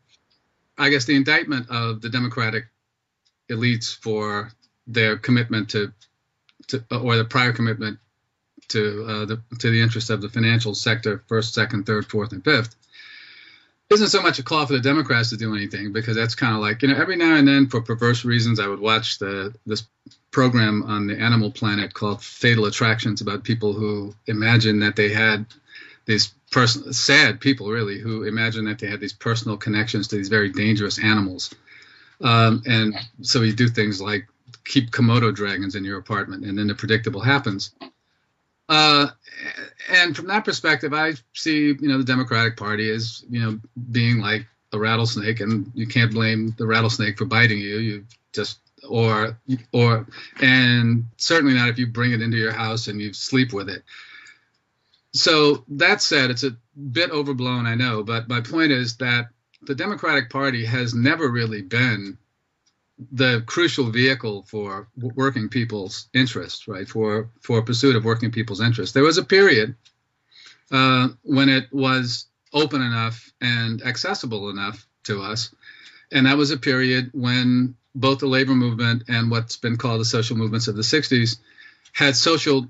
I 0.76 0.90
guess 0.90 1.06
the 1.06 1.16
indictment 1.16 1.70
of 1.70 2.02
the 2.02 2.10
Democratic 2.10 2.66
elites 3.50 3.96
for 3.96 4.52
their 4.86 5.16
commitment 5.16 5.70
to, 5.70 5.92
to 6.68 6.84
or 6.90 7.16
the 7.16 7.24
prior 7.24 7.52
commitment 7.52 7.98
to 8.68 9.06
uh, 9.08 9.24
the 9.24 9.42
to 9.60 9.70
the 9.70 9.80
interests 9.80 10.10
of 10.10 10.20
the 10.20 10.28
financial 10.28 10.74
sector, 10.74 11.24
first, 11.26 11.54
second, 11.54 11.86
third, 11.86 12.04
fourth, 12.06 12.32
and 12.32 12.44
fifth, 12.44 12.76
isn't 13.90 14.08
so 14.08 14.22
much 14.22 14.38
a 14.38 14.42
call 14.42 14.66
for 14.66 14.72
the 14.72 14.80
Democrats 14.80 15.30
to 15.30 15.36
do 15.36 15.54
anything 15.54 15.92
because 15.92 16.14
that's 16.14 16.34
kind 16.34 16.54
of 16.54 16.60
like 16.60 16.82
you 16.82 16.88
know 16.88 16.94
every 16.94 17.16
now 17.16 17.34
and 17.34 17.46
then 17.46 17.66
for 17.68 17.80
perverse 17.80 18.24
reasons 18.24 18.60
I 18.60 18.66
would 18.66 18.80
watch 18.80 19.18
the 19.18 19.54
this 19.66 19.84
program 20.30 20.84
on 20.84 21.06
the 21.06 21.18
Animal 21.18 21.50
Planet 21.50 21.92
called 21.92 22.22
Fatal 22.22 22.66
Attractions 22.66 23.20
about 23.20 23.42
people 23.42 23.72
who 23.72 24.14
imagine 24.26 24.80
that 24.80 24.96
they 24.96 25.08
had 25.08 25.46
these 26.06 26.32
person 26.50 26.92
sad 26.92 27.40
people 27.40 27.68
really 27.68 27.98
who 27.98 28.22
imagine 28.22 28.64
that 28.66 28.78
they 28.78 28.86
had 28.86 29.00
these 29.00 29.12
personal 29.12 29.56
connections 29.56 30.08
to 30.08 30.16
these 30.16 30.28
very 30.28 30.50
dangerous 30.50 31.02
animals. 31.02 31.52
Um, 32.20 32.62
and 32.66 32.94
so 33.22 33.42
you 33.42 33.52
do 33.52 33.68
things 33.68 34.00
like 34.00 34.26
keep 34.64 34.90
komodo 34.90 35.34
dragons 35.34 35.74
in 35.74 35.84
your 35.84 35.98
apartment 35.98 36.44
and 36.44 36.56
then 36.56 36.66
the 36.66 36.74
predictable 36.74 37.20
happens 37.20 37.72
uh, 38.70 39.08
and 39.90 40.16
from 40.16 40.28
that 40.28 40.44
perspective, 40.44 40.94
I 40.94 41.14
see 41.34 41.66
you 41.66 41.88
know 41.88 41.98
the 41.98 42.04
Democratic 42.04 42.56
Party 42.56 42.88
as 42.90 43.24
you 43.28 43.40
know 43.40 43.60
being 43.90 44.20
like 44.20 44.46
a 44.72 44.78
rattlesnake, 44.78 45.40
and 45.40 45.70
you 45.74 45.86
can't 45.86 46.12
blame 46.12 46.54
the 46.56 46.66
rattlesnake 46.66 47.18
for 47.18 47.24
biting 47.24 47.58
you. 47.58 47.78
You 47.78 48.04
just 48.32 48.60
or 48.88 49.36
or 49.72 50.06
and 50.40 51.04
certainly 51.16 51.54
not 51.54 51.68
if 51.68 51.78
you 51.78 51.88
bring 51.88 52.12
it 52.12 52.22
into 52.22 52.36
your 52.36 52.52
house 52.52 52.86
and 52.86 53.00
you 53.00 53.12
sleep 53.12 53.52
with 53.52 53.68
it. 53.68 53.82
So 55.12 55.64
that 55.70 56.00
said, 56.00 56.30
it's 56.30 56.44
a 56.44 56.56
bit 56.92 57.10
overblown, 57.10 57.66
I 57.66 57.74
know, 57.74 58.04
but 58.04 58.28
my 58.28 58.40
point 58.40 58.70
is 58.70 58.96
that 58.98 59.30
the 59.62 59.74
Democratic 59.74 60.30
Party 60.30 60.64
has 60.64 60.94
never 60.94 61.28
really 61.28 61.62
been 61.62 62.16
the 63.12 63.42
crucial 63.46 63.90
vehicle 63.90 64.44
for 64.46 64.88
working 64.96 65.48
people's 65.48 66.08
interests, 66.12 66.68
right? 66.68 66.88
For 66.88 67.30
for 67.40 67.62
pursuit 67.62 67.96
of 67.96 68.04
working 68.04 68.30
people's 68.30 68.60
interests. 68.60 68.92
There 68.92 69.02
was 69.02 69.18
a 69.18 69.24
period 69.24 69.74
uh, 70.70 71.08
when 71.22 71.48
it 71.48 71.72
was 71.72 72.26
open 72.52 72.82
enough 72.82 73.32
and 73.40 73.82
accessible 73.82 74.50
enough 74.50 74.86
to 75.04 75.22
us, 75.22 75.54
and 76.12 76.26
that 76.26 76.36
was 76.36 76.50
a 76.50 76.58
period 76.58 77.10
when 77.12 77.74
both 77.94 78.18
the 78.18 78.26
labor 78.26 78.54
movement 78.54 79.04
and 79.08 79.30
what's 79.30 79.56
been 79.56 79.76
called 79.76 80.00
the 80.00 80.04
social 80.04 80.36
movements 80.36 80.68
of 80.68 80.76
the 80.76 80.82
'60s 80.82 81.38
had 81.92 82.16
social 82.16 82.68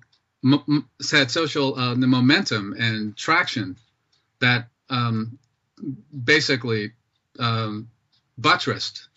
had 1.11 1.31
social 1.31 1.79
uh, 1.79 1.95
the 1.95 2.07
momentum 2.07 2.75
and 2.79 3.17
traction 3.17 3.77
that 4.41 4.69
um, 4.89 5.39
basically 6.25 6.93
um, 7.39 7.91
buttressed 8.39 9.09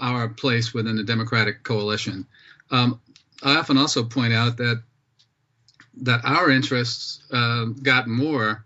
our 0.00 0.28
place 0.28 0.74
within 0.74 0.96
the 0.96 1.04
Democratic 1.04 1.62
coalition. 1.62 2.26
Um, 2.70 3.00
I 3.42 3.56
often 3.56 3.78
also 3.78 4.04
point 4.04 4.32
out 4.32 4.56
that 4.58 4.82
that 6.02 6.24
our 6.24 6.50
interests 6.50 7.20
uh, 7.32 7.66
got 7.66 8.08
more 8.08 8.64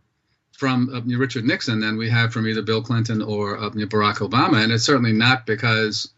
from 0.52 0.88
uh, 0.92 1.16
Richard 1.16 1.44
Nixon 1.44 1.80
than 1.80 1.96
we 1.96 2.08
have 2.08 2.32
from 2.32 2.46
either 2.48 2.62
Bill 2.62 2.82
Clinton 2.82 3.22
or 3.22 3.58
uh, 3.58 3.70
Barack 3.70 4.16
Obama, 4.16 4.62
and 4.62 4.72
it's 4.72 4.84
certainly 4.84 5.12
not 5.12 5.46
because 5.46 6.10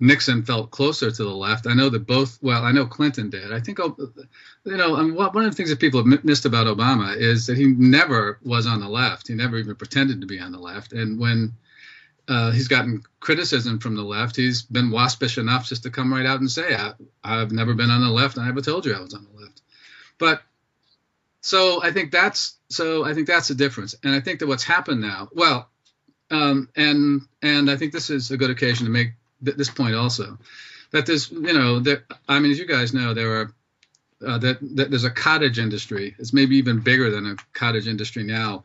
Nixon 0.00 0.42
felt 0.44 0.70
closer 0.70 1.10
to 1.10 1.24
the 1.24 1.30
left. 1.30 1.66
I 1.66 1.74
know 1.74 1.88
that 1.88 2.06
both. 2.06 2.38
Well, 2.42 2.64
I 2.64 2.72
know 2.72 2.86
Clinton 2.86 3.30
did. 3.30 3.52
I 3.52 3.60
think 3.60 3.78
you 3.78 3.96
know 4.64 4.90
one 4.92 5.44
of 5.44 5.50
the 5.50 5.56
things 5.56 5.70
that 5.70 5.80
people 5.80 6.00
have 6.04 6.24
missed 6.24 6.44
about 6.44 6.66
Obama 6.66 7.16
is 7.16 7.46
that 7.46 7.56
he 7.56 7.66
never 7.66 8.38
was 8.42 8.66
on 8.66 8.80
the 8.80 8.88
left. 8.88 9.28
He 9.28 9.34
never 9.34 9.56
even 9.58 9.74
pretended 9.74 10.20
to 10.20 10.26
be 10.26 10.38
on 10.38 10.52
the 10.52 10.58
left, 10.58 10.92
and 10.92 11.18
when 11.18 11.54
uh, 12.28 12.50
he's 12.50 12.68
gotten 12.68 13.02
criticism 13.20 13.78
from 13.78 13.96
the 13.96 14.02
left. 14.02 14.36
He's 14.36 14.62
been 14.62 14.90
waspish 14.90 15.38
enough 15.38 15.66
just 15.66 15.84
to 15.84 15.90
come 15.90 16.12
right 16.12 16.26
out 16.26 16.40
and 16.40 16.50
say, 16.50 16.76
I, 17.24 17.38
have 17.38 17.52
never 17.52 17.74
been 17.74 17.90
on 17.90 18.02
the 18.02 18.10
left, 18.10 18.38
I 18.38 18.44
never 18.46 18.60
told 18.60 18.84
you 18.84 18.94
I 18.94 19.00
was 19.00 19.14
on 19.14 19.24
the 19.24 19.40
left." 19.40 19.62
But 20.18 20.42
so 21.40 21.82
I 21.82 21.92
think 21.92 22.12
that's 22.12 22.56
so 22.68 23.04
I 23.04 23.14
think 23.14 23.26
that's 23.26 23.48
the 23.48 23.54
difference, 23.54 23.94
and 24.02 24.14
I 24.14 24.20
think 24.20 24.40
that 24.40 24.46
what's 24.46 24.64
happened 24.64 25.00
now, 25.00 25.28
well, 25.32 25.68
um, 26.30 26.68
and 26.76 27.22
and 27.42 27.70
I 27.70 27.76
think 27.76 27.92
this 27.92 28.10
is 28.10 28.30
a 28.30 28.36
good 28.36 28.50
occasion 28.50 28.86
to 28.86 28.92
make 28.92 29.12
th- 29.44 29.56
this 29.56 29.70
point 29.70 29.94
also, 29.94 30.38
that 30.90 31.06
there's 31.06 31.30
you 31.30 31.54
know 31.54 31.80
that 31.80 32.02
I 32.28 32.40
mean 32.40 32.52
as 32.52 32.58
you 32.58 32.66
guys 32.66 32.92
know 32.92 33.14
there 33.14 33.40
are 33.40 33.54
uh, 34.26 34.38
that, 34.38 34.58
that 34.76 34.90
there's 34.90 35.04
a 35.04 35.10
cottage 35.10 35.58
industry. 35.58 36.14
It's 36.18 36.32
maybe 36.32 36.56
even 36.56 36.80
bigger 36.80 37.10
than 37.10 37.26
a 37.26 37.36
cottage 37.52 37.86
industry 37.86 38.24
now 38.24 38.64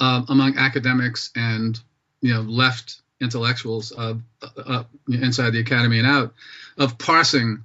uh, 0.00 0.22
among 0.28 0.56
academics 0.56 1.30
and 1.34 1.78
you 2.24 2.32
know 2.32 2.40
left 2.40 3.02
intellectuals 3.20 3.92
uh, 3.96 4.14
uh, 4.56 4.84
inside 5.08 5.50
the 5.50 5.60
academy 5.60 5.98
and 5.98 6.08
out 6.08 6.34
of 6.78 6.98
parsing. 6.98 7.64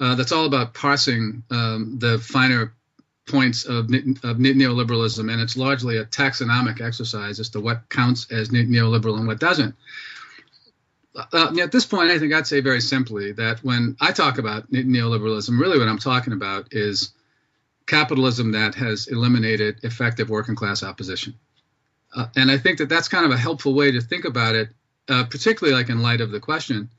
Uh, 0.00 0.14
that's 0.14 0.32
all 0.32 0.46
about 0.46 0.72
parsing 0.72 1.42
um, 1.50 1.98
the 1.98 2.18
finer 2.18 2.72
points 3.28 3.66
of, 3.66 3.84
of, 3.84 4.38
neoliberalism, 4.38 5.30
and 5.30 5.40
it's 5.40 5.56
largely 5.56 5.98
a 5.98 6.06
taxonomic 6.06 6.80
exercise 6.80 7.38
as 7.38 7.50
to 7.50 7.60
what 7.60 7.88
counts 7.90 8.32
as 8.32 8.48
neoliberal 8.48 9.18
and 9.18 9.26
what 9.26 9.38
doesn't. 9.38 9.74
Uh, 11.14 11.54
at 11.60 11.70
this 11.70 11.84
point, 11.84 12.10
I 12.10 12.18
think 12.18 12.32
I'd 12.32 12.46
say 12.46 12.60
very 12.60 12.80
simply 12.80 13.32
that 13.32 13.62
when 13.62 13.96
I 14.00 14.12
talk 14.12 14.38
about 14.38 14.70
neoliberalism, 14.72 15.60
really 15.60 15.78
what 15.78 15.88
I'm 15.88 15.98
talking 15.98 16.32
about 16.32 16.68
is 16.72 17.12
capitalism 17.86 18.52
that 18.52 18.74
has 18.76 19.06
eliminated 19.08 19.80
effective 19.82 20.30
working 20.30 20.54
class 20.54 20.82
opposition. 20.82 21.34
Uh, 22.14 22.26
and 22.36 22.50
I 22.50 22.58
think 22.58 22.78
that 22.78 22.88
that's 22.88 23.08
kind 23.08 23.24
of 23.24 23.30
a 23.30 23.36
helpful 23.36 23.74
way 23.74 23.92
to 23.92 24.00
think 24.00 24.24
about 24.24 24.54
it, 24.54 24.70
uh, 25.08 25.24
particularly 25.24 25.76
like 25.76 25.90
in 25.90 26.02
light 26.02 26.20
of 26.20 26.30
the 26.30 26.40
question, 26.40 26.90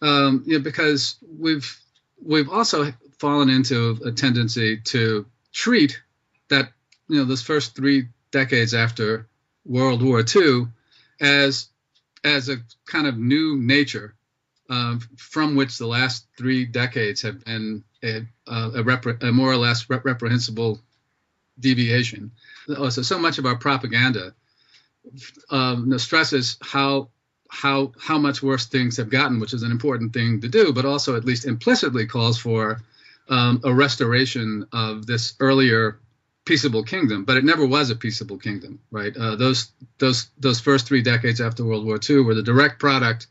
um, 0.00 0.42
you 0.46 0.58
know, 0.58 0.64
because 0.64 1.16
we've 1.38 1.78
we've 2.24 2.48
also 2.48 2.92
fallen 3.18 3.50
into 3.50 3.98
a 4.04 4.12
tendency 4.12 4.78
to 4.78 5.26
treat 5.52 6.00
that 6.48 6.70
you 7.08 7.18
know 7.18 7.24
those 7.24 7.42
first 7.42 7.74
three 7.74 8.08
decades 8.30 8.74
after 8.74 9.28
World 9.64 10.02
War 10.02 10.22
II 10.22 10.68
as 11.20 11.68
as 12.24 12.48
a 12.48 12.56
kind 12.86 13.06
of 13.06 13.18
new 13.18 13.56
nature 13.56 14.14
uh, 14.70 14.98
from 15.16 15.56
which 15.56 15.78
the 15.78 15.86
last 15.86 16.26
three 16.36 16.64
decades 16.64 17.22
have 17.22 17.44
been 17.44 17.82
a, 18.02 18.26
a, 18.46 18.82
repre- 18.82 19.22
a 19.22 19.32
more 19.32 19.50
or 19.50 19.56
less 19.56 19.88
rep- 19.88 20.04
reprehensible 20.04 20.80
deviation. 21.58 22.32
Oh, 22.68 22.88
so 22.88 23.02
so 23.02 23.18
much 23.18 23.38
of 23.38 23.46
our 23.46 23.56
propaganda 23.56 24.34
um, 25.50 25.98
stresses 25.98 26.56
how 26.60 27.08
how 27.50 27.92
how 28.00 28.18
much 28.18 28.42
worse 28.42 28.66
things 28.66 28.98
have 28.98 29.10
gotten, 29.10 29.40
which 29.40 29.54
is 29.54 29.62
an 29.62 29.70
important 29.70 30.12
thing 30.12 30.40
to 30.42 30.48
do, 30.48 30.72
but 30.72 30.84
also 30.84 31.16
at 31.16 31.24
least 31.24 31.46
implicitly 31.46 32.06
calls 32.06 32.38
for 32.38 32.80
um, 33.28 33.60
a 33.64 33.72
restoration 33.72 34.66
of 34.72 35.06
this 35.06 35.34
earlier 35.40 35.98
peaceable 36.44 36.82
kingdom. 36.82 37.24
But 37.24 37.36
it 37.36 37.44
never 37.44 37.66
was 37.66 37.90
a 37.90 37.96
peaceable 37.96 38.38
kingdom, 38.38 38.80
right? 38.90 39.14
Uh, 39.16 39.36
those 39.36 39.70
those 39.98 40.28
those 40.38 40.60
first 40.60 40.86
three 40.86 41.02
decades 41.02 41.40
after 41.40 41.64
World 41.64 41.84
War 41.84 41.98
II 42.08 42.20
were 42.20 42.34
the 42.34 42.42
direct 42.42 42.78
product 42.78 43.26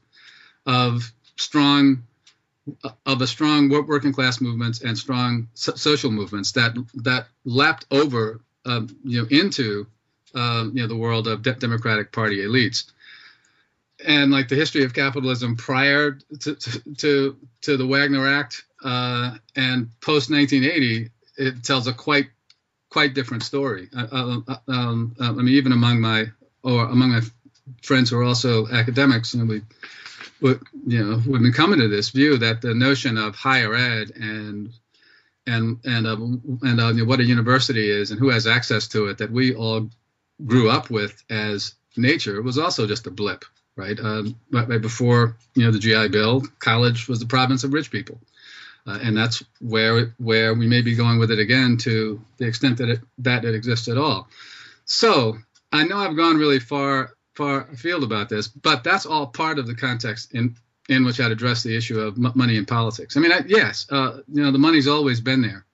of 0.65 1.11
strong 1.35 2.03
of 3.05 3.21
a 3.21 3.27
strong 3.27 3.69
working 3.69 4.13
class 4.13 4.41
movements 4.41 4.81
and 4.81 4.97
strong 4.97 5.47
so- 5.53 5.75
social 5.75 6.11
movements 6.11 6.53
that 6.53 6.75
that 6.95 7.27
lapped 7.45 7.85
over 7.91 8.41
um, 8.65 8.95
you 9.03 9.21
know 9.21 9.27
into 9.29 9.87
um, 10.35 10.71
you 10.75 10.81
know 10.81 10.87
the 10.87 10.95
world 10.95 11.27
of 11.27 11.41
de- 11.41 11.53
Democratic 11.53 12.11
Party 12.11 12.37
elites. 12.39 12.91
And 14.05 14.31
like 14.31 14.47
the 14.47 14.55
history 14.55 14.83
of 14.83 14.93
capitalism 14.93 15.55
prior 15.55 16.19
to 16.41 16.55
to, 16.97 17.37
to 17.61 17.77
the 17.77 17.87
Wagner 17.87 18.27
Act 18.27 18.63
uh, 18.83 19.37
and 19.55 19.89
post 20.01 20.29
1980, 20.29 21.09
it 21.37 21.63
tells 21.63 21.87
a 21.87 21.93
quite 21.93 22.27
quite 22.89 23.13
different 23.13 23.43
story. 23.43 23.89
Uh, 23.95 24.07
uh, 24.11 24.39
uh 24.47 24.57
um, 24.67 25.15
I 25.19 25.31
mean, 25.31 25.55
even 25.55 25.71
among 25.71 26.01
my 26.01 26.27
or 26.63 26.85
among 26.85 27.11
my 27.11 27.21
friends 27.81 28.09
who 28.09 28.19
are 28.19 28.23
also 28.23 28.67
academics, 28.67 29.33
you 29.33 29.39
know, 29.39 29.45
we 29.45 29.61
you 30.41 30.59
know 30.87 31.21
we've 31.27 31.41
been 31.41 31.53
coming 31.53 31.79
to 31.79 31.87
this 31.87 32.09
view 32.09 32.37
that 32.37 32.61
the 32.61 32.73
notion 32.73 33.17
of 33.17 33.35
higher 33.35 33.73
ed 33.73 34.11
and 34.15 34.69
and 35.47 35.79
and 35.85 36.05
uh, 36.05 36.17
and 36.67 36.79
uh, 36.79 37.05
what 37.05 37.19
a 37.19 37.23
university 37.23 37.89
is 37.89 38.11
and 38.11 38.19
who 38.19 38.29
has 38.29 38.45
access 38.45 38.87
to 38.89 39.07
it 39.07 39.17
that 39.17 39.31
we 39.31 39.55
all 39.55 39.89
grew 40.45 40.69
up 40.69 40.89
with 40.89 41.23
as 41.29 41.73
nature 41.95 42.41
was 42.41 42.57
also 42.57 42.85
just 42.85 43.07
a 43.07 43.11
blip, 43.11 43.43
right? 43.75 43.99
Um, 43.99 44.35
right 44.51 44.81
before 44.81 45.37
you 45.55 45.65
know 45.65 45.71
the 45.71 45.79
GI 45.79 46.09
Bill, 46.09 46.43
college 46.59 47.07
was 47.07 47.19
the 47.19 47.25
province 47.25 47.63
of 47.63 47.73
rich 47.73 47.89
people, 47.89 48.19
uh, 48.85 48.99
and 49.01 49.17
that's 49.17 49.43
where 49.59 50.13
where 50.17 50.53
we 50.53 50.67
may 50.67 50.81
be 50.81 50.95
going 50.95 51.17
with 51.17 51.31
it 51.31 51.39
again 51.39 51.77
to 51.77 52.21
the 52.37 52.45
extent 52.45 52.77
that 52.77 52.89
it 52.89 52.99
that 53.19 53.45
it 53.45 53.55
exists 53.55 53.87
at 53.87 53.97
all. 53.97 54.27
So 54.85 55.37
I 55.71 55.83
know 55.83 55.97
I've 55.97 56.15
gone 56.15 56.37
really 56.37 56.59
far 56.59 57.11
far 57.37 57.69
afield 57.71 58.03
about 58.03 58.29
this, 58.29 58.47
but 58.47 58.83
that's 58.83 59.05
all 59.05 59.27
part 59.27 59.59
of 59.59 59.67
the 59.67 59.75
context 59.75 60.33
in 60.33 60.57
in 60.89 61.05
which 61.05 61.19
I'd 61.19 61.31
address 61.31 61.63
the 61.63 61.75
issue 61.75 61.99
of 61.99 62.17
m- 62.17 62.31
money 62.33 62.55
in 62.55 62.65
politics. 62.65 63.15
I 63.15 63.19
mean, 63.19 63.31
I, 63.31 63.41
yes, 63.45 63.87
uh, 63.91 64.21
you 64.31 64.41
know, 64.41 64.51
the 64.51 64.57
money's 64.57 64.87
always 64.87 65.19
been 65.19 65.41
there. 65.41 65.65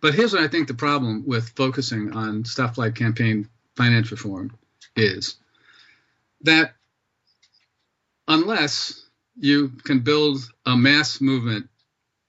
But 0.00 0.14
here's 0.14 0.32
what 0.32 0.42
I 0.42 0.48
think 0.48 0.68
the 0.68 0.74
problem 0.74 1.24
with 1.26 1.50
focusing 1.56 2.12
on 2.12 2.44
stuff 2.44 2.78
like 2.78 2.94
campaign 2.94 3.48
finance 3.76 4.12
reform 4.12 4.56
is 4.94 5.36
that 6.42 6.74
unless 8.28 9.06
you 9.36 9.70
can 9.82 10.00
build 10.00 10.38
a 10.64 10.76
mass 10.76 11.20
movement 11.20 11.68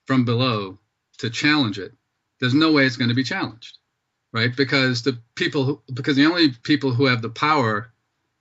from 0.06 0.26
below 0.26 0.80
to 1.20 1.30
challenge 1.30 1.78
it, 1.78 1.94
there's 2.40 2.56
no 2.56 2.72
way 2.72 2.86
it's 2.86 2.98
going 2.98 3.10
to 3.10 3.16
be 3.16 3.24
challenged, 3.24 3.78
right? 4.36 4.54
Because 4.54 5.02
the 5.02 5.18
people, 5.36 5.64
who, 5.64 5.82
because 5.94 6.18
the 6.18 6.26
only 6.26 6.50
people 6.52 6.92
who 6.92 7.06
have 7.06 7.22
the 7.22 7.30
power 7.30 7.90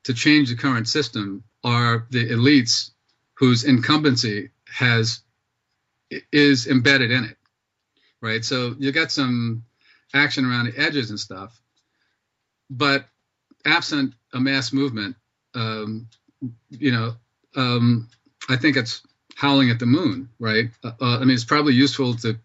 to 0.03 0.13
change 0.13 0.51
the 0.51 0.57
current 0.57 0.89
system 0.89 1.45
are 1.63 2.09
the 2.11 2.31
elites 2.31 2.91
whose 3.35 3.63
incumbency 3.63 4.51
has 4.69 5.21
is 6.33 6.67
embedded 6.67 7.13
in 7.13 7.25
it, 7.25 7.37
right? 8.21 8.45
So 8.45 8.75
you 8.77 8.91
get 8.91 9.13
some 9.13 9.65
action 10.13 10.45
around 10.45 10.67
the 10.67 10.77
edges 10.77 11.11
and 11.11 11.19
stuff, 11.19 11.57
but 12.69 13.07
absent 13.65 14.15
a 14.33 14.41
mass 14.41 14.73
movement, 14.73 15.15
um, 15.55 16.09
you 16.71 16.91
know, 16.91 17.15
um, 17.55 18.09
I 18.49 18.57
think 18.57 18.77
it's 18.77 19.01
howling 19.37 19.71
at 19.71 19.79
the 19.79 19.87
moon, 19.87 20.29
right? 20.41 20.71
Uh, 20.83 20.91
uh, 21.01 21.19
I 21.19 21.21
mean, 21.21 21.37
it's 21.37 21.45
probably 21.45 21.75
useful 21.75 22.15
to 22.17 22.37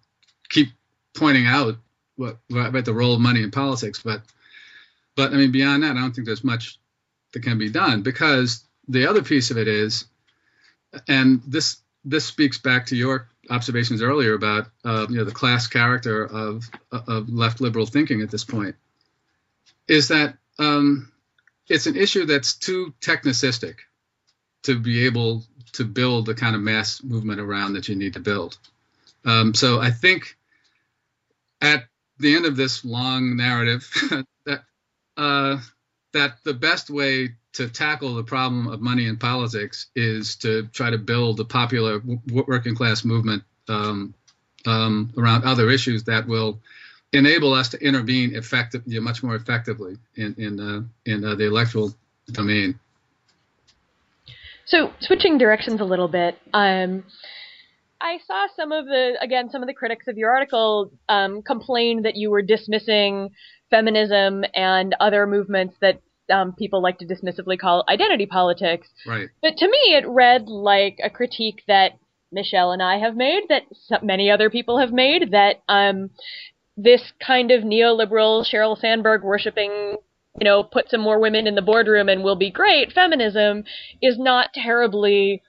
keep 0.50 0.70
pointing 1.16 1.48
out 1.48 1.76
what 2.20 2.38
about 2.52 2.84
the 2.84 2.94
role 2.94 3.14
of 3.14 3.22
money 3.22 3.42
in 3.42 3.50
politics, 3.50 4.02
but 4.04 4.22
but 5.16 5.34
I 5.34 5.38
mean, 5.38 5.52
beyond 5.52 5.84
that, 5.84 5.96
I 5.96 6.02
don't 6.02 6.14
think 6.14 6.28
there's 6.28 6.44
much 6.44 6.78
that 7.32 7.44
can 7.44 7.58
be 7.58 7.70
done 7.70 8.02
because 8.02 8.64
the 8.90 9.08
other 9.08 9.24
piece 9.24 9.52
of 9.52 9.58
it 9.58 9.70
is, 9.70 10.06
and 11.08 11.42
this 11.48 11.78
this 12.04 12.26
speaks 12.26 12.58
back 12.58 12.88
to 12.88 12.96
your 12.96 13.30
observations 13.50 14.02
earlier 14.02 14.34
about 14.34 14.68
uh, 14.84 15.08
you 15.10 15.16
know 15.16 15.24
the 15.24 15.32
class 15.32 15.68
character 15.68 16.26
of 16.26 16.70
of 16.92 17.30
left 17.30 17.62
liberal 17.62 17.86
thinking 17.86 18.22
at 18.22 18.30
this 18.30 18.44
point, 18.44 18.76
is 19.88 20.10
that 20.10 20.38
um, 20.60 21.10
it's 21.70 21.88
an 21.88 21.96
issue 21.96 22.26
that's 22.26 22.56
too 22.56 22.94
technicistic 23.00 23.76
to 24.64 24.78
be 24.78 25.06
able 25.06 25.46
to 25.72 25.86
build 25.86 26.26
the 26.26 26.36
kind 26.36 26.56
of 26.56 26.62
mass 26.62 27.02
movement 27.02 27.40
around 27.40 27.74
that 27.74 27.88
you 27.88 27.96
need 27.96 28.14
to 28.14 28.20
build. 28.20 28.58
Um, 29.24 29.54
so 29.54 29.80
I 29.80 29.92
think 29.92 30.36
at 31.62 31.89
the 32.20 32.36
end 32.36 32.46
of 32.46 32.56
this 32.56 32.84
long 32.86 33.38
narrative 33.38 33.90
that 34.46 34.64
uh, 35.18 35.58
that 36.14 36.36
the 36.44 36.54
best 36.54 36.90
way 36.90 37.36
to 37.54 37.68
tackle 37.68 38.16
the 38.16 38.24
problem 38.24 38.68
of 38.68 38.82
money 38.82 39.08
in 39.08 39.18
politics 39.18 39.88
is 39.96 40.36
to 40.38 40.68
try 40.68 40.90
to 40.90 40.98
build 40.98 41.40
a 41.40 41.46
popular 41.46 42.02
working 42.32 42.76
class 42.76 43.04
movement 43.04 43.44
um, 43.68 44.14
um, 44.66 45.12
around 45.18 45.44
other 45.44 45.70
issues 45.70 46.04
that 46.06 46.28
will 46.28 46.60
enable 47.12 47.54
us 47.54 47.70
to 47.70 47.84
intervene 47.84 48.40
much 49.02 49.24
more 49.24 49.36
effectively 49.36 49.98
in 50.16 50.36
in 50.38 50.60
uh, 50.60 50.82
in 51.06 51.26
uh, 51.26 51.36
the 51.36 51.46
electoral 51.46 51.94
domain. 52.32 52.80
So 54.66 54.94
switching 55.00 55.40
directions 55.40 55.82
a 55.82 55.86
little 55.86 56.08
bit, 56.08 56.38
um, 56.54 57.04
I 58.02 58.20
saw 58.26 58.48
some 58.56 58.72
of 58.72 58.86
the 58.86 59.18
again 59.22 59.50
some 59.50 59.62
of 59.62 59.68
the 59.68 59.74
critics 59.74 60.08
of 60.08 60.18
your 60.18 60.30
article 60.30 60.92
um, 61.08 61.42
complain 61.42 62.04
that 62.04 62.16
you 62.16 62.30
were 62.30 62.42
dismissing 62.42 63.30
feminism 63.70 64.44
and 64.56 64.96
other 65.00 65.28
movements 65.28 65.76
that 65.82 66.02
um, 66.30 66.54
people 66.54 66.82
like 66.82 67.00
to 67.00 67.06
dismissively 67.06 67.58
call 67.58 67.84
identity 67.90 68.26
politics. 68.26 68.88
Right. 69.06 69.30
But 69.42 69.58
to 69.58 69.68
me, 69.68 69.96
it 69.96 70.08
read 70.08 70.48
like 70.48 71.00
a 71.04 71.10
critique 71.10 71.64
that 71.68 71.94
Michelle 72.32 72.72
and 72.72 72.82
I 72.82 73.00
have 73.00 73.16
made, 73.16 73.44
that 73.50 73.64
many 74.04 74.30
other 74.30 74.50
people 74.50 74.78
have 74.80 74.92
made, 74.92 75.32
that 75.32 75.64
um, 75.68 76.12
this 76.78 77.02
kind 77.20 77.50
of 77.52 77.64
neoliberal 77.64 78.46
Sheryl 78.46 78.80
Sandberg 78.80 79.24
worshiping 79.24 79.98
you 80.40 80.46
know, 80.46 80.64
put 80.64 80.90
some 80.90 81.02
more 81.02 81.20
women 81.20 81.48
in 81.48 81.56
the 81.56 81.62
boardroom 81.62 82.08
and 82.08 82.24
we'll 82.24 82.36
be 82.36 82.52
great, 82.52 82.94
feminism 82.94 83.64
is 84.02 84.18
not 84.18 84.54
terribly 84.54 85.42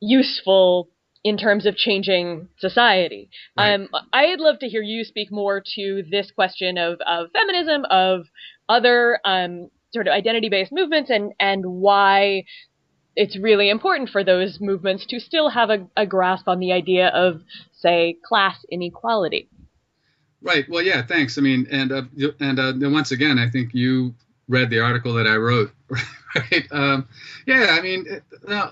useful 0.00 0.88
in 1.22 1.36
terms 1.36 1.66
of 1.66 1.76
changing 1.76 2.48
society. 2.58 3.28
Right. 3.56 3.74
Um, 3.74 3.88
I'd 4.12 4.40
love 4.40 4.58
to 4.60 4.68
hear 4.68 4.82
you 4.82 5.04
speak 5.04 5.30
more 5.30 5.62
to 5.76 6.02
this 6.10 6.30
question 6.30 6.78
of, 6.78 6.98
of 7.06 7.28
feminism, 7.32 7.84
of 7.90 8.26
other 8.68 9.20
um, 9.24 9.68
sort 9.92 10.06
of 10.06 10.12
identity-based 10.12 10.72
movements, 10.72 11.10
and 11.10 11.32
and 11.38 11.64
why 11.66 12.44
it's 13.16 13.38
really 13.38 13.68
important 13.68 14.08
for 14.08 14.24
those 14.24 14.58
movements 14.60 15.04
to 15.08 15.20
still 15.20 15.50
have 15.50 15.68
a, 15.68 15.86
a 15.96 16.06
grasp 16.06 16.46
on 16.48 16.60
the 16.60 16.72
idea 16.72 17.08
of, 17.08 17.42
say, 17.72 18.16
class 18.24 18.64
inequality. 18.70 19.48
Right. 20.40 20.64
Well, 20.70 20.82
yeah. 20.82 21.02
Thanks. 21.06 21.36
I 21.36 21.42
mean, 21.42 21.66
and 21.70 21.92
uh, 21.92 22.02
and 22.38 22.58
uh, 22.58 22.72
once 22.88 23.12
again, 23.12 23.38
I 23.38 23.50
think 23.50 23.74
you 23.74 24.14
read 24.50 24.68
the 24.68 24.80
article 24.80 25.14
that 25.14 25.26
I 25.26 25.36
wrote. 25.36 25.72
Right. 26.32 26.64
Um, 26.70 27.08
yeah. 27.44 27.74
I 27.76 27.80
mean, 27.82 28.06
uh, 28.46 28.70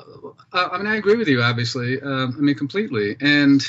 I 0.52 0.78
mean, 0.78 0.86
I 0.86 0.94
agree 0.94 1.16
with 1.16 1.26
you. 1.26 1.42
Obviously. 1.42 2.00
Um, 2.00 2.36
I 2.38 2.40
mean, 2.40 2.54
completely. 2.54 3.16
And 3.20 3.60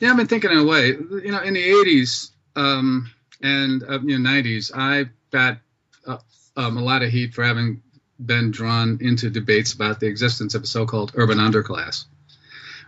yeah, 0.00 0.10
I've 0.10 0.18
been 0.18 0.26
thinking 0.26 0.50
in 0.50 0.58
a 0.58 0.64
way. 0.66 0.88
You 0.88 1.32
know, 1.32 1.40
in 1.40 1.54
the 1.54 1.66
'80s 1.66 2.30
um, 2.56 3.10
and 3.42 3.82
uh, 3.84 4.00
you 4.00 4.18
know 4.18 4.30
'90s, 4.30 4.70
I 4.74 5.06
got 5.30 5.60
uh, 6.06 6.18
um, 6.58 6.76
a 6.76 6.82
lot 6.82 7.02
of 7.02 7.08
heat 7.08 7.32
for 7.32 7.42
having 7.42 7.80
been 8.22 8.50
drawn 8.50 8.98
into 9.00 9.30
debates 9.30 9.72
about 9.72 9.98
the 9.98 10.08
existence 10.08 10.54
of 10.54 10.64
a 10.64 10.66
so-called 10.66 11.12
urban 11.14 11.38
underclass. 11.38 12.04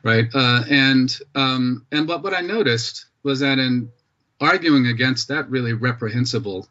Right. 0.03 0.27
Uh, 0.35 0.63
and 0.69 1.19
um, 1.35 1.87
and 1.91 2.07
what 2.07 2.23
what 2.23 2.35
I 2.35 2.43
noticed 2.43 3.07
was 3.23 3.41
that 3.41 3.59
in 3.59 3.93
arguing 4.41 4.89
against 4.89 5.29
that 5.29 5.49
really 5.49 5.73
reprehensible 5.73 6.69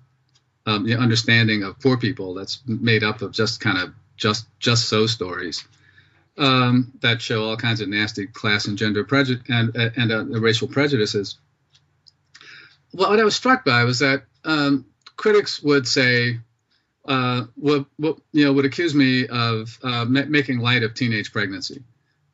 um, 0.65 0.89
understanding 0.91 1.63
of 1.63 1.79
poor 1.79 1.97
people 1.97 2.33
that's 2.33 2.61
made 2.65 3.03
up 3.03 3.21
of 3.21 3.31
just 3.31 3.59
kind 3.59 3.77
of 3.77 3.93
just 4.17 4.47
just 4.59 4.89
so 4.89 5.07
stories 5.07 5.63
um, 6.37 6.91
that 7.01 7.21
show 7.21 7.43
all 7.43 7.57
kinds 7.57 7.81
of 7.81 7.89
nasty 7.89 8.27
class 8.27 8.65
and 8.65 8.77
gender 8.77 9.03
prejudice 9.03 9.43
and 9.49 9.75
and 9.75 10.11
uh, 10.11 10.25
racial 10.39 10.67
prejudices. 10.67 11.37
Well, 12.93 13.09
what 13.09 13.19
I 13.19 13.23
was 13.23 13.35
struck 13.35 13.65
by 13.65 13.83
was 13.83 13.99
that 13.99 14.23
um, 14.43 14.85
critics 15.15 15.61
would 15.61 15.87
say, 15.87 16.39
uh, 17.05 17.45
would, 17.57 17.85
would, 17.99 18.15
you 18.31 18.45
know, 18.45 18.53
would 18.53 18.65
accuse 18.65 18.95
me 18.95 19.27
of 19.27 19.77
uh, 19.83 20.05
ma- 20.05 20.25
making 20.27 20.59
light 20.59 20.81
of 20.81 20.95
teenage 20.95 21.31
pregnancy. 21.31 21.83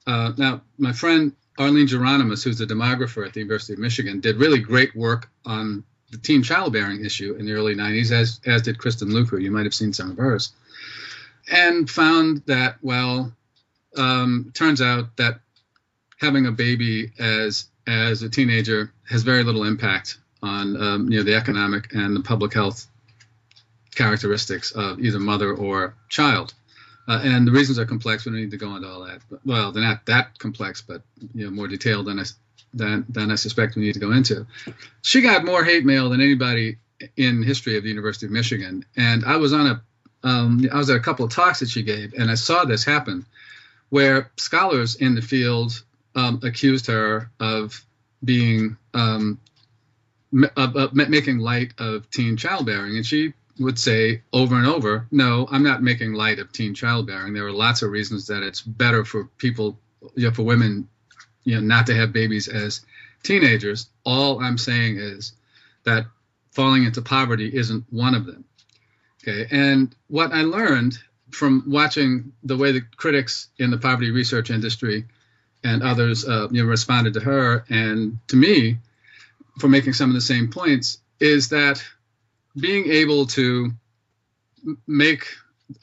Uh, 0.07 0.32
now, 0.38 0.61
my 0.78 0.93
friend 0.93 1.34
Arlene 1.57 1.88
Geronimus, 1.88 2.43
who's 2.43 2.61
a 2.61 2.67
demographer 2.67 3.26
at 3.26 3.34
the 3.34 3.39
University 3.39 3.73
of 3.73 3.80
Michigan, 3.80 4.19
did 4.19 4.38
really 4.38 4.59
great 4.59 4.95
work 4.95 5.30
on 5.45 5.84
the 6.11 6.17
teen 6.17 6.43
childbearing 6.43 7.03
issue 7.03 7.35
in 7.35 7.45
the 7.45 7.53
early 7.53 7.75
90s, 7.75 8.11
as, 8.11 8.39
as 8.45 8.61
did 8.61 8.77
Kristin 8.77 9.11
Luker. 9.11 9.39
You 9.39 9.51
might 9.51 9.65
have 9.65 9.73
seen 9.73 9.93
some 9.93 10.11
of 10.11 10.17
hers. 10.17 10.51
And 11.51 11.89
found 11.89 12.43
that, 12.45 12.77
well, 12.81 13.33
um, 13.97 14.51
turns 14.53 14.81
out 14.81 15.15
that 15.17 15.39
having 16.19 16.45
a 16.45 16.51
baby 16.51 17.11
as 17.19 17.67
as 17.87 18.23
a 18.23 18.29
teenager 18.29 18.91
has 19.07 19.21
very 19.21 19.43
little 19.43 19.63
impact 19.63 20.17
on 20.41 20.81
um, 20.81 21.11
you 21.11 21.19
know 21.19 21.23
the 21.23 21.35
economic 21.35 21.93
and 21.93 22.15
the 22.15 22.21
public 22.21 22.53
health 22.53 22.87
characteristics 23.93 24.71
of 24.71 24.99
either 24.99 25.19
mother 25.19 25.53
or 25.53 25.95
child. 26.09 26.53
Uh, 27.07 27.21
and 27.23 27.47
the 27.47 27.51
reasons 27.51 27.77
are 27.77 27.85
complex. 27.85 28.25
We 28.25 28.31
don't 28.31 28.41
need 28.41 28.51
to 28.51 28.57
go 28.57 28.75
into 28.75 28.89
all 28.89 29.05
that. 29.05 29.21
But, 29.29 29.39
well, 29.45 29.71
they're 29.71 29.83
not 29.83 30.07
that 30.07 30.39
complex, 30.39 30.81
but 30.81 31.03
you 31.33 31.45
know 31.45 31.51
more 31.51 31.67
detailed 31.67 32.07
than 32.07 32.19
I 32.19 32.23
than 32.76 33.05
than 33.09 33.32
I 33.32 33.36
suspect 33.36 33.76
we 33.76 33.84
need 33.84 33.93
to 33.93 33.99
go 33.99 34.11
into. 34.11 34.45
She 35.01 35.21
got 35.21 35.45
more 35.45 35.63
hate 35.63 35.86
mail 35.86 36.09
than 36.09 36.21
anybody 36.21 36.78
in 37.17 37.43
history 37.43 37.78
of 37.78 37.84
the 37.84 37.89
University 37.89 38.26
of 38.26 38.32
Michigan, 38.32 38.86
and 38.95 39.26
I 39.26 39.38
was 39.38 39.53
on 39.53 39.67
a 39.67 39.82
um, 40.28 40.67
I 40.71 40.78
was 40.78 40.89
at 40.89 40.97
a 40.97 41.01
couple 41.01 41.26
of 41.26 41.32
talks 41.32 41.59
that 41.59 41.69
she 41.69 41.84
gave, 41.84 42.13
and 42.13 42.30
I 42.30 42.36
saw 42.36 42.65
this 42.65 42.84
happen, 42.84 43.26
where 43.89 44.32
scholars 44.38 44.95
in 44.95 45.15
the 45.15 45.21
field 45.21 45.84
um, 46.15 46.39
accused 46.43 46.88
her 46.88 47.30
of 47.39 47.84
being 48.23 48.78
um, 48.93 49.39
of, 50.57 50.76
of 50.76 50.93
making 50.93 51.39
light 51.39 51.73
of 51.78 52.09
teen 52.09 52.38
childbearing, 52.38 52.95
and 52.95 53.05
she 53.05 53.34
would 53.59 53.80
say 53.80 54.21
over 54.34 54.55
and 54.55 54.67
over, 54.67 55.07
no, 55.11 55.47
I'm 55.49 55.63
not 55.63 55.82
making 55.82 56.13
light 56.13 56.39
of 56.39 56.51
teen 56.51 56.73
childbearing. 56.73 57.34
There 57.34 57.45
are 57.45 57.53
lots 57.53 57.82
of 57.84 57.91
reasons 57.91 58.28
that 58.28 58.43
it's 58.43 58.61
better 58.61 59.05
for 59.05 59.26
people, 59.38 59.80
you 60.15 60.28
know, 60.28 60.34
for 60.34 60.43
women, 60.43 60.89
you 61.45 61.55
know, 61.55 61.61
not 61.61 61.87
to 61.87 61.95
have 61.95 62.11
babies 62.11 62.47
as 62.47 62.81
teenagers. 63.23 63.87
All 64.05 64.41
I'm 64.41 64.57
saying 64.57 64.97
is 64.97 65.31
that 65.85 66.05
falling 66.51 66.83
into 66.83 67.01
poverty 67.01 67.55
isn't 67.55 67.85
one 67.89 68.15
of 68.15 68.25
them. 68.25 68.43
Okay, 69.23 69.47
and 69.51 69.95
what 70.07 70.33
I 70.33 70.41
learned 70.41 70.97
from 71.31 71.63
watching 71.67 72.33
the 72.43 72.57
way 72.57 72.71
the 72.71 72.81
critics 72.95 73.47
in 73.57 73.71
the 73.71 73.77
poverty 73.77 74.11
research 74.11 74.49
industry 74.49 75.05
and 75.63 75.81
others, 75.81 76.27
uh, 76.27 76.47
you 76.51 76.63
know, 76.63 76.69
responded 76.69 77.13
to 77.15 77.19
her 77.21 77.65
and 77.69 78.19
to 78.27 78.35
me 78.35 78.77
for 79.59 79.67
making 79.67 79.93
some 79.93 80.09
of 80.09 80.13
the 80.13 80.21
same 80.21 80.51
points 80.51 80.99
is 81.19 81.49
that 81.49 81.83
being 82.55 82.89
able 82.89 83.25
to 83.25 83.71
make 84.87 85.25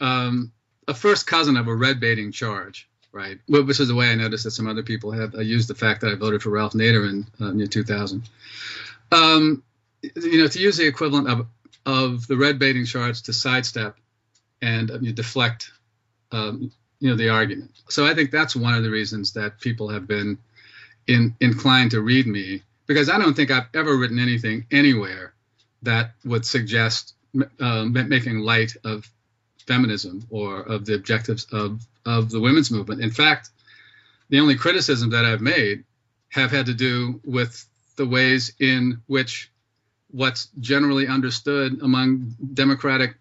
um, 0.01 0.53
a 0.89 0.95
first 0.95 1.27
cousin 1.27 1.57
of 1.57 1.69
a 1.69 1.75
red 1.75 2.01
baiting 2.01 2.33
charge, 2.33 2.89
right? 3.13 3.39
Well, 3.49 3.65
Which 3.65 3.81
is 3.81 3.89
the 3.89 3.95
way 3.95 4.11
I 4.11 4.15
noticed 4.15 4.45
that 4.45 4.53
some 4.53 4.67
other 4.67 4.83
people 4.83 5.13
have 5.13 5.35
uh, 5.35 5.41
used 5.41 5.69
the 5.69 5.75
fact 5.75 6.01
that 6.01 6.13
I 6.13 6.15
voted 6.15 6.43
for 6.43 6.51
Ralph 6.51 6.73
Nader 6.73 7.09
in, 7.09 7.27
uh, 7.41 7.51
in 7.51 7.69
2000. 7.69 8.23
Um, 9.11 9.63
you 10.03 10.39
know, 10.39 10.49
to 10.49 10.59
use 10.59 10.77
the 10.77 10.87
equivalent 10.87 11.29
of 11.29 11.47
of 11.85 12.27
the 12.27 12.37
red 12.37 12.59
baiting 12.59 12.85
charge 12.85 13.23
to 13.23 13.33
sidestep 13.33 13.97
and 14.61 14.91
uh, 14.91 14.99
you 15.01 15.13
deflect, 15.13 15.71
um, 16.31 16.71
you 17.01 17.11
know, 17.11 17.17
the 17.17 17.29
argument. 17.29 17.73
So 17.89 18.07
I 18.07 18.15
think 18.15 18.31
that's 18.31 18.55
one 18.55 18.75
of 18.75 18.85
the 18.85 18.91
reasons 18.91 19.33
that 19.33 19.59
people 19.59 19.89
have 19.89 20.07
been 20.07 20.39
in, 21.07 21.35
inclined 21.41 21.91
to 21.93 22.01
read 22.01 22.27
me 22.27 22.63
because 22.87 23.11
I 23.11 23.19
don't 23.19 23.35
think 23.35 23.51
I've 23.51 23.67
ever 23.75 23.97
written 23.97 24.19
anything 24.19 24.67
anywhere 24.71 25.35
that 25.83 26.13
would 26.25 26.47
suggest 26.47 27.15
um, 27.61 27.93
making 27.93 28.39
light 28.39 28.77
of 28.85 29.11
feminism 29.67 30.25
or 30.31 30.61
of 30.61 30.85
the 30.85 30.95
objectives 30.95 31.47
of, 31.53 31.85
of 32.05 32.31
the 32.31 32.41
women's 32.41 32.71
movement. 32.71 33.01
In 33.01 33.11
fact, 33.11 33.51
the 34.29 34.41
only 34.41 34.57
criticism 34.57 35.11
that 35.11 35.25
I've 35.25 35.41
made 35.41 35.85
have 36.31 36.51
had 36.51 36.67
to 36.67 36.75
do 36.75 37.21
with 37.25 37.67
the 37.97 38.07
ways 38.07 38.53
in 38.59 39.03
which 39.07 39.51
what's 40.11 40.49
generally 40.61 41.07
understood 41.07 41.81
among 41.83 42.35
Democratic 42.55 43.17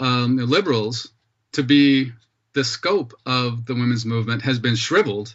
um, 0.00 0.36
liberals 0.36 1.10
to 1.52 1.62
be 1.62 2.12
the 2.54 2.64
scope 2.64 3.14
of 3.24 3.64
the 3.66 3.74
women's 3.74 4.04
movement 4.04 4.42
has 4.42 4.58
been 4.58 4.76
shriveled 4.76 5.34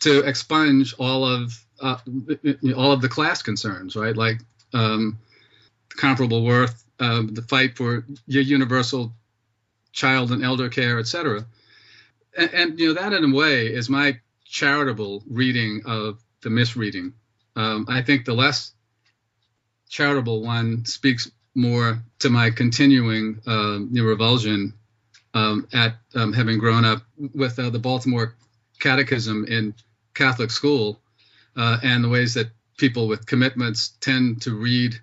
to 0.00 0.20
expunge 0.20 0.94
all 0.98 1.24
of 1.24 1.64
uh, 1.80 1.98
all 2.76 2.92
of 2.92 3.00
the 3.00 3.08
class 3.08 3.42
concerns, 3.42 3.96
right? 3.96 4.16
Like 4.16 4.40
um, 4.74 5.18
comparable 5.90 6.44
worth, 6.44 6.84
uh, 6.98 7.22
the 7.30 7.42
fight 7.42 7.76
for 7.76 8.04
universal 8.26 9.12
child 9.92 10.32
and 10.32 10.44
elder 10.44 10.68
care, 10.68 10.98
etc. 10.98 11.46
And, 12.38 12.54
and, 12.54 12.80
you 12.80 12.94
know 12.94 12.94
that 12.94 13.12
in 13.12 13.24
a 13.24 13.34
way 13.34 13.66
is 13.66 13.90
my 13.90 14.20
charitable 14.44 15.24
reading 15.28 15.82
of 15.84 16.22
the 16.42 16.50
misreading. 16.50 17.12
Um, 17.56 17.86
I 17.88 18.02
think 18.02 18.24
the 18.24 18.32
less 18.32 18.72
charitable 19.88 20.42
one 20.42 20.84
speaks 20.84 21.30
more 21.56 21.98
to 22.20 22.30
my 22.30 22.50
continuing 22.50 23.40
um, 23.46 23.88
you 23.92 24.02
know, 24.02 24.08
revulsion 24.08 24.72
um, 25.34 25.66
at 25.72 25.96
um, 26.14 26.32
having 26.32 26.58
grown 26.58 26.84
up 26.84 27.02
with 27.34 27.58
uh, 27.58 27.70
the 27.70 27.80
Baltimore 27.80 28.36
Catechism 28.78 29.44
in 29.46 29.74
Catholic 30.14 30.52
school 30.52 31.00
uh, 31.56 31.78
and 31.82 32.04
the 32.04 32.08
ways 32.08 32.34
that 32.34 32.50
people 32.76 33.08
with 33.08 33.26
commitments 33.26 33.88
tend 34.00 34.42
to 34.42 34.54
read 34.54 34.94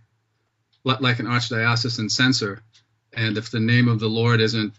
like 0.85 1.19
an 1.19 1.25
archdiocesan 1.25 2.09
censor. 2.09 2.63
And 3.11 3.37
if 3.37 3.51
the 3.51 3.59
name 3.59 3.89
of 3.89 3.99
the 3.99 4.07
Lord 4.07 4.39
isn't 4.39 4.73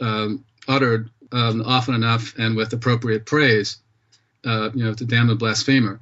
um, 0.00 0.46
uttered 0.66 1.10
um, 1.32 1.62
often 1.62 1.94
enough 1.94 2.34
and 2.38 2.56
with 2.56 2.72
appropriate 2.72 3.26
praise, 3.26 3.78
uh, 4.44 4.70
you 4.74 4.84
know, 4.84 4.94
to 4.94 5.04
damn 5.04 5.28
the 5.28 5.34
blasphemer. 5.34 6.00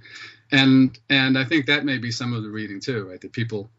And 0.53 0.99
and 1.09 1.39
I 1.39 1.45
think 1.45 1.67
that 1.67 1.85
may 1.85 1.99
be 1.99 2.11
some 2.11 2.33
of 2.33 2.43
the 2.43 2.51
reading 2.51 2.81
too, 2.81 3.09
right? 3.09 3.21
That 3.21 3.33
people 3.33 3.71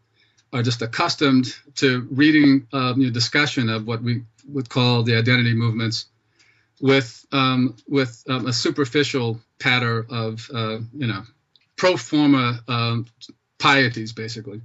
are 0.52 0.62
just 0.62 0.82
accustomed 0.82 1.54
to 1.76 2.06
reading 2.10 2.66
uh, 2.72 2.94
you 2.96 3.06
know, 3.06 3.12
discussion 3.12 3.68
of 3.68 3.86
what 3.86 4.02
we 4.02 4.22
would 4.48 4.68
call 4.68 5.02
the 5.02 5.16
identity 5.16 5.54
movements 5.54 6.06
with 6.80 7.24
um, 7.32 7.76
with 7.88 8.22
um, 8.28 8.46
a 8.46 8.52
superficial 8.52 9.40
patter 9.58 10.04
of 10.08 10.50
uh, 10.52 10.78
you 10.94 11.06
know 11.06 11.22
pro 11.76 11.96
forma 11.96 12.60
um, 12.68 13.06
pieties, 13.58 14.12
basically. 14.12 14.62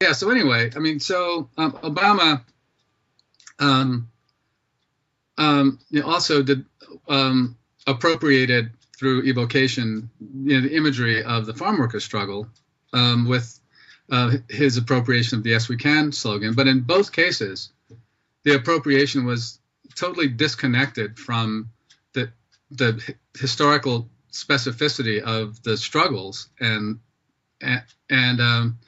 Yeah. 0.00 0.12
So 0.12 0.30
anyway, 0.30 0.70
I 0.74 0.78
mean, 0.80 1.00
so 1.00 1.48
um, 1.56 1.72
Obama 1.72 2.42
um, 3.58 4.10
um, 5.38 5.78
you 5.90 6.00
know, 6.00 6.06
also 6.06 6.42
did 6.42 6.64
appropriated 7.86 8.70
through 8.96 9.24
evocation 9.24 10.08
you 10.44 10.60
know, 10.60 10.68
the 10.68 10.74
imagery 10.74 11.22
of 11.22 11.46
the 11.46 11.54
farm 11.54 11.78
worker 11.78 12.00
struggle 12.00 12.48
with 12.92 13.60
uh, 14.10 14.36
his 14.48 14.76
appropriation 14.76 15.38
of 15.38 15.44
the 15.44 15.50
Yes 15.50 15.68
We 15.68 15.76
Can 15.76 16.12
slogan. 16.12 16.54
But 16.54 16.68
in 16.68 16.80
both 16.80 17.12
cases, 17.12 17.70
the 18.44 18.54
appropriation 18.54 19.24
was 19.24 19.58
totally 19.94 20.28
disconnected 20.28 21.18
from 21.18 21.70
the 22.12 22.30
the 22.70 23.14
historical 23.38 24.08
specificity 24.32 25.20
of 25.20 25.62
the 25.62 25.76
struggles 25.76 26.48
and 26.60 26.98
and 28.10 28.40
um, 28.40 28.78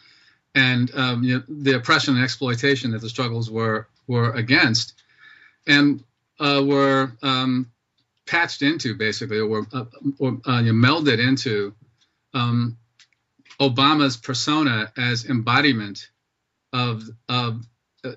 and 0.55 0.95
um, 0.95 1.23
you 1.23 1.37
know, 1.37 1.43
the 1.49 1.77
oppression 1.77 2.15
and 2.15 2.25
exploitation 2.25 2.91
that 2.93 3.01
the 3.01 3.09
struggles 3.09 3.51
were 3.51 3.89
were 4.07 4.33
against, 4.33 4.95
and 5.67 6.03
uh, 6.39 6.63
were 6.65 7.13
um, 7.23 7.71
patched 8.27 8.63
into 8.63 8.95
basically, 8.95 9.41
or 9.41 9.67
uh, 9.73 9.85
or, 10.19 10.39
uh, 10.47 10.61
you 10.61 10.73
know, 10.73 10.89
melded 10.89 11.19
into 11.19 11.75
um, 12.35 12.77
Obama's 13.61 14.17
persona 14.17 14.93
as 14.97 15.25
embodiment 15.25 16.11
of 16.73 17.03
of 17.29 17.67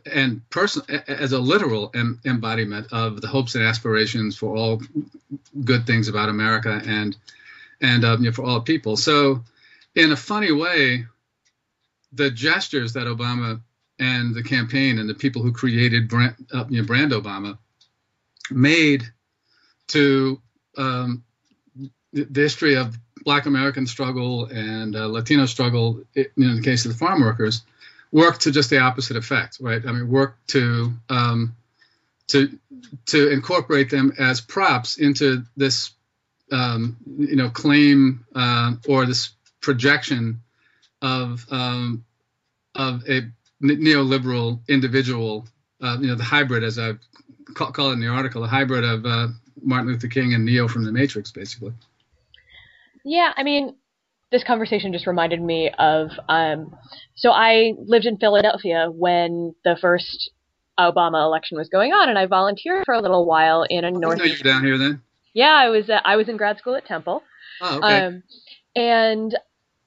and 0.05 0.47
person 0.49 0.84
as 1.07 1.32
a 1.32 1.39
literal 1.39 1.91
em- 1.95 2.20
embodiment 2.26 2.88
of 2.91 3.22
the 3.22 3.28
hopes 3.28 3.55
and 3.55 3.63
aspirations 3.63 4.38
for 4.38 4.55
all 4.55 4.82
good 5.63 5.88
things 5.88 6.07
about 6.07 6.30
America 6.30 6.82
and 6.86 7.15
and 7.82 8.03
um, 8.03 8.24
you 8.24 8.30
know, 8.30 8.34
for 8.34 8.43
all 8.43 8.61
people. 8.61 8.97
So, 8.97 9.43
in 9.95 10.11
a 10.11 10.17
funny 10.17 10.51
way, 10.51 11.05
the 12.11 12.30
gestures 12.30 12.93
that 12.93 13.07
Obama 13.07 13.61
and 13.99 14.36
the 14.36 14.43
campaign 14.43 14.99
and 14.99 15.09
the 15.09 15.13
people 15.13 15.41
who 15.41 15.51
created 15.51 16.07
brand, 16.09 16.36
uh, 16.53 16.65
you 16.70 16.82
know, 16.82 16.88
brand 16.88 17.11
Obama 17.11 17.57
made 18.51 19.03
to 19.87 20.41
um, 20.77 21.23
the 22.13 22.41
history 22.41 22.75
of 22.75 22.97
Black 23.23 23.45
American 23.45 23.85
struggle 23.85 24.45
and 24.45 24.95
uh, 24.95 25.07
Latino 25.07 25.45
struggle, 25.45 26.01
in 26.15 26.55
the 26.55 26.61
case 26.61 26.85
of 26.85 26.91
the 26.91 26.97
farm 26.97 27.21
workers, 27.21 27.63
work 28.11 28.39
to 28.39 28.51
just 28.51 28.69
the 28.69 28.79
opposite 28.79 29.17
effect, 29.17 29.57
right? 29.59 29.81
I 29.85 29.91
mean, 29.91 30.09
work 30.09 30.37
to 30.47 30.93
um, 31.09 31.55
to 32.27 32.57
to 33.07 33.29
incorporate 33.29 33.89
them 33.89 34.13
as 34.17 34.41
props 34.41 34.97
into 34.97 35.43
this, 35.57 35.91
um, 36.51 36.97
you 37.17 37.35
know, 37.35 37.49
claim 37.49 38.25
uh, 38.33 38.73
or 38.87 39.05
this 39.05 39.31
projection 39.61 40.41
of 41.01 41.45
um, 41.51 42.05
of 42.75 43.03
a 43.09 43.29
neoliberal 43.61 44.59
individual, 44.67 45.47
uh, 45.81 45.97
you 45.99 46.07
know, 46.07 46.15
the 46.15 46.23
hybrid, 46.23 46.63
as 46.63 46.79
I 46.79 46.93
call, 47.53 47.71
call, 47.71 47.89
it 47.89 47.93
in 47.93 47.99
the 47.99 48.07
article, 48.07 48.43
a 48.43 48.47
hybrid 48.47 48.83
of 48.83 49.05
uh, 49.05 49.27
Martin 49.61 49.91
Luther 49.91 50.07
King 50.07 50.33
and 50.33 50.45
Neo 50.45 50.67
from 50.67 50.85
the 50.85 50.91
Matrix, 50.91 51.31
basically. 51.31 51.73
Yeah, 53.03 53.31
I 53.35 53.43
mean, 53.43 53.75
this 54.31 54.43
conversation 54.43 54.93
just 54.93 55.07
reminded 55.07 55.41
me 55.41 55.71
of. 55.77 56.09
Um, 56.27 56.75
so 57.15 57.31
I 57.31 57.73
lived 57.77 58.05
in 58.05 58.17
Philadelphia 58.17 58.89
when 58.91 59.55
the 59.63 59.77
first 59.79 60.31
Obama 60.79 61.23
election 61.25 61.57
was 61.57 61.69
going 61.69 61.91
on, 61.91 62.09
and 62.09 62.17
I 62.17 62.25
volunteered 62.25 62.85
for 62.85 62.93
a 62.93 63.01
little 63.01 63.25
while 63.25 63.65
in 63.69 63.83
a 63.85 63.91
north. 63.91 64.19
know 64.19 64.23
you 64.25 64.37
were 64.37 64.43
down 64.43 64.63
here 64.63 64.77
then. 64.77 65.01
Yeah, 65.33 65.53
I 65.53 65.69
was. 65.69 65.89
Uh, 65.89 65.99
I 66.03 66.15
was 66.15 66.29
in 66.29 66.37
grad 66.37 66.57
school 66.57 66.75
at 66.75 66.85
Temple. 66.85 67.23
Oh, 67.61 67.77
okay. 67.77 68.05
Um, 68.05 68.23
and 68.75 69.37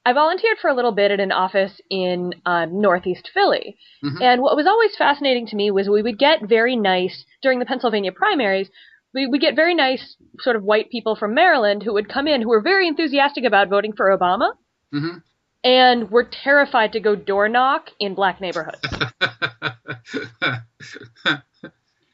I 0.05 0.13
volunteered 0.13 0.59
for 0.61 0.69
a 0.69 0.75
little 0.75 0.93
bit 0.93 1.11
at 1.11 1.21
an 1.21 1.31
office 1.31 1.81
in 1.89 2.35
um, 2.45 2.81
Northeast 2.81 3.31
Philly. 3.33 3.77
Mm-hmm. 4.05 4.23
And 4.23 4.43
what 4.43 4.57
was 4.57 4.67
always 4.67 4.97
fascinating 4.97 5.47
to 5.49 5.57
me 5.57 5.71
was 5.71 5.89
we 5.89 6.03
would 6.03 6.19
get 6.19 6.49
very 6.49 6.77
nice 6.77 7.25
during 7.41 7.61
the 7.61 7.67
Pennsylvania 7.67 8.13
primaries 8.13 8.69
we, 9.15 9.27
we 9.27 9.39
get 9.39 9.57
very 9.57 9.75
nice 9.75 10.17
sort 10.41 10.57
of 10.57 10.63
white 10.63 10.91
people 10.91 11.17
from 11.17 11.35
Maryland 11.35 11.83
who 11.83 11.95
would 11.95 12.09
come 12.09 12.27
in 12.27 12.43
who 12.43 12.49
were 12.49 12.63
very 12.63 12.89
enthusiastic 12.89 13.45
about 13.45 13.69
voting 13.69 13.93
for 13.93 14.17
Obama. 14.17 14.53
Mm-hmm. 14.93 15.19
And 15.65 16.11
were 16.11 16.25
terrified 16.25 16.93
to 16.93 17.01
go 17.01 17.15
door 17.15 17.49
knock 17.49 17.91
in 18.01 18.17
black 18.17 18.41
neighborhoods. 18.41 18.81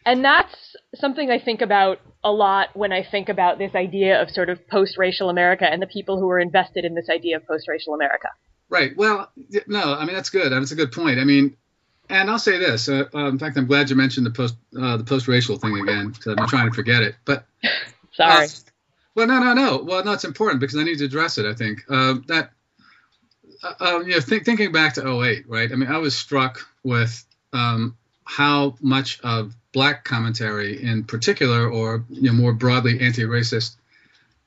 and 0.09 0.25
that's 0.25 0.75
something 0.95 1.31
I 1.31 1.39
think 1.39 1.61
about 1.61 2.01
a 2.25 2.33
lot 2.33 2.75
when 2.75 2.93
I 2.93 3.05
think 3.05 3.29
about 3.29 3.59
this 3.59 3.75
idea 3.75 4.23
of 4.23 4.31
sort 4.31 4.49
of 4.49 4.67
post 4.67 4.97
racial 4.97 5.29
America 5.29 5.71
and 5.71 5.83
the 5.83 5.87
people 5.87 6.19
who 6.19 6.31
are 6.31 6.41
invested 6.41 6.87
in 6.87 6.95
this 6.95 7.11
idea 7.11 7.37
of 7.37 7.47
post 7.47 7.69
racial 7.69 7.93
America. 7.93 8.29
Right. 8.71 8.97
Well, 8.97 9.31
no, 9.67 9.95
I 9.95 10.07
mean, 10.07 10.15
that's 10.15 10.31
good. 10.31 10.51
That's 10.51 10.73
a 10.73 10.77
good 10.77 10.93
point. 10.93 11.19
I 11.19 11.25
mean, 11.25 11.59
and 12.09 12.31
I'll 12.31 12.39
say 12.39 12.59
this. 12.59 12.89
Uh, 12.89 13.05
uh, 13.15 13.29
in 13.29 13.39
fact, 13.39 13.59
I'm 13.59 13.67
glad 13.67 13.91
you 13.91 13.97
mentioned 13.97 14.25
the 14.25 14.31
post 14.31 14.57
uh, 14.81 14.97
the 14.97 15.05
post 15.05 15.29
racial 15.29 15.59
thing 15.59 15.79
again 15.79 16.09
because 16.09 16.29
I've 16.29 16.37
been 16.37 16.49
trying 16.49 16.71
to 16.71 16.75
forget 16.75 17.03
it. 17.03 17.15
But 17.27 17.45
sorry. 18.15 18.47
Uh, 18.47 18.49
well, 19.15 19.27
no, 19.27 19.41
no, 19.41 19.53
no. 19.53 19.83
Well, 19.85 20.03
no, 20.05 20.13
it's 20.13 20.25
important 20.25 20.61
because 20.61 20.77
I 20.77 20.85
need 20.85 20.99
to 20.99 21.05
address 21.05 21.37
it. 21.37 21.45
I 21.45 21.53
think 21.53 21.83
uh, 21.91 22.15
that 22.29 22.53
uh, 23.63 24.01
you 24.07 24.13
know, 24.15 24.21
think, 24.21 24.47
thinking 24.47 24.73
back 24.73 24.95
to 24.95 25.23
08, 25.23 25.49
right? 25.49 25.71
I 25.71 25.75
mean, 25.75 25.91
I 25.91 25.99
was 25.99 26.17
struck 26.17 26.67
with 26.83 27.27
um, 27.53 27.97
how 28.25 28.77
much 28.81 29.21
of 29.21 29.55
black 29.79 30.03
commentary, 30.03 30.83
in 30.83 31.05
particular, 31.05 31.70
or 31.70 32.05
you 32.11 32.22
know, 32.22 32.33
more 32.33 32.53
broadly 32.53 32.99
anti-racist 32.99 33.76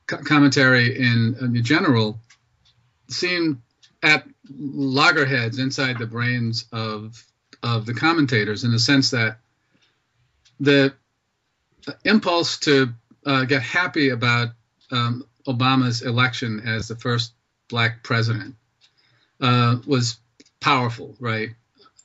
co- 0.06 0.18
commentary 0.18 1.00
in, 1.00 1.38
in 1.40 1.64
general, 1.64 2.20
seemed 3.08 3.62
at 4.04 4.28
loggerheads 4.54 5.58
inside 5.58 5.98
the 5.98 6.06
brains 6.06 6.66
of 6.74 7.26
of 7.64 7.86
the 7.86 7.94
commentators 7.94 8.66
in 8.66 8.72
the 8.72 8.80
sense 8.80 9.12
that 9.12 9.38
the 10.60 10.94
impulse 12.04 12.58
to 12.58 12.90
uh, 13.26 13.46
get 13.46 13.62
happy 13.62 14.10
about 14.10 14.50
um, 14.92 15.26
Obama's 15.48 16.02
election 16.02 16.60
as 16.66 16.90
the 16.90 16.98
first 16.98 17.32
black 17.70 18.04
president 18.04 18.56
uh, 19.40 19.78
was 19.88 20.18
powerful, 20.60 21.16
right? 21.22 21.52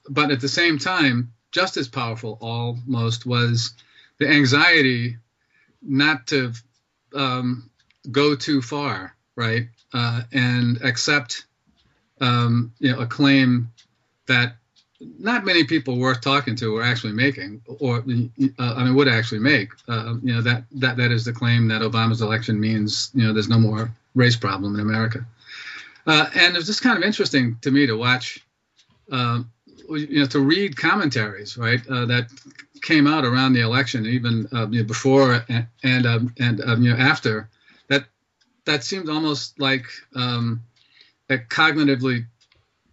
But 0.09 0.31
at 0.31 0.41
the 0.41 0.49
same 0.49 0.79
time, 0.79 1.33
just 1.57 1.79
as 1.79 1.89
powerful 1.89 2.37
almost 2.43 3.25
was 3.25 3.73
the 4.19 4.29
anxiety 4.29 5.17
not 5.81 6.27
to 6.27 6.53
um, 7.15 7.71
go 8.13 8.37
too 8.37 8.61
far, 8.61 9.17
right? 9.37 9.69
Uh, 9.91 10.21
and 10.33 10.83
accept 10.83 11.47
um, 12.21 12.75
you 12.79 12.93
know, 12.93 13.01
a 13.01 13.07
claim 13.07 13.73
that 14.27 14.57
not 15.01 15.47
many 15.47 15.65
people 15.65 15.99
worth 15.99 16.21
talking 16.21 16.57
to 16.57 16.77
are 16.77 16.83
actually 16.83 17.15
making, 17.15 17.63
or 17.81 18.01
uh, 18.01 18.03
I 18.77 18.85
mean, 18.85 18.95
would 18.95 19.09
actually 19.09 19.41
make. 19.41 19.71
Uh, 19.89 20.17
you 20.23 20.35
know 20.35 20.43
that 20.43 20.65
that 20.73 20.99
that 20.99 21.11
is 21.11 21.25
the 21.25 21.33
claim 21.33 21.69
that 21.69 21.81
Obama's 21.81 22.21
election 22.21 22.61
means 22.61 23.11
you 23.15 23.27
know 23.27 23.33
there's 23.33 23.49
no 23.49 23.59
more 23.59 23.91
race 24.15 24.37
problem 24.37 24.75
in 24.75 24.81
America. 24.81 25.25
Uh, 26.07 26.27
and 26.35 26.55
it 26.55 26.59
was 26.59 26.67
just 26.67 26.83
kind 26.83 26.99
of 26.99 27.03
interesting 27.03 27.57
to 27.63 27.71
me 27.71 27.87
to 27.87 27.97
watch, 27.97 28.45
uh, 29.11 29.43
you 29.91 30.21
know, 30.21 30.27
to 30.27 30.41
read 30.41 30.77
commentaries, 30.77 31.57
right, 31.57 31.81
uh, 31.89 32.07
that 32.07 32.29
came 32.83 33.07
out 33.07 33.25
around 33.25 33.53
the 33.53 33.61
election, 33.61 34.07
even 34.07 34.49
uh, 34.53 34.69
you 34.69 34.81
know, 34.81 34.87
before 34.87 35.45
and 35.49 35.67
and, 35.83 36.07
um, 36.07 36.35
and 36.39 36.61
um, 36.63 36.83
you 36.83 36.91
know 36.91 36.97
after. 36.97 37.49
That 37.89 38.05
that 38.65 38.85
seemed 38.85 39.09
almost 39.09 39.59
like 39.61 39.87
um, 40.15 40.63
a 41.29 41.39
cognitively 41.39 42.27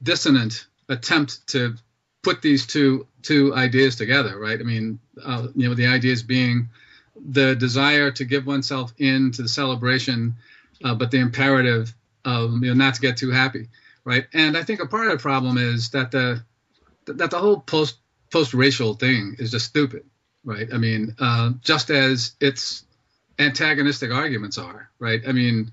dissonant 0.02 0.68
attempt 0.90 1.48
to 1.48 1.76
put 2.22 2.42
these 2.42 2.66
two 2.66 3.08
two 3.22 3.54
ideas 3.56 3.96
together, 3.96 4.38
right? 4.40 4.60
I 4.60 4.64
mean, 4.64 5.00
uh, 5.24 5.48
you 5.56 5.70
know, 5.70 5.76
the 5.76 5.88
ideas 5.88 6.24
being 6.24 6.70
the 7.16 7.56
desire 7.56 8.12
to 8.12 8.26
give 8.26 8.48
oneself 8.48 8.94
in 8.98 9.32
to 9.32 9.44
the 9.44 9.48
celebration, 9.48 10.36
uh, 10.84 10.96
but 10.96 11.12
the 11.12 11.20
imperative 11.20 11.94
of 12.26 12.54
you 12.54 12.70
know 12.70 12.74
not 12.74 12.96
to 12.96 13.02
get 13.02 13.18
too 13.18 13.32
happy, 13.32 13.68
right? 14.04 14.26
And 14.34 14.58
I 14.58 14.64
think 14.64 14.82
a 14.82 14.88
part 14.88 15.08
of 15.08 15.14
the 15.14 15.22
problem 15.22 15.58
is 15.58 15.90
that 15.92 16.12
the 16.12 16.44
that 17.06 17.32
the 17.32 17.40
whole 17.40 17.60
post 17.60 17.98
post 18.32 18.54
racial 18.54 18.96
thing 18.96 19.36
is 19.40 19.52
just 19.52 19.68
stupid, 19.68 20.04
right? 20.44 20.68
I 20.74 20.78
mean, 20.78 21.16
uh, 21.20 21.52
just 21.62 21.90
as 21.90 22.36
its 22.40 22.84
antagonistic 23.40 24.12
arguments 24.12 24.58
are, 24.58 24.90
right? 25.00 25.22
I 25.28 25.32
mean, 25.32 25.72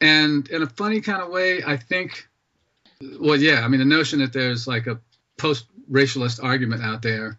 and 0.00 0.48
in 0.48 0.62
a 0.62 0.66
funny 0.66 1.00
kind 1.00 1.22
of 1.22 1.30
way, 1.30 1.62
I 1.64 1.76
think. 1.76 2.26
Well, 3.18 3.36
yeah, 3.36 3.62
I 3.64 3.68
mean, 3.68 3.80
the 3.80 3.86
notion 3.86 4.18
that 4.18 4.32
there's 4.32 4.66
like 4.66 4.86
a 4.86 5.00
post 5.38 5.66
racialist 5.90 6.42
argument 6.42 6.82
out 6.82 7.00
there 7.00 7.38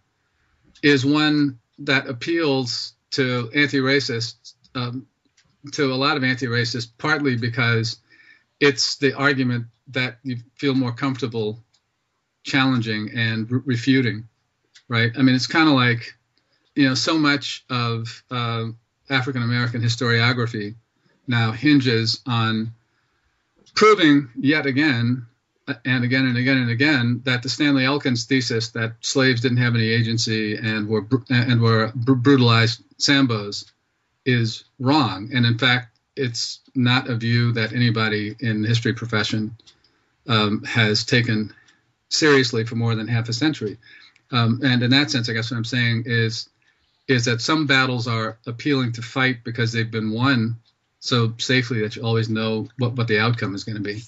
is 0.82 1.06
one 1.06 1.60
that 1.80 2.08
appeals 2.08 2.94
to 3.12 3.52
anti 3.54 3.78
racists, 3.78 4.54
um, 4.74 5.06
to 5.74 5.94
a 5.94 5.96
lot 5.96 6.18
of 6.18 6.24
anti 6.24 6.48
racists, 6.48 6.90
partly 6.98 7.36
because 7.36 7.98
it's 8.60 8.96
the 8.98 9.14
argument 9.14 9.68
that 9.90 10.18
you 10.24 10.38
feel 10.56 10.74
more 10.74 10.94
comfortable 10.94 11.64
challenging 12.44 13.12
and 13.16 13.50
re- 13.50 13.62
refuting, 13.66 14.28
right? 14.88 15.12
I 15.18 15.22
mean, 15.22 15.36
it's 15.36 15.48
kind 15.48 15.68
of 15.68 15.76
like, 15.76 16.14
you 16.76 16.88
know, 16.88 16.96
so 16.96 17.18
much 17.18 17.66
of 17.70 18.24
uh, 18.32 18.68
African 19.10 19.44
American 19.44 19.82
historiography 19.82 20.76
now 21.28 21.52
hinges 21.52 22.22
on 22.26 22.74
proving 23.76 24.30
yet 24.38 24.66
again 24.66 25.26
and 25.86 26.04
again 26.04 26.26
and 26.26 26.38
again 26.38 26.58
and 26.58 26.70
again 26.70 27.22
that 27.26 27.44
the 27.44 27.50
Stanley 27.50 27.86
Elkins 27.86 28.26
thesis 28.26 28.70
that 28.70 28.94
slaves 29.02 29.42
didn't 29.42 29.58
have 29.58 29.76
any 29.76 29.90
agency 29.90 30.56
and 30.56 30.88
were 30.88 31.08
and 31.30 31.62
were 31.62 31.92
brutalized 31.96 32.84
sambos 32.98 33.72
is 34.26 34.64
wrong. 34.80 35.30
And 35.34 35.46
in 35.46 35.58
fact, 35.58 35.98
it's 36.16 36.60
not 36.76 37.10
a 37.10 37.16
view 37.16 37.54
that 37.54 37.74
anybody 37.74 38.36
in 38.40 38.62
the 38.62 38.68
history 38.68 38.94
profession 38.94 39.56
um, 40.28 40.64
has 40.64 41.06
taken 41.06 41.54
seriously 42.12 42.66
for 42.66 42.76
more 42.76 42.96
than 42.96 43.08
half 43.08 43.30
a 43.30 43.34
century. 43.34 43.78
Um, 44.32 44.62
and 44.64 44.84
in 44.84 44.92
that 44.92 45.12
sense, 45.12 45.30
I 45.30 45.34
guess 45.34 45.52
what 45.52 45.58
I'm 45.58 45.66
saying 45.66 46.04
is 46.06 46.48
is 47.08 47.26
that 47.26 47.42
some 47.42 47.66
battles 47.66 48.08
are 48.08 48.38
appealing 48.46 48.94
to 48.94 49.02
fight 49.02 49.44
because 49.44 49.74
they've 49.74 49.90
been 49.90 50.12
won 50.12 50.56
so 51.00 51.34
safely 51.40 51.82
that 51.82 51.96
you 51.96 52.04
always 52.04 52.30
know 52.30 52.68
what, 52.78 52.94
what 52.94 53.08
the 53.08 53.20
outcome 53.20 53.56
is 53.56 53.64
going 53.64 53.76
to 53.76 53.82
be. 53.82 54.02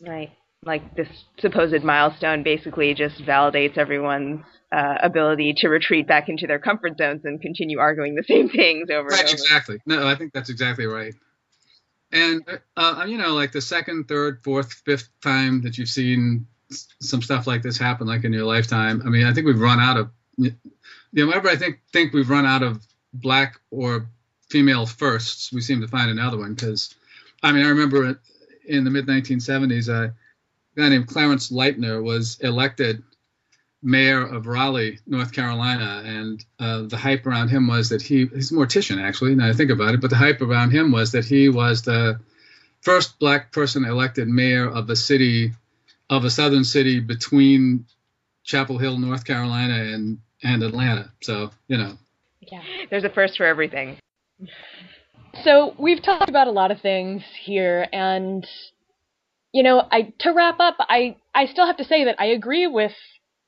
Right 0.00 0.32
like 0.66 0.94
this 0.96 1.08
supposed 1.38 1.82
milestone 1.82 2.42
basically 2.42 2.94
just 2.94 3.18
validates 3.22 3.76
everyone's 3.76 4.44
uh, 4.72 4.96
ability 5.02 5.54
to 5.58 5.68
retreat 5.68 6.06
back 6.06 6.28
into 6.28 6.46
their 6.46 6.58
comfort 6.58 6.96
zones 6.98 7.24
and 7.24 7.40
continue 7.40 7.78
arguing 7.78 8.14
the 8.14 8.24
same 8.24 8.48
things 8.48 8.90
over 8.90 9.08
right, 9.08 9.20
and 9.20 9.28
over. 9.28 9.34
Exactly. 9.34 9.80
No, 9.86 10.06
I 10.06 10.14
think 10.14 10.32
that's 10.32 10.50
exactly 10.50 10.86
right. 10.86 11.14
And 12.12 12.42
uh, 12.76 13.04
you 13.08 13.18
know, 13.18 13.34
like 13.34 13.52
the 13.52 13.60
second, 13.60 14.06
third, 14.08 14.42
fourth, 14.44 14.72
fifth 14.72 15.08
time 15.20 15.62
that 15.62 15.78
you've 15.78 15.88
seen 15.88 16.46
some 17.00 17.22
stuff 17.22 17.46
like 17.46 17.62
this 17.62 17.78
happen, 17.78 18.06
like 18.06 18.24
in 18.24 18.32
your 18.32 18.44
lifetime. 18.44 19.02
I 19.04 19.08
mean, 19.08 19.26
I 19.26 19.32
think 19.32 19.46
we've 19.46 19.60
run 19.60 19.80
out 19.80 19.96
of. 19.96 20.10
You 20.36 20.52
know, 21.12 21.26
whenever 21.28 21.48
I 21.48 21.56
think 21.56 21.80
think 21.92 22.12
we've 22.12 22.30
run 22.30 22.46
out 22.46 22.62
of 22.62 22.84
black 23.12 23.60
or 23.70 24.08
female 24.48 24.86
firsts, 24.86 25.52
we 25.52 25.60
seem 25.60 25.80
to 25.80 25.88
find 25.88 26.10
another 26.10 26.38
one. 26.38 26.54
Because, 26.54 26.94
I 27.42 27.52
mean, 27.52 27.64
I 27.64 27.68
remember 27.68 28.20
in 28.66 28.84
the 28.84 28.90
mid 28.90 29.06
1970s, 29.06 29.88
a 29.88 30.14
guy 30.76 30.88
named 30.88 31.06
Clarence 31.06 31.50
Lightner 31.50 32.02
was 32.02 32.38
elected 32.40 33.02
mayor 33.84 34.22
of 34.22 34.46
Raleigh, 34.46 34.98
North 35.06 35.32
Carolina, 35.32 36.02
and 36.04 36.44
uh, 36.58 36.82
the 36.82 36.96
hype 36.96 37.26
around 37.26 37.48
him 37.48 37.68
was 37.68 37.90
that 37.90 38.02
he 38.02 38.26
he's 38.26 38.50
a 38.50 38.54
mortician 38.54 39.00
actually. 39.00 39.34
Now 39.34 39.48
I 39.48 39.52
think 39.52 39.70
about 39.70 39.94
it, 39.94 40.00
but 40.00 40.10
the 40.10 40.16
hype 40.16 40.40
around 40.40 40.70
him 40.70 40.90
was 40.90 41.12
that 41.12 41.26
he 41.26 41.48
was 41.50 41.82
the 41.82 42.18
first 42.80 43.18
black 43.18 43.52
person 43.52 43.84
elected 43.84 44.26
mayor 44.26 44.68
of 44.68 44.88
a 44.90 44.96
city 44.96 45.52
of 46.10 46.24
a 46.24 46.30
southern 46.30 46.64
city 46.64 47.00
between 47.00 47.86
Chapel 48.44 48.78
Hill, 48.78 48.98
North 48.98 49.24
Carolina, 49.24 49.92
and 49.92 50.18
and 50.42 50.62
Atlanta. 50.62 51.10
So 51.22 51.50
you 51.68 51.78
know, 51.78 51.96
yeah, 52.40 52.62
there's 52.90 53.04
a 53.04 53.10
first 53.10 53.36
for 53.36 53.46
everything. 53.46 53.98
So 55.42 55.74
we've 55.78 56.02
talked 56.02 56.28
about 56.28 56.46
a 56.46 56.52
lot 56.52 56.70
of 56.70 56.80
things 56.80 57.22
here, 57.42 57.86
and 57.92 58.46
you 59.52 59.62
know, 59.62 59.86
I 59.90 60.12
to 60.20 60.32
wrap 60.32 60.60
up, 60.60 60.76
I 60.80 61.16
I 61.34 61.46
still 61.46 61.66
have 61.66 61.78
to 61.78 61.84
say 61.84 62.04
that 62.04 62.16
I 62.18 62.26
agree 62.26 62.66
with 62.66 62.92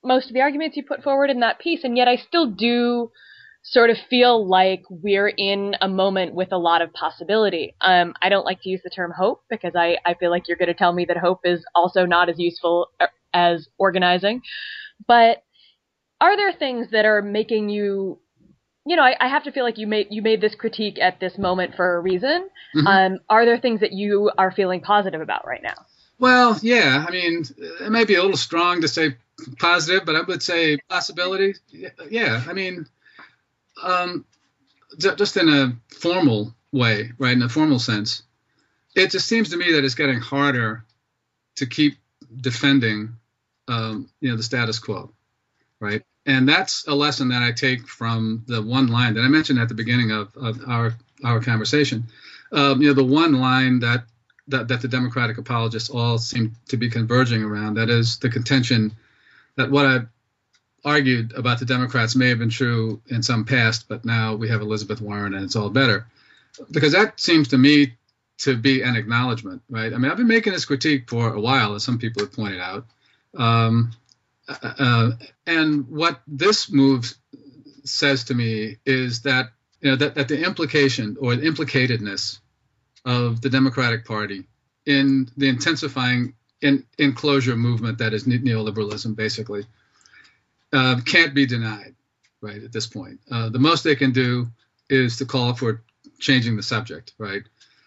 most 0.02 0.28
of 0.28 0.34
the 0.34 0.40
arguments 0.40 0.76
you 0.76 0.84
put 0.84 1.02
forward 1.02 1.30
in 1.30 1.40
that 1.40 1.58
piece, 1.58 1.84
and 1.84 1.96
yet 1.96 2.08
I 2.08 2.16
still 2.16 2.50
do 2.50 3.10
sort 3.68 3.90
of 3.90 3.98
feel 4.08 4.46
like 4.46 4.84
we're 4.88 5.28
in 5.28 5.74
a 5.80 5.88
moment 5.88 6.34
with 6.34 6.52
a 6.52 6.56
lot 6.56 6.82
of 6.82 6.92
possibility. 6.92 7.74
Um, 7.80 8.14
I 8.22 8.28
don't 8.28 8.44
like 8.44 8.62
to 8.62 8.68
use 8.68 8.80
the 8.84 8.90
term 8.90 9.10
hope 9.10 9.42
because 9.50 9.72
I, 9.74 9.98
I 10.06 10.14
feel 10.14 10.30
like 10.30 10.46
you're 10.46 10.56
going 10.56 10.68
to 10.68 10.74
tell 10.74 10.92
me 10.92 11.04
that 11.06 11.16
hope 11.16 11.40
is 11.42 11.64
also 11.74 12.06
not 12.06 12.28
as 12.28 12.38
useful 12.38 12.90
uh, 13.00 13.08
as 13.34 13.68
organizing. 13.76 14.42
But 15.08 15.42
are 16.20 16.36
there 16.36 16.52
things 16.52 16.92
that 16.92 17.06
are 17.06 17.20
making 17.22 17.68
you, 17.68 18.20
you 18.86 18.94
know, 18.94 19.02
I, 19.02 19.16
I 19.18 19.26
have 19.26 19.42
to 19.44 19.52
feel 19.52 19.64
like 19.64 19.78
you 19.78 19.88
made 19.88 20.06
you 20.10 20.22
made 20.22 20.40
this 20.40 20.54
critique 20.54 21.00
at 21.00 21.18
this 21.18 21.36
moment 21.36 21.74
for 21.74 21.96
a 21.96 22.00
reason. 22.00 22.48
Mm-hmm. 22.76 22.86
Um, 22.86 23.18
are 23.28 23.44
there 23.44 23.58
things 23.58 23.80
that 23.80 23.92
you 23.92 24.30
are 24.38 24.52
feeling 24.52 24.80
positive 24.80 25.20
about 25.20 25.44
right 25.44 25.62
now? 25.62 25.74
Well, 26.20 26.56
yeah. 26.62 27.04
I 27.06 27.10
mean, 27.10 27.44
it 27.58 27.90
may 27.90 28.04
be 28.04 28.14
a 28.14 28.22
little 28.22 28.36
strong 28.36 28.82
to 28.82 28.88
say 28.88 29.16
positive, 29.58 30.06
but 30.06 30.14
I 30.14 30.22
would 30.22 30.42
say 30.42 30.78
possibility. 30.88 31.54
Yeah. 32.08 32.44
I 32.48 32.52
mean, 32.52 32.86
um, 33.82 34.24
just 34.98 35.36
in 35.36 35.48
a 35.48 35.76
formal 35.94 36.54
way, 36.72 37.12
right? 37.18 37.32
In 37.32 37.42
a 37.42 37.48
formal 37.48 37.78
sense, 37.78 38.22
it 38.94 39.10
just 39.10 39.28
seems 39.28 39.50
to 39.50 39.56
me 39.56 39.72
that 39.72 39.84
it's 39.84 39.94
getting 39.94 40.20
harder 40.20 40.84
to 41.56 41.66
keep 41.66 41.96
defending, 42.40 43.16
um, 43.68 44.08
you 44.20 44.30
know, 44.30 44.36
the 44.36 44.42
status 44.42 44.78
quo, 44.78 45.12
right? 45.80 46.02
And 46.24 46.48
that's 46.48 46.86
a 46.88 46.94
lesson 46.94 47.28
that 47.28 47.42
I 47.42 47.52
take 47.52 47.86
from 47.86 48.42
the 48.46 48.60
one 48.60 48.88
line 48.88 49.14
that 49.14 49.22
I 49.22 49.28
mentioned 49.28 49.58
at 49.58 49.68
the 49.68 49.74
beginning 49.74 50.10
of, 50.10 50.36
of 50.36 50.60
our 50.66 50.94
our 51.24 51.40
conversation. 51.40 52.04
Um, 52.52 52.82
you 52.82 52.88
know, 52.88 52.94
the 52.94 53.04
one 53.04 53.34
line 53.34 53.80
that 53.80 54.04
that, 54.48 54.68
that 54.68 54.80
the 54.80 54.88
Democratic 54.88 55.38
apologists 55.38 55.90
all 55.90 56.18
seem 56.18 56.54
to 56.68 56.76
be 56.76 56.88
converging 56.88 57.42
around. 57.42 57.74
That 57.74 57.90
is 57.90 58.18
the 58.18 58.28
contention 58.28 58.92
that 59.56 59.70
what 59.70 59.86
I 59.86 60.00
argued 60.86 61.32
about 61.34 61.58
the 61.58 61.66
Democrats 61.66 62.14
may 62.14 62.28
have 62.28 62.38
been 62.38 62.48
true 62.48 63.02
in 63.08 63.22
some 63.22 63.44
past, 63.44 63.88
but 63.88 64.04
now 64.04 64.36
we 64.36 64.48
have 64.48 64.60
Elizabeth 64.60 65.00
Warren 65.00 65.34
and 65.34 65.44
it's 65.44 65.56
all 65.56 65.68
better. 65.68 66.06
Because 66.70 66.92
that 66.92 67.20
seems 67.20 67.48
to 67.48 67.58
me 67.58 67.94
to 68.38 68.56
be 68.56 68.82
an 68.82 68.94
acknowledgement, 68.94 69.62
right? 69.68 69.92
I 69.92 69.98
mean, 69.98 70.10
I've 70.10 70.16
been 70.16 70.28
making 70.28 70.52
this 70.52 70.64
critique 70.64 71.10
for 71.10 71.34
a 71.34 71.40
while, 71.40 71.74
as 71.74 71.82
some 71.82 71.98
people 71.98 72.22
have 72.22 72.32
pointed 72.32 72.60
out. 72.60 72.86
Um, 73.36 73.90
uh, 74.48 75.10
and 75.46 75.88
what 75.88 76.20
this 76.28 76.70
move 76.70 77.12
says 77.84 78.24
to 78.24 78.34
me 78.34 78.76
is 78.86 79.22
that 79.22 79.50
you 79.80 79.90
know 79.90 79.96
that, 79.96 80.14
that 80.14 80.28
the 80.28 80.44
implication 80.44 81.16
or 81.20 81.34
the 81.34 81.46
implicatedness 81.46 82.38
of 83.04 83.40
the 83.40 83.50
Democratic 83.50 84.04
Party 84.04 84.44
in 84.84 85.28
the 85.36 85.48
intensifying 85.48 86.34
in, 86.62 86.84
enclosure 86.98 87.56
movement 87.56 87.98
that 87.98 88.14
is 88.14 88.24
neoliberalism, 88.24 89.16
basically, 89.16 89.66
uh, 90.76 91.00
can't 91.04 91.34
be 91.34 91.46
denied, 91.46 91.94
right? 92.40 92.62
At 92.62 92.72
this 92.72 92.86
point, 92.86 93.20
uh, 93.30 93.48
the 93.48 93.58
most 93.58 93.82
they 93.82 93.96
can 93.96 94.12
do 94.12 94.48
is 94.90 95.16
to 95.18 95.24
call 95.24 95.54
for 95.54 95.82
changing 96.18 96.56
the 96.56 96.62
subject, 96.62 97.14
right? 97.18 97.42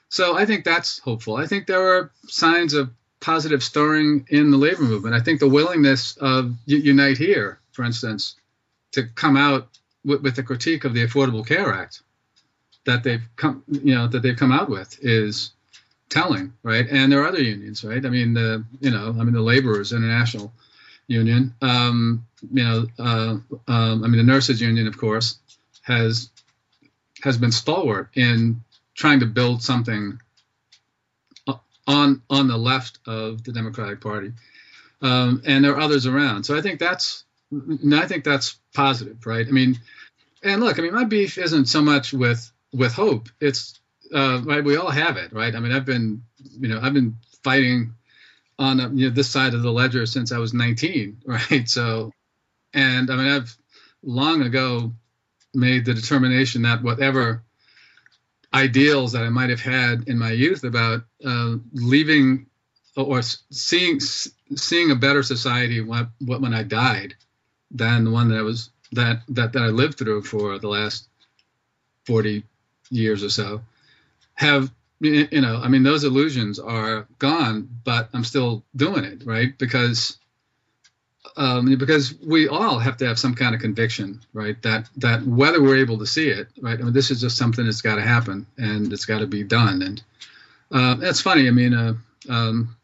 So 0.09 0.35
I 0.35 0.45
think 0.45 0.65
that's 0.65 0.99
hopeful. 0.99 1.35
I 1.35 1.45
think 1.45 1.67
there 1.67 1.95
are 1.95 2.11
signs 2.27 2.73
of 2.73 2.89
positive 3.19 3.63
stirring 3.63 4.25
in 4.29 4.49
the 4.49 4.57
labor 4.57 4.81
movement. 4.81 5.13
I 5.13 5.19
think 5.19 5.39
the 5.39 5.47
willingness 5.47 6.17
of 6.17 6.55
Unite 6.65 7.17
Here, 7.17 7.59
for 7.73 7.83
instance, 7.83 8.35
to 8.93 9.03
come 9.03 9.37
out 9.37 9.67
with, 10.03 10.21
with 10.21 10.37
a 10.39 10.43
critique 10.43 10.83
of 10.83 10.93
the 10.93 11.05
Affordable 11.05 11.45
Care 11.45 11.71
Act 11.71 12.01
that 12.85 13.03
they've 13.03 13.27
come, 13.35 13.63
you 13.67 13.93
know, 13.93 14.07
that 14.07 14.23
they've 14.23 14.35
come 14.35 14.51
out 14.51 14.69
with 14.69 14.97
is 15.01 15.51
telling, 16.09 16.53
right? 16.63 16.87
And 16.89 17.11
there 17.11 17.21
are 17.21 17.27
other 17.27 17.41
unions, 17.41 17.83
right? 17.83 18.03
I 18.03 18.09
mean, 18.09 18.33
the, 18.33 18.65
you 18.79 18.89
know, 18.89 19.09
I 19.09 19.23
mean, 19.23 19.33
the 19.33 19.41
Laborers 19.41 19.93
International 19.93 20.51
Union, 21.09 21.55
um, 21.61 22.25
you 22.51 22.63
know, 22.63 22.87
uh, 22.99 23.37
um, 23.67 24.03
I 24.03 24.07
mean, 24.07 24.17
the 24.17 24.23
Nurses 24.23 24.61
Union, 24.61 24.87
of 24.87 24.97
course, 24.97 25.39
has 25.81 26.29
has 27.23 27.37
been 27.37 27.51
stalwart 27.51 28.09
in 28.13 28.61
trying 28.93 29.19
to 29.19 29.25
build 29.25 29.61
something 29.61 30.19
on 31.87 32.21
on 32.29 32.47
the 32.47 32.57
left 32.57 32.99
of 33.07 33.43
the 33.43 33.51
Democratic 33.51 33.99
Party, 34.01 34.33
um, 35.01 35.41
and 35.45 35.65
there 35.65 35.73
are 35.75 35.81
others 35.81 36.05
around. 36.05 36.43
So 36.43 36.55
I 36.55 36.61
think 36.61 36.79
that's 36.79 37.25
I 37.51 38.05
think 38.05 38.23
that's 38.23 38.57
positive, 38.73 39.25
right? 39.25 39.47
I 39.47 39.51
mean, 39.51 39.79
and 40.43 40.61
look, 40.61 40.77
I 40.77 40.83
mean, 40.83 40.93
my 40.93 41.05
beef 41.05 41.37
isn't 41.37 41.65
so 41.65 41.81
much 41.81 42.13
with 42.13 42.51
with 42.71 42.93
hope. 42.93 43.29
It's 43.41 43.79
uh, 44.13 44.41
right. 44.45 44.63
We 44.63 44.77
all 44.77 44.91
have 44.91 45.17
it, 45.17 45.33
right? 45.33 45.55
I 45.55 45.59
mean, 45.59 45.71
I've 45.71 45.85
been 45.85 46.23
you 46.59 46.69
know 46.69 46.79
I've 46.81 46.93
been 46.93 47.17
fighting 47.43 47.95
on 48.59 48.79
uh, 48.79 48.89
you 48.89 49.07
know, 49.07 49.15
this 49.15 49.29
side 49.29 49.53
of 49.53 49.63
the 49.63 49.71
ledger 49.71 50.05
since 50.05 50.31
I 50.31 50.37
was 50.37 50.53
19, 50.53 51.21
right? 51.25 51.67
So, 51.67 52.11
and 52.73 53.09
I 53.09 53.15
mean, 53.15 53.27
I've 53.27 53.57
long 54.03 54.43
ago 54.43 54.93
made 55.53 55.85
the 55.85 55.93
determination 55.93 56.61
that 56.63 56.83
whatever 56.83 57.43
ideals 58.53 59.13
that 59.13 59.23
I 59.23 59.29
might 59.29 59.49
have 59.49 59.61
had 59.61 60.07
in 60.07 60.19
my 60.19 60.31
youth 60.31 60.63
about 60.63 61.03
uh, 61.25 61.55
leaving 61.73 62.47
or 62.95 63.21
seeing 63.21 63.99
seeing 63.99 64.91
a 64.91 64.95
better 64.95 65.23
society 65.23 65.81
when, 65.81 66.09
when 66.19 66.53
I 66.53 66.63
died 66.63 67.15
than 67.71 68.03
the 68.03 68.11
one 68.11 68.29
that 68.29 68.37
I 68.37 68.41
was 68.41 68.71
that 68.91 69.21
that 69.29 69.53
that 69.53 69.61
I 69.61 69.67
lived 69.67 69.97
through 69.97 70.23
for 70.23 70.57
the 70.57 70.67
last 70.67 71.07
40 72.05 72.43
years 72.89 73.23
or 73.23 73.29
so 73.29 73.61
have 74.33 74.71
you 74.99 75.41
know 75.41 75.61
I 75.61 75.67
mean 75.69 75.83
those 75.83 76.03
illusions 76.03 76.59
are 76.59 77.07
gone 77.19 77.69
but 77.83 78.09
I'm 78.13 78.23
still 78.23 78.63
doing 78.75 79.05
it 79.05 79.23
right 79.25 79.57
because 79.57 80.19
um, 81.37 81.77
because 81.77 82.13
we 82.19 82.47
all 82.47 82.79
have 82.79 82.97
to 82.97 83.07
have 83.07 83.17
some 83.17 83.33
kind 83.33 83.55
of 83.55 83.61
conviction, 83.61 84.21
right? 84.33 84.61
That 84.63 84.89
that 84.97 85.25
whether 85.25 85.61
we're 85.61 85.77
able 85.77 85.99
to 85.99 86.05
see 86.05 86.27
it, 86.29 86.47
right? 86.61 86.77
I 86.77 86.83
mean, 86.83 86.93
this 86.93 87.11
is 87.11 87.21
just 87.21 87.37
something 87.37 87.63
that's 87.63 87.81
got 87.81 87.95
to 87.95 88.01
happen 88.01 88.45
and 88.57 88.91
it's 88.91 89.05
got 89.05 89.19
to 89.19 89.27
be 89.27 89.43
done. 89.43 89.81
And 89.81 90.03
uh, 90.71 90.95
that's 90.95 91.21
funny. 91.21 91.47
I 91.47 91.51
mean, 91.51 91.73
uh, 91.73 91.93
um, 92.29 92.75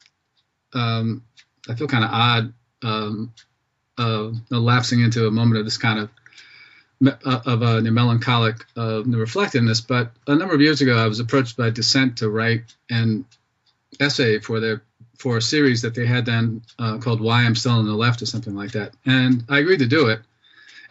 um, 0.73 1.23
I 1.67 1.75
feel 1.75 1.87
kind 1.87 2.05
of 2.05 2.11
odd 2.11 2.53
um, 2.81 3.33
uh, 3.97 4.31
lapsing 4.49 5.01
into 5.01 5.27
a 5.27 5.31
moment 5.31 5.59
of 5.59 5.65
this 5.65 5.77
kind 5.77 5.99
of 5.99 6.09
uh, 7.05 7.41
of 7.45 7.61
a 7.61 7.81
melancholic 7.81 8.65
uh, 8.77 9.03
reflectiveness. 9.03 9.81
But 9.81 10.11
a 10.27 10.35
number 10.35 10.53
of 10.53 10.61
years 10.61 10.81
ago, 10.81 10.97
I 10.97 11.07
was 11.07 11.19
approached 11.19 11.57
by 11.57 11.69
Dissent 11.69 12.17
to 12.17 12.29
write 12.29 12.73
an 12.89 13.25
essay 13.99 14.39
for 14.39 14.59
their 14.59 14.81
for 15.17 15.37
a 15.37 15.41
series 15.41 15.81
that 15.83 15.95
they 15.95 16.05
had 16.05 16.25
then 16.25 16.61
uh, 16.77 16.97
called 16.97 17.21
Why 17.21 17.43
I'm 17.43 17.55
Still 17.55 17.73
on 17.73 17.85
the 17.85 17.93
Left 17.93 18.21
or 18.21 18.25
something 18.25 18.55
like 18.55 18.73
that. 18.73 18.93
And 19.05 19.43
I 19.49 19.59
agreed 19.59 19.79
to 19.79 19.87
do 19.87 20.07
it. 20.07 20.19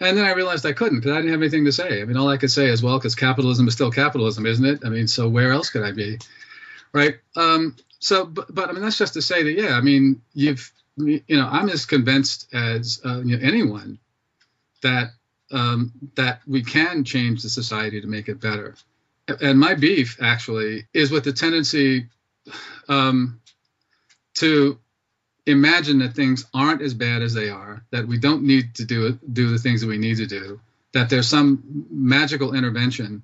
And 0.00 0.16
then 0.16 0.24
I 0.24 0.32
realized 0.32 0.66
I 0.66 0.72
couldn't 0.72 1.00
because 1.00 1.12
I 1.12 1.16
didn't 1.16 1.32
have 1.32 1.42
anything 1.42 1.66
to 1.66 1.72
say. 1.72 2.00
I 2.00 2.04
mean, 2.04 2.16
all 2.16 2.28
I 2.28 2.36
could 2.36 2.50
say 2.50 2.68
is, 2.68 2.82
well, 2.82 2.98
because 2.98 3.14
capitalism 3.14 3.68
is 3.68 3.74
still 3.74 3.90
capitalism, 3.90 4.46
isn't 4.46 4.64
it? 4.64 4.80
I 4.84 4.88
mean, 4.88 5.06
so 5.06 5.28
where 5.28 5.52
else 5.52 5.70
could 5.70 5.84
I 5.84 5.92
be? 5.92 6.18
Right. 6.92 7.16
Um, 7.36 7.76
so, 7.98 8.24
but, 8.24 8.52
but 8.52 8.68
I 8.68 8.72
mean, 8.72 8.82
that's 8.82 8.98
just 8.98 9.14
to 9.14 9.22
say 9.22 9.42
that, 9.42 9.52
yeah, 9.52 9.74
I 9.76 9.80
mean, 9.80 10.20
you've, 10.32 10.72
you 10.96 11.22
know, 11.28 11.46
I'm 11.46 11.68
as 11.68 11.86
convinced 11.86 12.52
as 12.52 13.00
uh, 13.04 13.20
you 13.24 13.36
know, 13.36 13.46
anyone 13.46 13.98
that 14.82 15.10
um, 15.50 15.92
that 16.14 16.40
we 16.46 16.62
can 16.62 17.04
change 17.04 17.42
the 17.42 17.48
society 17.48 18.00
to 18.00 18.06
make 18.06 18.28
it 18.28 18.40
better. 18.40 18.74
And 19.40 19.58
my 19.58 19.74
beef 19.74 20.18
actually 20.20 20.86
is 20.92 21.10
with 21.10 21.24
the 21.24 21.32
tendency 21.32 22.06
um, 22.88 23.40
to 24.34 24.78
imagine 25.46 25.98
that 25.98 26.14
things 26.14 26.46
aren't 26.52 26.82
as 26.82 26.94
bad 26.94 27.22
as 27.22 27.34
they 27.34 27.48
are, 27.48 27.84
that 27.90 28.06
we 28.06 28.18
don't 28.18 28.42
need 28.42 28.74
to 28.76 28.84
do 28.84 29.18
do 29.32 29.50
the 29.50 29.58
things 29.58 29.80
that 29.80 29.86
we 29.86 29.98
need 29.98 30.16
to 30.18 30.26
do, 30.26 30.60
that 30.92 31.08
there's 31.10 31.28
some 31.28 31.86
magical 31.90 32.54
intervention 32.54 33.22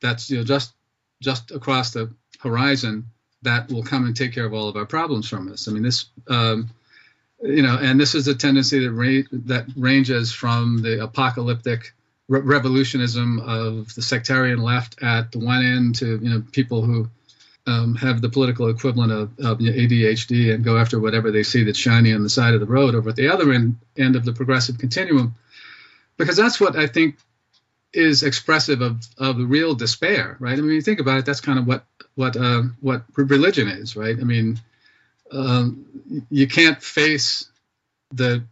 that's 0.00 0.30
you 0.30 0.38
know 0.38 0.44
just 0.44 0.72
just 1.20 1.50
across 1.50 1.92
the 1.92 2.12
horizon 2.40 3.06
that 3.42 3.70
will 3.70 3.82
come 3.82 4.06
and 4.06 4.16
take 4.16 4.32
care 4.32 4.44
of 4.44 4.52
all 4.52 4.68
of 4.68 4.76
our 4.76 4.86
problems 4.86 5.28
from 5.28 5.50
us. 5.52 5.68
I 5.68 5.72
mean, 5.72 5.82
this, 5.82 6.06
um, 6.28 6.70
you 7.42 7.62
know, 7.62 7.78
and 7.80 8.00
this 8.00 8.14
is 8.14 8.28
a 8.28 8.34
tendency 8.34 8.80
that 8.80 8.92
ra- 8.92 9.38
that 9.44 9.66
ranges 9.76 10.32
from 10.32 10.82
the 10.82 11.02
apocalyptic 11.02 11.92
re- 12.28 12.40
revolutionism 12.40 13.40
of 13.40 13.94
the 13.94 14.02
sectarian 14.02 14.60
left 14.60 15.02
at 15.02 15.32
the 15.32 15.38
one 15.38 15.64
end 15.64 15.96
to 15.96 16.18
you 16.18 16.30
know 16.30 16.42
people 16.52 16.82
who 16.82 17.08
um, 17.66 17.96
have 17.96 18.20
the 18.20 18.28
political 18.28 18.68
equivalent 18.68 19.12
of, 19.12 19.38
of 19.40 19.58
ADHD 19.58 20.54
and 20.54 20.64
go 20.64 20.78
after 20.78 21.00
whatever 21.00 21.30
they 21.30 21.42
see 21.42 21.64
that's 21.64 21.78
shiny 21.78 22.12
on 22.12 22.22
the 22.22 22.30
side 22.30 22.54
of 22.54 22.60
the 22.60 22.66
road 22.66 22.94
over 22.94 23.10
at 23.10 23.16
the 23.16 23.28
other 23.28 23.52
end, 23.52 23.76
end 23.98 24.14
of 24.14 24.24
the 24.24 24.32
progressive 24.32 24.78
continuum. 24.78 25.34
Because 26.16 26.36
that's 26.36 26.60
what 26.60 26.76
I 26.76 26.86
think 26.86 27.16
is 27.92 28.22
expressive 28.22 28.82
of, 28.82 29.04
of 29.18 29.38
the 29.38 29.46
real 29.46 29.74
despair, 29.74 30.36
right? 30.38 30.56
I 30.56 30.60
mean, 30.60 30.74
you 30.74 30.82
think 30.82 31.00
about 31.00 31.18
it, 31.18 31.26
that's 31.26 31.40
kind 31.40 31.58
of 31.58 31.66
what 31.66 31.84
what 32.14 32.36
uh, 32.36 32.62
what 32.80 33.02
religion 33.16 33.68
is, 33.68 33.96
right? 33.96 34.16
I 34.18 34.24
mean, 34.24 34.58
um, 35.32 35.86
you 36.30 36.46
can't 36.46 36.82
face 36.82 37.48
the 38.12 38.44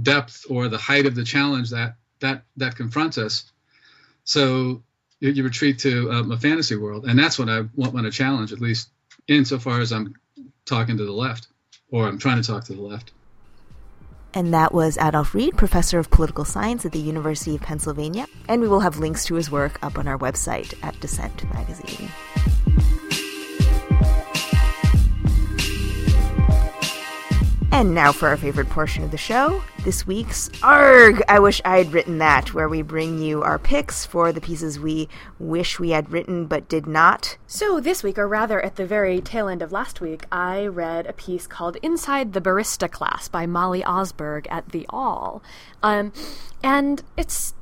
depth 0.00 0.46
or 0.48 0.68
the 0.68 0.78
height 0.78 1.06
of 1.06 1.14
the 1.14 1.24
challenge 1.24 1.70
that 1.70 1.96
that 2.20 2.42
that 2.56 2.76
confronts 2.76 3.18
us. 3.18 3.50
So 4.24 4.82
you, 5.20 5.30
you 5.30 5.44
retreat 5.44 5.78
to 5.80 6.10
um, 6.12 6.32
a 6.32 6.38
fantasy 6.38 6.76
world, 6.76 7.04
and 7.06 7.18
that's 7.18 7.38
what 7.38 7.48
I 7.48 7.60
want, 7.74 7.94
want 7.94 8.06
to 8.06 8.12
challenge, 8.12 8.52
at 8.52 8.60
least 8.60 8.90
insofar 9.28 9.80
as 9.80 9.92
I'm 9.92 10.14
talking 10.64 10.96
to 10.96 11.04
the 11.04 11.12
left, 11.12 11.48
or 11.90 12.06
I'm 12.06 12.18
trying 12.18 12.40
to 12.40 12.46
talk 12.46 12.64
to 12.64 12.74
the 12.74 12.82
left. 12.82 13.12
And 14.34 14.52
that 14.52 14.74
was 14.74 14.98
Adolph 14.98 15.34
Reed, 15.34 15.56
professor 15.56 15.98
of 15.98 16.10
political 16.10 16.44
science 16.44 16.84
at 16.84 16.92
the 16.92 16.98
University 16.98 17.54
of 17.54 17.62
Pennsylvania. 17.62 18.26
And 18.48 18.60
we 18.60 18.68
will 18.68 18.80
have 18.80 18.98
links 18.98 19.24
to 19.26 19.34
his 19.34 19.50
work 19.50 19.82
up 19.82 19.98
on 19.98 20.06
our 20.06 20.18
website 20.18 20.74
at 20.84 21.00
Dissent 21.00 21.42
Magazine. 21.54 22.10
And 27.76 27.92
now 27.92 28.10
for 28.10 28.28
our 28.28 28.38
favorite 28.38 28.70
portion 28.70 29.04
of 29.04 29.10
the 29.10 29.18
show 29.18 29.62
this 29.84 30.06
week's 30.06 30.48
ARG. 30.62 31.22
I 31.28 31.38
wish 31.40 31.60
I 31.62 31.76
had 31.76 31.92
written 31.92 32.16
that, 32.18 32.54
where 32.54 32.70
we 32.70 32.80
bring 32.80 33.18
you 33.18 33.42
our 33.42 33.58
picks 33.58 34.06
for 34.06 34.32
the 34.32 34.40
pieces 34.40 34.80
we 34.80 35.10
wish 35.38 35.78
we 35.78 35.90
had 35.90 36.10
written 36.10 36.46
but 36.46 36.70
did 36.70 36.86
not. 36.86 37.36
So, 37.46 37.78
this 37.78 38.02
week, 38.02 38.16
or 38.16 38.26
rather 38.26 38.64
at 38.64 38.76
the 38.76 38.86
very 38.86 39.20
tail 39.20 39.46
end 39.46 39.60
of 39.60 39.72
last 39.72 40.00
week, 40.00 40.24
I 40.32 40.64
read 40.64 41.06
a 41.06 41.12
piece 41.12 41.46
called 41.46 41.76
Inside 41.82 42.32
the 42.32 42.40
Barista 42.40 42.90
Class 42.90 43.28
by 43.28 43.44
Molly 43.44 43.82
Osberg 43.82 44.46
at 44.48 44.70
The 44.70 44.86
Awl. 44.88 45.42
Um, 45.82 46.14
and 46.62 47.02
it's 47.18 47.52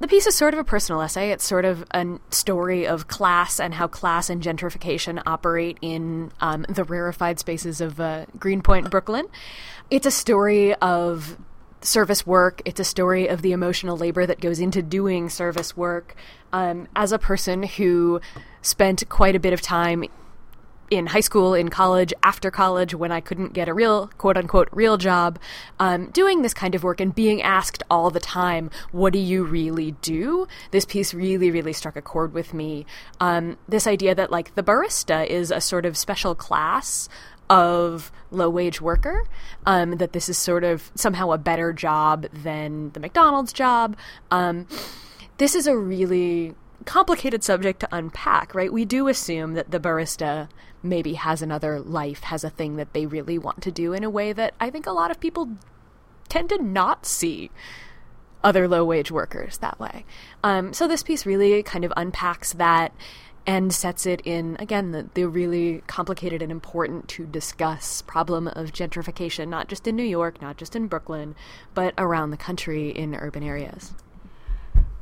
the 0.00 0.08
piece 0.08 0.26
is 0.26 0.34
sort 0.34 0.54
of 0.54 0.60
a 0.60 0.64
personal 0.64 1.02
essay. 1.02 1.30
It's 1.30 1.44
sort 1.44 1.64
of 1.64 1.84
a 1.92 2.18
story 2.30 2.86
of 2.86 3.06
class 3.06 3.60
and 3.60 3.74
how 3.74 3.86
class 3.86 4.30
and 4.30 4.42
gentrification 4.42 5.22
operate 5.26 5.78
in 5.82 6.32
um, 6.40 6.64
the 6.68 6.84
rarefied 6.84 7.38
spaces 7.38 7.80
of 7.80 8.00
uh, 8.00 8.24
Greenpoint, 8.38 8.90
Brooklyn. 8.90 9.26
It's 9.90 10.06
a 10.06 10.10
story 10.10 10.74
of 10.76 11.36
service 11.82 12.26
work. 12.26 12.62
It's 12.64 12.80
a 12.80 12.84
story 12.84 13.28
of 13.28 13.42
the 13.42 13.52
emotional 13.52 13.96
labor 13.96 14.24
that 14.24 14.40
goes 14.40 14.58
into 14.58 14.82
doing 14.82 15.28
service 15.28 15.76
work. 15.76 16.16
Um, 16.52 16.88
as 16.96 17.12
a 17.12 17.18
person 17.18 17.62
who 17.62 18.20
spent 18.62 19.08
quite 19.08 19.36
a 19.36 19.40
bit 19.40 19.52
of 19.52 19.60
time 19.60 20.04
in 20.90 21.06
high 21.06 21.20
school, 21.20 21.54
in 21.54 21.68
college, 21.68 22.12
after 22.22 22.50
college, 22.50 22.94
when 22.94 23.12
I 23.12 23.20
couldn't 23.20 23.52
get 23.52 23.68
a 23.68 23.74
real, 23.74 24.08
quote 24.18 24.36
unquote, 24.36 24.68
real 24.72 24.98
job, 24.98 25.38
um, 25.78 26.06
doing 26.10 26.42
this 26.42 26.52
kind 26.52 26.74
of 26.74 26.82
work 26.82 27.00
and 27.00 27.14
being 27.14 27.40
asked 27.40 27.82
all 27.88 28.10
the 28.10 28.20
time, 28.20 28.70
what 28.90 29.12
do 29.12 29.20
you 29.20 29.44
really 29.44 29.92
do? 30.02 30.48
This 30.72 30.84
piece 30.84 31.14
really, 31.14 31.50
really 31.50 31.72
struck 31.72 31.96
a 31.96 32.02
chord 32.02 32.34
with 32.34 32.52
me. 32.52 32.86
Um, 33.20 33.56
this 33.68 33.86
idea 33.86 34.14
that, 34.16 34.32
like, 34.32 34.54
the 34.56 34.62
barista 34.62 35.26
is 35.26 35.50
a 35.50 35.60
sort 35.60 35.86
of 35.86 35.96
special 35.96 36.34
class 36.34 37.08
of 37.48 38.12
low 38.30 38.50
wage 38.50 38.80
worker, 38.80 39.24
um, 39.66 39.96
that 39.96 40.12
this 40.12 40.28
is 40.28 40.38
sort 40.38 40.64
of 40.64 40.90
somehow 40.94 41.30
a 41.30 41.38
better 41.38 41.72
job 41.72 42.26
than 42.32 42.90
the 42.90 43.00
McDonald's 43.00 43.52
job. 43.52 43.96
Um, 44.30 44.66
this 45.38 45.54
is 45.54 45.66
a 45.66 45.76
really 45.76 46.54
complicated 46.84 47.44
subject 47.44 47.80
to 47.80 47.88
unpack, 47.92 48.54
right? 48.54 48.72
We 48.72 48.84
do 48.84 49.08
assume 49.08 49.54
that 49.54 49.70
the 49.70 49.80
barista 49.80 50.48
maybe 50.82 51.14
has 51.14 51.42
another 51.42 51.80
life, 51.80 52.22
has 52.24 52.44
a 52.44 52.50
thing 52.50 52.76
that 52.76 52.92
they 52.92 53.06
really 53.06 53.38
want 53.38 53.62
to 53.62 53.70
do 53.70 53.92
in 53.92 54.04
a 54.04 54.10
way 54.10 54.32
that 54.32 54.54
I 54.60 54.70
think 54.70 54.86
a 54.86 54.92
lot 54.92 55.10
of 55.10 55.20
people 55.20 55.50
tend 56.28 56.48
to 56.50 56.62
not 56.62 57.04
see 57.06 57.50
other 58.42 58.66
low 58.66 58.84
wage 58.84 59.10
workers 59.10 59.58
that 59.58 59.78
way. 59.78 60.04
Um, 60.42 60.72
so 60.72 60.88
this 60.88 61.02
piece 61.02 61.26
really 61.26 61.62
kind 61.62 61.84
of 61.84 61.92
unpacks 61.96 62.54
that 62.54 62.92
and 63.46 63.72
sets 63.72 64.06
it 64.06 64.20
in 64.24 64.56
again 64.58 64.92
the, 64.92 65.08
the 65.14 65.24
really 65.24 65.82
complicated 65.86 66.42
and 66.42 66.52
important 66.52 67.08
to 67.08 67.24
discuss 67.26 68.02
problem 68.02 68.46
of 68.48 68.70
gentrification 68.70 69.48
not 69.48 69.66
just 69.66 69.86
in 69.86 69.96
new 69.96 70.02
york 70.02 70.42
not 70.42 70.58
just 70.58 70.76
in 70.76 70.86
brooklyn 70.86 71.34
but 71.72 71.94
around 71.96 72.30
the 72.30 72.36
country 72.36 72.90
in 72.90 73.14
urban 73.14 73.42
areas 73.42 73.94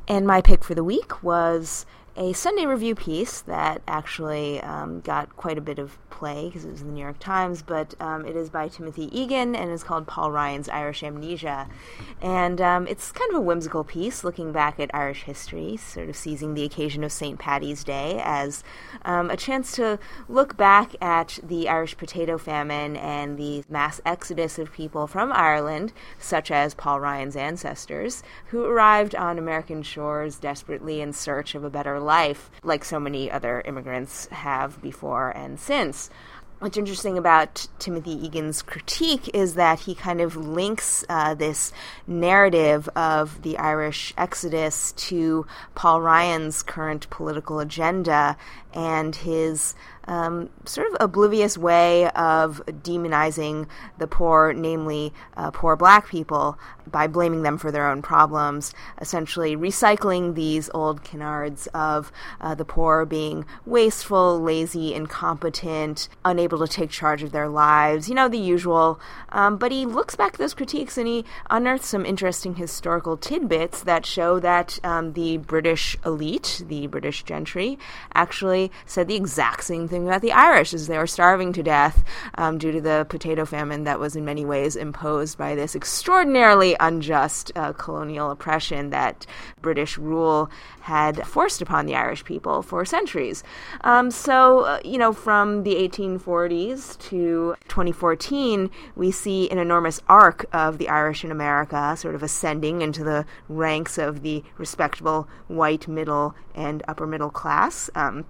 and 0.07 0.25
my 0.25 0.41
pick 0.41 0.63
for 0.63 0.73
the 0.73 0.83
week 0.83 1.21
was 1.21 1.85
a 2.19 2.33
Sunday 2.33 2.65
Review 2.65 2.95
piece 2.95 3.39
that 3.41 3.81
actually 3.87 4.59
um, 4.59 4.99
got 4.99 5.37
quite 5.37 5.57
a 5.57 5.61
bit 5.61 5.79
of 5.79 5.97
play 6.09 6.47
because 6.47 6.65
it 6.65 6.71
was 6.71 6.81
in 6.81 6.87
the 6.87 6.93
New 6.93 7.01
York 7.01 7.17
Times, 7.17 7.61
but 7.61 7.95
um, 8.01 8.25
it 8.25 8.35
is 8.35 8.49
by 8.49 8.67
Timothy 8.67 9.07
Egan 9.17 9.55
and 9.55 9.71
is 9.71 9.85
called 9.85 10.05
Paul 10.05 10.29
Ryan's 10.29 10.67
Irish 10.67 11.01
Amnesia. 11.01 11.69
And 12.21 12.59
um, 12.59 12.87
it's 12.87 13.13
kind 13.13 13.31
of 13.31 13.37
a 13.37 13.41
whimsical 13.41 13.85
piece 13.85 14.25
looking 14.25 14.51
back 14.51 14.81
at 14.81 14.93
Irish 14.93 15.23
history, 15.23 15.77
sort 15.77 16.09
of 16.09 16.17
seizing 16.17 16.55
the 16.55 16.65
occasion 16.65 17.05
of 17.05 17.13
St. 17.13 17.39
Patty's 17.39 17.85
Day 17.85 18.19
as 18.21 18.65
um, 19.05 19.29
a 19.29 19.37
chance 19.37 19.71
to 19.77 19.97
look 20.27 20.57
back 20.57 21.01
at 21.01 21.39
the 21.41 21.69
Irish 21.69 21.95
potato 21.95 22.37
famine 22.37 22.97
and 22.97 23.37
the 23.37 23.63
mass 23.69 24.01
exodus 24.05 24.59
of 24.59 24.73
people 24.73 25.07
from 25.07 25.31
Ireland, 25.31 25.93
such 26.17 26.51
as 26.51 26.73
Paul 26.73 26.99
Ryan's 26.99 27.37
ancestors, 27.37 28.23
who 28.47 28.65
arrived 28.65 29.15
on 29.15 29.39
American 29.39 29.83
shores 29.83 30.37
desperately 30.37 30.99
in 30.99 31.13
search 31.13 31.55
of 31.55 31.63
a 31.63 31.69
better 31.69 31.97
life 31.97 32.08
life, 32.09 32.49
like 32.63 32.83
so 32.83 32.99
many 32.99 33.29
other 33.29 33.61
immigrants 33.65 34.25
have 34.31 34.81
before 34.81 35.29
and 35.29 35.59
since. 35.59 36.09
What's 36.57 36.75
interesting 36.75 37.17
about 37.17 37.67
Timothy 37.77 38.11
Egan's 38.11 38.61
critique 38.63 39.29
is 39.33 39.53
that 39.53 39.81
he 39.81 39.95
kind 39.95 40.19
of 40.19 40.35
links 40.35 41.05
uh, 41.07 41.35
this 41.35 41.71
narrative 42.05 42.89
of 42.97 43.43
the 43.43 43.57
Irish 43.59 44.13
exodus 44.17 44.91
to 45.07 45.45
Paul 45.75 46.01
Ryan's 46.01 46.63
current 46.63 47.09
political 47.11 47.59
agenda 47.59 48.35
and 48.73 49.15
his 49.15 49.75
um, 50.09 50.49
sort 50.65 50.87
of 50.87 50.97
oblivious 50.99 51.57
way 51.57 52.09
of 52.09 52.61
demonizing 52.67 53.67
the 53.99 54.07
poor, 54.07 54.53
namely 54.53 55.13
uh, 55.37 55.51
poor 55.51 55.75
black 55.75 56.09
people, 56.09 56.57
by 56.91 57.05
blaming 57.05 57.43
them 57.43 57.59
for 57.59 57.71
their 57.71 57.87
own 57.87 58.01
problems, 58.01 58.73
essentially 58.99 59.55
recycling 59.55 60.33
these 60.33 60.67
old 60.73 61.03
canards 61.03 61.67
of 61.67 62.11
uh, 62.41 62.55
the 62.55 62.65
poor 62.65 63.05
being 63.05 63.45
wasteful, 63.67 64.39
lazy, 64.41 64.95
incompetent, 64.95 66.09
unable 66.25 66.57
to 66.57 66.67
take 66.67 66.89
charge 66.89 67.21
of 67.21 67.31
their 67.31 67.47
lives, 67.47 68.09
you 68.09 68.15
know, 68.15 68.27
the 68.27 68.39
usual. 68.39 68.99
Um, 69.29 69.57
but 69.57 69.71
he 69.71 69.85
looks 69.85 70.15
back 70.15 70.33
at 70.33 70.39
those 70.39 70.55
critiques 70.55 70.97
and 70.97 71.07
he 71.07 71.23
unearths 71.51 71.87
some 71.89 72.05
interesting 72.05 72.55
historical 72.55 73.15
tidbits 73.15 73.83
that 73.83 74.07
show 74.07 74.39
that 74.39 74.79
um, 74.83 75.13
the 75.13 75.37
British 75.37 75.95
elite, 76.03 76.63
the 76.67 76.87
British 76.87 77.21
gentry, 77.21 77.77
actually 78.15 78.71
said 78.87 79.07
the 79.07 79.15
exact 79.15 79.63
same 79.65 79.87
thing 79.87 79.98
about 80.07 80.21
the 80.21 80.31
Irish 80.31 80.73
as 80.73 80.87
they 80.87 80.97
were 80.97 81.07
starving 81.07 81.53
to 81.53 81.63
death 81.63 82.03
um, 82.35 82.57
due 82.57 82.71
to 82.71 82.81
the 82.81 83.05
potato 83.09 83.45
famine 83.45 83.83
that 83.83 83.99
was 83.99 84.15
in 84.15 84.25
many 84.25 84.45
ways 84.45 84.75
imposed 84.75 85.37
by 85.37 85.55
this 85.55 85.75
extraordinarily 85.75 86.75
unjust 86.79 87.51
uh, 87.55 87.73
colonial 87.73 88.31
oppression 88.31 88.89
that 88.89 89.25
British 89.61 89.97
rule 89.97 90.49
had 90.81 91.25
forced 91.27 91.61
upon 91.61 91.85
the 91.85 91.95
Irish 91.95 92.23
people 92.23 92.61
for 92.61 92.85
centuries. 92.85 93.43
Um, 93.81 94.11
so, 94.11 94.61
uh, 94.61 94.79
you 94.83 94.97
know, 94.97 95.13
from 95.13 95.63
the 95.63 95.75
1840s 95.75 96.97
to 97.09 97.55
2014, 97.67 98.69
we 98.95 99.11
see 99.11 99.49
an 99.49 99.59
enormous 99.59 100.01
arc 100.07 100.45
of 100.51 100.77
the 100.77 100.89
Irish 100.89 101.23
in 101.23 101.31
America 101.31 101.95
sort 101.97 102.15
of 102.15 102.23
ascending 102.23 102.81
into 102.81 103.03
the 103.03 103.25
ranks 103.47 103.97
of 103.97 104.21
the 104.21 104.43
respectable 104.57 105.27
white 105.47 105.87
middle 105.87 106.35
and 106.55 106.83
upper 106.87 107.05
middle 107.05 107.29
class. 107.29 107.89
Um, 107.95 108.25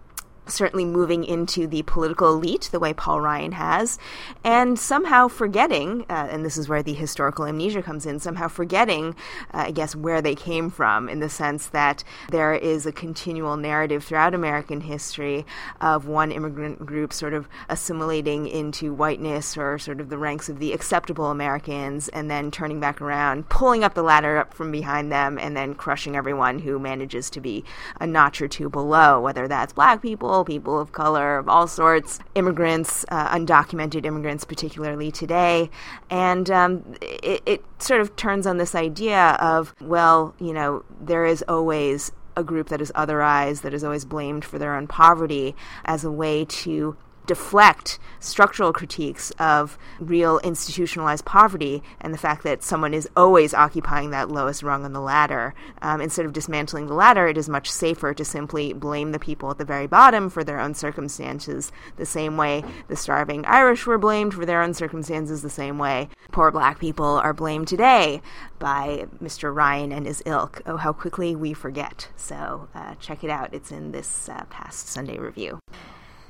certainly 0.50 0.86
moving 0.86 1.24
into 1.24 1.68
the 1.68 1.84
political 1.84 2.34
elite 2.34 2.70
the 2.72 2.80
way 2.80 2.94
Paul 2.94 3.22
Ryan 3.22 3.54
has, 3.54 3.98
and 4.44 4.78
somehow 4.80 5.28
forgetting, 5.28 6.06
uh, 6.10 6.28
and 6.30 6.46
this 6.46 6.58
is 6.58 6.70
where 6.70 6.84
the 6.84 6.94
historical 6.94 7.46
amnesia 7.46 7.82
comes 7.82 8.06
in, 8.06 8.20
somehow 8.20 8.48
forgetting, 8.48 9.16
uh, 9.54 9.66
I 9.68 9.72
guess, 9.72 9.96
where 9.96 10.22
they 10.22 10.36
came 10.36 10.70
from 10.70 11.10
in 11.10 11.20
the 11.20 11.30
sense 11.30 11.68
that 11.68 12.04
there 12.30 12.54
is 12.54 12.86
a 12.86 12.92
continual 12.92 13.58
narrative 13.58 14.04
throughout 14.04 14.34
American 14.34 14.82
history 14.82 15.46
of 15.82 16.08
one 16.08 16.32
immigrant 16.32 16.86
group 16.86 17.14
sort 17.14 17.34
of 17.34 17.48
assimilating 17.70 18.48
into 18.48 18.94
whiteness 18.94 19.58
or 19.58 19.78
sort 19.78 20.00
of 20.00 20.10
the 20.10 20.18
ranks 20.18 20.50
of 20.50 20.60
the 20.60 20.74
acceptable 20.74 21.28
Americans 21.28 22.08
and 22.10 22.30
then 22.30 22.52
turning 22.52 22.80
back 22.80 23.02
around, 23.02 23.50
pulling 23.50 23.84
up 23.84 23.94
the 23.94 24.04
ladder 24.04 24.38
up 24.38 24.54
from 24.54 24.72
behind 24.72 25.12
them, 25.12 25.38
and 25.38 25.56
then 25.56 25.76
crushing 25.76 26.16
everyone 26.16 26.60
who 26.60 26.80
manages 26.80 27.30
to 27.30 27.42
be 27.42 27.64
a 28.00 28.08
notch 28.08 28.42
or 28.42 28.48
two 28.48 28.70
below, 28.70 29.20
whether 29.20 29.48
that's 29.48 29.74
black 29.74 30.02
people 30.02 30.39
people 30.44 30.80
of 30.80 30.92
color 30.92 31.38
of 31.38 31.48
all 31.48 31.68
sorts, 31.68 32.20
immigrants, 32.36 33.06
uh, 33.10 33.30
undocumented 33.30 34.06
immigrants, 34.06 34.46
particularly 34.46 35.12
today. 35.12 35.70
And 36.10 36.50
um, 36.50 36.96
it, 37.02 37.42
it 37.46 37.66
sort 37.80 38.02
of 38.02 38.16
turns 38.16 38.48
on 38.48 38.58
this 38.58 38.76
idea 38.76 39.38
of, 39.40 39.74
well, 39.82 40.36
you 40.40 40.54
know, 40.54 40.84
there 41.00 41.26
is 41.26 41.44
always 41.48 42.12
a 42.36 42.44
group 42.44 42.70
that 42.70 42.82
is 42.82 42.92
otherized, 42.96 43.62
that 43.62 43.74
is 43.74 43.84
always 43.84 44.06
blamed 44.06 44.46
for 44.46 44.58
their 44.58 44.76
own 44.76 44.88
poverty 44.88 45.56
as 45.86 46.04
a 46.04 46.12
way 46.12 46.46
to 46.46 46.96
deflect 47.30 48.00
structural 48.20 48.74
critiques 48.74 49.30
of 49.38 49.78
real 50.00 50.40
institutionalized 50.40 51.24
poverty 51.26 51.84
and 52.02 52.12
the 52.12 52.18
fact 52.18 52.42
that 52.44 52.64
someone 52.64 52.92
is 52.92 53.08
always 53.16 53.54
occupying 53.54 54.10
that 54.10 54.32
lowest 54.32 54.64
rung 54.64 54.84
on 54.84 54.94
the 54.94 55.00
ladder. 55.00 55.54
Um, 55.84 56.02
instead 56.02 56.26
of 56.26 56.34
dismantling 56.34 56.88
the 56.88 56.96
ladder, 56.96 57.28
it 57.28 57.38
is 57.38 57.48
much 57.48 57.70
safer 57.70 58.16
to 58.16 58.26
simply 58.26 58.74
blame 58.74 59.12
the 59.12 59.20
people 59.20 59.52
at 59.52 59.60
the 59.60 59.64
very 59.64 59.86
bottom 59.86 60.28
for 60.28 60.44
their 60.44 60.60
own 60.60 60.74
circumstances, 60.74 61.72
the 61.98 62.06
same 62.06 62.36
way 62.36 62.64
the 62.88 62.96
starving 62.96 63.46
Irish 63.46 63.86
were 63.86 64.00
blamed 64.00 64.34
for 64.34 64.44
their 64.44 64.64
own 64.64 64.74
circumstances, 64.74 65.44
the 65.44 65.50
same 65.50 65.78
way 65.78 66.10
poor 66.32 66.50
black 66.50 66.80
people 66.80 67.06
are 67.06 67.34
blamed 67.34 67.68
today 67.68 68.24
by 68.58 69.06
Mr. 69.22 69.54
Ryan 69.56 69.92
and 69.92 70.08
his 70.08 70.24
ilk. 70.26 70.64
Oh, 70.66 70.78
how 70.78 70.94
quickly 70.94 71.36
we 71.36 71.54
forget. 71.54 72.10
So 72.16 72.68
uh, 72.74 72.96
check 72.96 73.24
it 73.24 73.30
out. 73.30 73.54
It's 73.54 73.72
in 73.72 73.92
this 73.92 74.28
uh, 74.30 74.46
past 74.50 74.88
Sunday 74.88 75.20
review. 75.20 75.60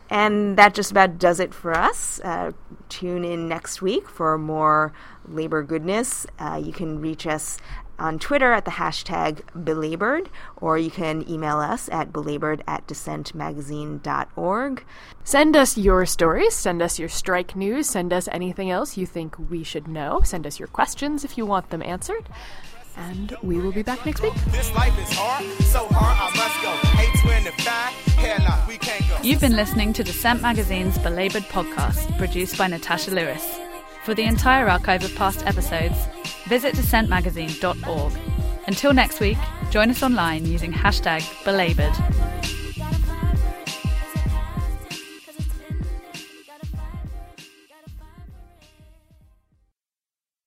And 0.10 0.58
that 0.58 0.74
just 0.74 0.92
about 0.92 1.20
does 1.20 1.40
it 1.40 1.54
for 1.54 1.74
us. 1.76 2.20
Uh, 2.24 2.52
tune 2.90 3.24
in 3.24 3.48
next 3.48 3.82
week 3.82 4.10
for 4.10 4.38
more 4.38 4.92
labor 5.28 5.62
goodness. 5.64 6.26
Uh, 6.40 6.60
you 6.64 6.74
can 6.74 7.00
reach 7.00 7.28
us 7.28 7.58
on 8.00 8.18
Twitter 8.18 8.54
at 8.54 8.66
the 8.66 8.72
hashtag 8.72 9.42
belabored, 9.64 10.30
or 10.58 10.78
you 10.78 10.90
can 10.90 11.30
email 11.30 11.60
us 11.60 11.90
at 11.90 12.14
belabored 12.14 12.64
at 12.66 12.88
dissentmagazine.org. 12.88 14.86
Send 15.24 15.56
us 15.56 15.78
your 15.78 16.06
stories, 16.06 16.56
send 16.56 16.82
us 16.82 16.98
your 16.98 17.10
strike 17.10 17.56
news, 17.56 17.90
send 17.90 18.14
us 18.14 18.30
anything 18.32 18.72
else 18.72 18.98
you 18.98 19.06
think 19.06 19.38
we 19.50 19.64
should 19.64 19.88
know, 19.88 20.22
send 20.24 20.48
us 20.48 20.58
your 20.60 20.70
questions 20.70 21.24
if 21.26 21.38
you 21.38 21.46
want 21.46 21.70
them 21.70 21.84
answered 21.84 22.30
and 23.00 23.36
we 23.42 23.60
will 23.60 23.72
be 23.72 23.82
back 23.84 24.06
next 24.06 24.22
week. 24.22 24.34
You've 29.24 29.42
been 29.42 29.56
listening 29.56 29.94
to 29.94 30.04
Dissent 30.04 30.42
Magazine's 30.42 30.98
Belabored 30.98 31.44
podcast, 31.44 32.18
produced 32.18 32.58
by 32.58 32.68
Natasha 32.68 33.12
Lewis. 33.12 33.60
For 34.04 34.14
the 34.14 34.24
entire 34.24 34.70
archive 34.70 35.04
of 35.04 35.16
past 35.16 35.46
episodes, 35.46 35.98
visit 36.48 36.76
dissentmagazine.org. 36.76 38.14
Until 38.68 38.94
next 38.94 39.20
week, 39.20 39.38
join 39.72 39.90
us 39.90 40.04
online 40.04 40.46
using 40.46 40.72
hashtag 40.72 41.24
belabored. 41.44 41.94